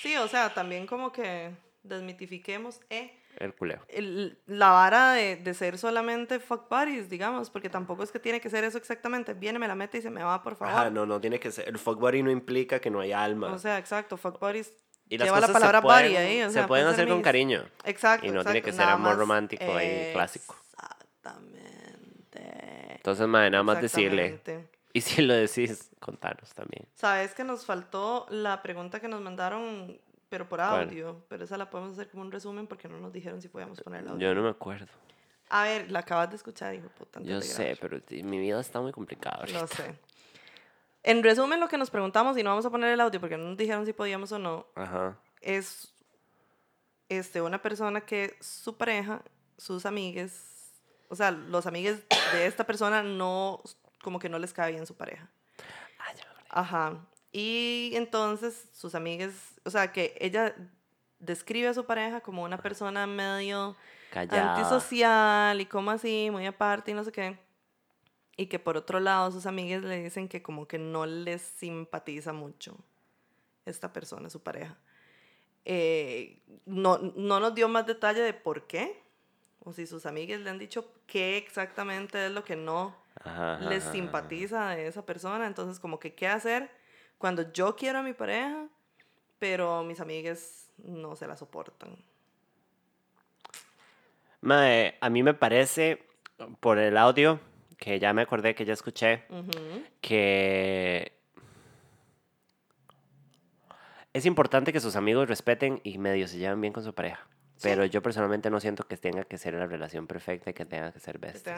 [0.00, 1.50] Sí, o sea, también como que
[1.82, 3.80] desmitifiquemos eh, El culeo.
[3.88, 8.40] el- la vara de, de ser solamente fuck buddies, digamos, porque tampoco es que tiene
[8.40, 9.34] que ser eso exactamente.
[9.34, 10.74] Viene, me la mete y se me va, por favor.
[10.74, 11.68] Ajá, no, no tiene que ser.
[11.68, 13.52] El fuck buddy no implica que no haya alma.
[13.52, 14.72] O sea, exacto, fuck buddies.
[15.08, 16.42] y las lleva la palabra se pueden, buddy ahí.
[16.42, 17.64] O se sea, pueden pueden hacer ser con mis- cariño.
[17.84, 18.26] Exacto.
[18.26, 20.56] Y no tiene exacto, que ser amor romántico ahí, clásico.
[20.62, 22.94] Exactamente.
[22.96, 24.40] Entonces, madre, nada más decirle.
[24.92, 26.86] Y si lo decís, contanos también.
[26.94, 29.98] Sabes que nos faltó la pregunta que nos mandaron,
[30.34, 30.88] pero por ¿Cuál?
[30.88, 31.24] audio.
[31.28, 34.00] Pero esa la podemos hacer como un resumen porque no nos dijeron si podíamos poner
[34.00, 34.28] el audio.
[34.28, 34.88] Yo no me acuerdo.
[35.48, 37.20] A ver, la acabas de escuchar, hijo puta.
[37.22, 39.36] Yo sé, pero mi vida está muy complicada.
[39.36, 39.68] Ahorita.
[39.68, 39.94] sé.
[41.04, 43.44] En resumen, lo que nos preguntamos, y no vamos a poner el audio porque no
[43.44, 45.16] nos dijeron si podíamos o no, Ajá.
[45.40, 45.94] es
[47.08, 49.22] este, una persona que su pareja,
[49.56, 50.72] sus amigues,
[51.10, 52.02] o sea, los amigues
[52.32, 53.62] de esta persona no,
[54.02, 55.28] como que no les cae bien su pareja.
[56.00, 56.60] Ah.
[56.60, 57.06] Ajá.
[57.36, 59.34] Y entonces sus amigues,
[59.64, 60.54] o sea, que ella
[61.18, 63.74] describe a su pareja como una persona medio
[64.12, 64.54] Callada.
[64.54, 67.36] antisocial y como así, muy aparte y no sé qué.
[68.36, 72.32] Y que por otro lado sus amigas le dicen que como que no les simpatiza
[72.32, 72.76] mucho
[73.66, 74.78] esta persona, su pareja.
[75.64, 79.02] Eh, no, no nos dio más detalle de por qué,
[79.58, 82.94] o si sus amigas le han dicho qué exactamente es lo que no
[83.24, 85.48] Ajá, ajá, les ajá, simpatiza de esa persona.
[85.48, 86.70] Entonces, como que qué hacer
[87.24, 88.68] cuando yo quiero a mi pareja,
[89.38, 91.96] pero mis amigas no se la soportan.
[94.42, 96.06] Mae, a mí me parece,
[96.60, 97.40] por el audio,
[97.78, 99.24] que ya me acordé que ya escuché,
[100.02, 101.18] que
[104.12, 107.26] es importante que sus amigos respeten y medio se lleven bien con su pareja.
[107.62, 110.92] Pero yo personalmente no siento que tenga que ser la relación perfecta y que tenga
[110.92, 111.50] que ser pellizco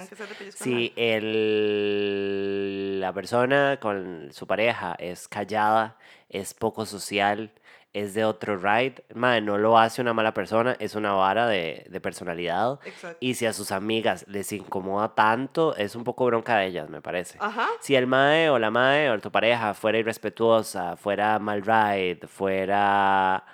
[0.55, 5.99] Si el, la persona con su pareja es callada,
[6.29, 7.53] es poco social,
[7.93, 11.87] es de otro ride, madre, no lo hace una mala persona, es una vara de,
[11.89, 12.79] de personalidad.
[12.85, 13.17] Exacto.
[13.21, 17.01] Y si a sus amigas les incomoda tanto, es un poco bronca de ellas, me
[17.01, 17.39] parece.
[17.41, 17.69] Ajá.
[17.81, 23.45] Si el mae o la mae o tu pareja fuera irrespetuosa, fuera mal ride, fuera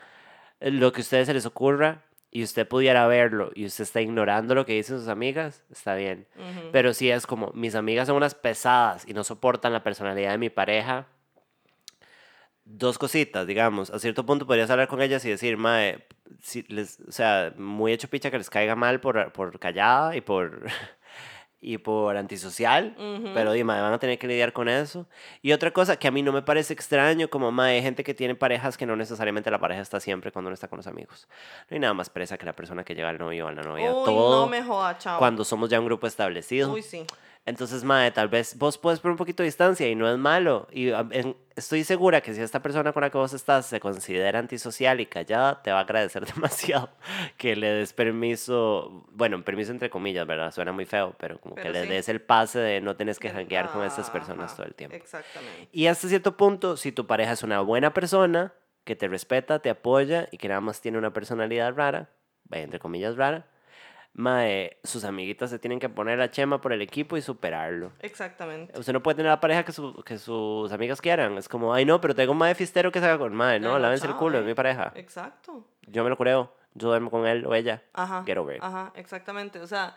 [0.59, 2.02] lo que a ustedes se les ocurra
[2.34, 6.26] y usted pudiera verlo y usted está ignorando lo que dicen sus amigas, está bien.
[6.72, 10.38] Pero si es como, mis amigas son unas pesadas y no soportan la personalidad de
[10.38, 11.06] mi pareja,
[12.64, 13.90] dos cositas, digamos.
[13.90, 16.06] A cierto punto podrías hablar con ellas y decir, mae,
[16.40, 20.22] si les, o sea, muy hecho picha que les caiga mal por, por callada y
[20.22, 20.66] por,
[21.64, 22.94] y por antisocial,
[23.34, 25.06] pero di, mae, van a tener que lidiar con eso.
[25.43, 28.14] Y otra cosa que a mí no me parece extraño, como mae, hay gente que
[28.14, 31.28] tiene parejas que no necesariamente la pareja está siempre cuando uno está con los amigos.
[31.70, 33.62] No hay nada más presa que la persona que lleva al novio o a la
[33.62, 33.94] novia.
[33.94, 35.18] Uy, Todo no me joda, chao.
[35.20, 36.72] cuando somos ya un grupo establecido.
[36.72, 37.06] Uy, sí.
[37.44, 40.69] Entonces, mae, tal vez vos puedes poner un poquito de distancia y no es malo.
[40.70, 43.81] Y ah, en- estoy segura que si esta persona con la que vos estás se
[43.81, 46.90] considera antisocial y callada, te va a agradecer demasiado
[47.39, 50.52] que le des permiso, bueno, permiso entre comillas, ¿verdad?
[50.52, 51.89] Suena muy feo, pero como que Pero le sí.
[51.89, 54.97] des el pase de no tienes que janguear con estas personas Ajá, todo el tiempo.
[54.97, 55.69] Exactamente.
[55.73, 58.52] Y hasta cierto punto, si tu pareja es una buena persona,
[58.85, 62.10] que te respeta, te apoya y que nada más tiene una personalidad rara,
[62.51, 63.47] entre comillas rara,
[64.14, 67.93] mae, sus amiguitas se tienen que poner la chema por el equipo y superarlo.
[68.01, 68.78] Exactamente.
[68.78, 71.39] Usted no puede tener la pareja que, su- que sus amigas quieran.
[71.39, 73.59] Es como, ay no, pero tengo un mae fistero que se haga con mae.
[73.60, 74.93] No, lávense el culo, es mi pareja.
[74.97, 75.66] Exacto.
[75.86, 76.55] Yo me lo creo.
[76.74, 77.82] Yo duermo con él o ella.
[77.93, 78.22] Ajá.
[78.26, 78.62] Get over it.
[78.62, 79.59] Ajá, exactamente.
[79.60, 79.94] O sea,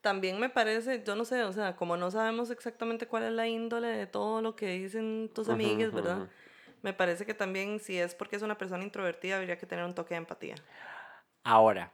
[0.00, 3.46] también me parece, yo no sé, o sea, como no sabemos exactamente cuál es la
[3.48, 6.28] índole de todo lo que dicen tus amigas, ¿verdad?
[6.82, 9.94] Me parece que también, si es porque es una persona introvertida, habría que tener un
[9.94, 10.54] toque de empatía.
[11.44, 11.92] Ahora,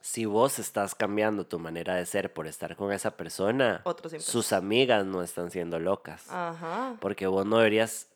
[0.00, 3.82] si vos estás cambiando tu manera de ser por estar con esa persona,
[4.18, 6.30] sus amigas no están siendo locas.
[6.30, 6.94] Ajá.
[7.00, 8.08] Porque vos no deberías...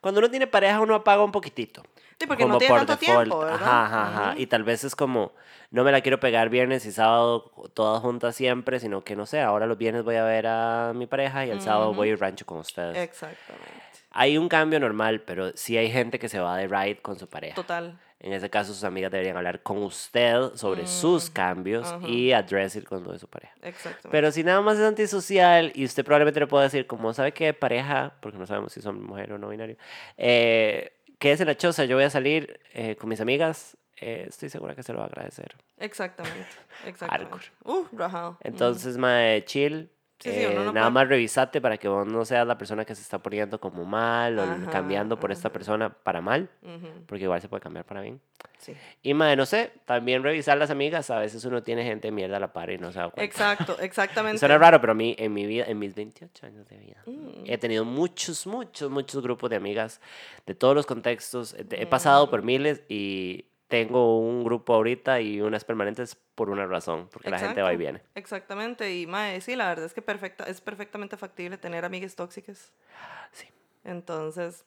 [0.00, 1.82] Cuando uno tiene pareja, uno apaga un poquitito.
[2.18, 3.24] Sí, porque no como tiene por tanto default.
[3.24, 3.62] tiempo, ¿verdad?
[3.62, 4.34] Ajá, ajá, ajá.
[4.38, 5.32] Y tal vez es como,
[5.70, 9.40] no me la quiero pegar viernes y sábado todas juntas siempre, sino que no sé,
[9.42, 12.20] ahora los viernes voy a ver a mi pareja y el sábado voy a ir
[12.20, 12.96] rancho con ustedes.
[12.96, 13.70] Exactamente.
[14.10, 17.28] Hay un cambio normal, pero sí hay gente que se va de ride con su
[17.28, 17.54] pareja.
[17.54, 17.98] Total.
[18.26, 22.08] En ese caso, sus amigas deberían hablar con usted sobre sus cambios ajá.
[22.08, 23.54] y address it con de su pareja.
[23.62, 24.08] Exactamente.
[24.10, 27.54] Pero si nada más es antisocial y usted probablemente le pueda decir, como sabe que
[27.54, 29.76] pareja, porque no sabemos si son mujer o no binario,
[30.16, 34.48] eh, quédese en la choza, yo voy a salir eh, con mis amigas, eh, estoy
[34.48, 35.54] segura que se lo va a agradecer.
[35.78, 36.48] Exactamente.
[36.84, 37.30] Exactamente.
[37.30, 37.44] Hardcore.
[37.62, 38.38] Uh, rajado.
[38.42, 39.88] Entonces, mae, chill.
[40.18, 42.84] Sí, sí, eh, no nada puede- más revisate para que vos no seas la persona
[42.86, 45.52] que se está poniendo como mal o Ajá, cambiando por esta ajá.
[45.52, 48.18] persona para mal, Ujú, porque igual se puede cambiar para bien.
[48.58, 48.74] Sí.
[49.02, 51.10] Y, mae, no sé, también revisar las amigas.
[51.10, 53.22] A veces uno tiene gente de mierda a la par y no se da cuenta.
[53.24, 54.38] Exacto, exactamente.
[54.38, 57.44] Suena raro, pero a mí, en mi vida, en mis 28 años de vida, Mm.
[57.44, 60.00] he tenido muchos, muchos, muchos grupos de amigas
[60.46, 61.54] de todos los contextos.
[61.54, 62.30] He- He pasado Mm.
[62.30, 67.38] por miles y tengo un grupo ahorita y unas permanentes por una razón, porque la
[67.38, 68.02] gente va y viene.
[68.14, 72.72] Exactamente, y mae, sí, la verdad es que perfecta, es perfectamente factible tener amigas tóxicas.
[73.32, 73.46] Sí.
[73.84, 74.64] Entonces,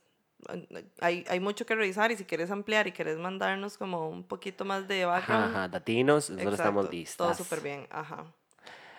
[1.01, 4.65] hay, hay mucho que revisar y si quieres ampliar y quieres mandarnos como un poquito
[4.65, 7.17] más de Ajá, background, ajá, latinos, nosotros estamos listas.
[7.17, 8.25] todo súper bien, ajá.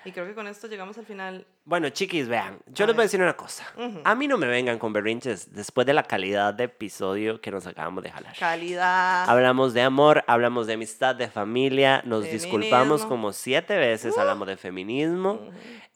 [0.05, 1.47] Y creo que con esto llegamos al final.
[1.64, 3.06] Bueno, chiquis, vean, yo A les voy a ver.
[3.06, 3.66] decir una cosa.
[3.77, 4.01] Ujú.
[4.05, 7.66] A mí no me vengan con berrinches después de la calidad de episodio que nos
[7.66, 8.35] acabamos de jalar.
[8.39, 9.28] Calidad.
[9.28, 13.09] Hablamos de amor, hablamos de amistad, de familia, nos disculpamos Feminismo.
[13.09, 15.39] como siete veces, hablamos de feminismo,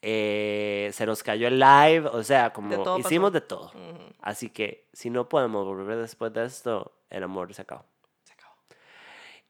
[0.02, 3.40] eh, se nos cayó el live, o sea, como todo hicimos pasó.
[3.40, 3.72] de todo.
[4.20, 7.84] Así que si no podemos volver después de esto, el amor se acabó.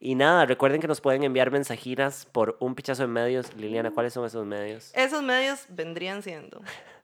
[0.05, 3.57] Y nada, recuerden que nos pueden enviar mensajinas por un pichazo de medios.
[3.57, 4.93] Liliana, ¿cuáles son esos medios?
[4.95, 6.61] Esos medios vendrían siendo.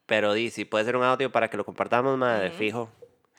[0.06, 2.58] pero di, si puede ser un audio para que lo compartamos, de Ujú.
[2.58, 2.90] fijo.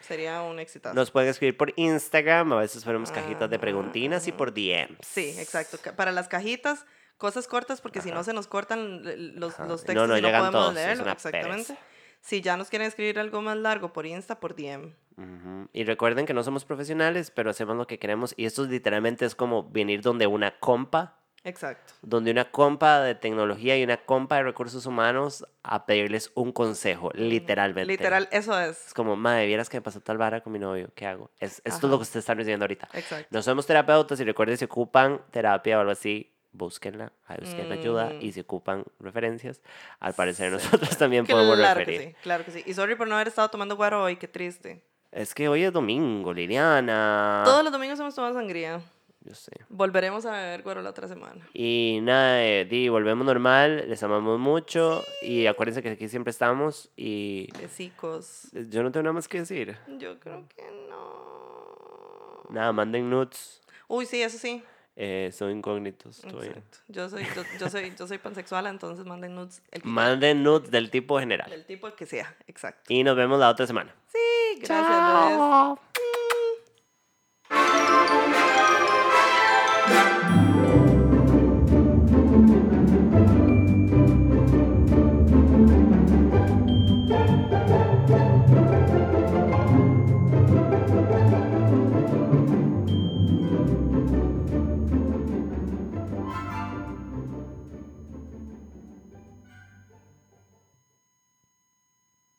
[0.01, 0.94] Sería un exitazo.
[0.94, 4.36] Nos pueden escribir por Instagram, a veces ponemos cajitas de Ajá, preguntinas y ajá.
[4.39, 4.98] por DMs.
[5.02, 5.78] Sí, exacto.
[5.94, 6.85] Para las cajitas,
[7.18, 9.02] cosas cortas, porque si no se nos cortan
[9.39, 9.66] los, Ajá.
[9.66, 11.10] los No, textos no y no llegan podemos todos, leerlo.
[11.12, 11.51] Exactamente.
[11.74, 11.77] pereza.
[12.22, 14.94] Si ya nos quieren escribir algo más largo por Insta, por DM.
[15.16, 15.68] Ujú.
[15.72, 18.35] Y recuerden que no somos profesionales, pero hacemos lo que queremos.
[18.36, 21.94] Y esto literalmente es como venir donde una compa, Exacto.
[22.02, 27.10] donde una compa de tecnología y una compa de recursos humanos a pedirles un consejo,
[27.14, 27.90] literalmente.
[27.90, 28.88] Literal, eso es.
[28.88, 31.30] Es como, madre, vieras que me pasó tal vara con mi novio, ¿qué hago?
[31.40, 32.88] Es, esto es lo que ustedes están recibiendo ahorita.
[32.92, 33.26] Exacto.
[33.30, 38.22] No somos terapeutas y recuerden si ocupan terapia o algo así, búsquenla, busquen ayuda Mm.
[38.22, 39.62] y si ocupan referencias,
[39.98, 42.00] al parecer nosotros también podemos Claro referir.
[42.00, 42.62] que sí, claro que sí.
[42.66, 44.82] Y sorry por no haber estado tomando guaro hoy, qué triste.
[45.12, 47.42] Es que hoy es domingo, Liliana.
[47.44, 48.80] Todos los domingos hemos tomado sangría.
[49.22, 49.52] Yo sé.
[49.68, 51.47] Volveremos a beber guaro la otra semana.
[51.52, 56.90] Y nada, eh, di, volvemos normal, les amamos mucho y acuérdense que aquí siempre estamos
[56.97, 58.48] y Besicos.
[58.52, 59.76] yo no tengo nada más que decir.
[59.98, 62.44] Yo creo que no.
[62.48, 64.62] Nada, manden nudes, Uy, sí, eso sí.
[64.97, 66.22] eh, son incógnitos.
[66.22, 69.62] Yo soy, yo, yo soy, yo soy pansexual, entonces manden nudes.
[69.70, 71.52] El Manden nudes del tipo general.
[71.52, 72.92] El tipo que sea, exacto.
[72.92, 73.94] Y nos vemos la otra semana.
[74.09, 74.18] Sí,
[74.62, 75.78] gracias, bebés.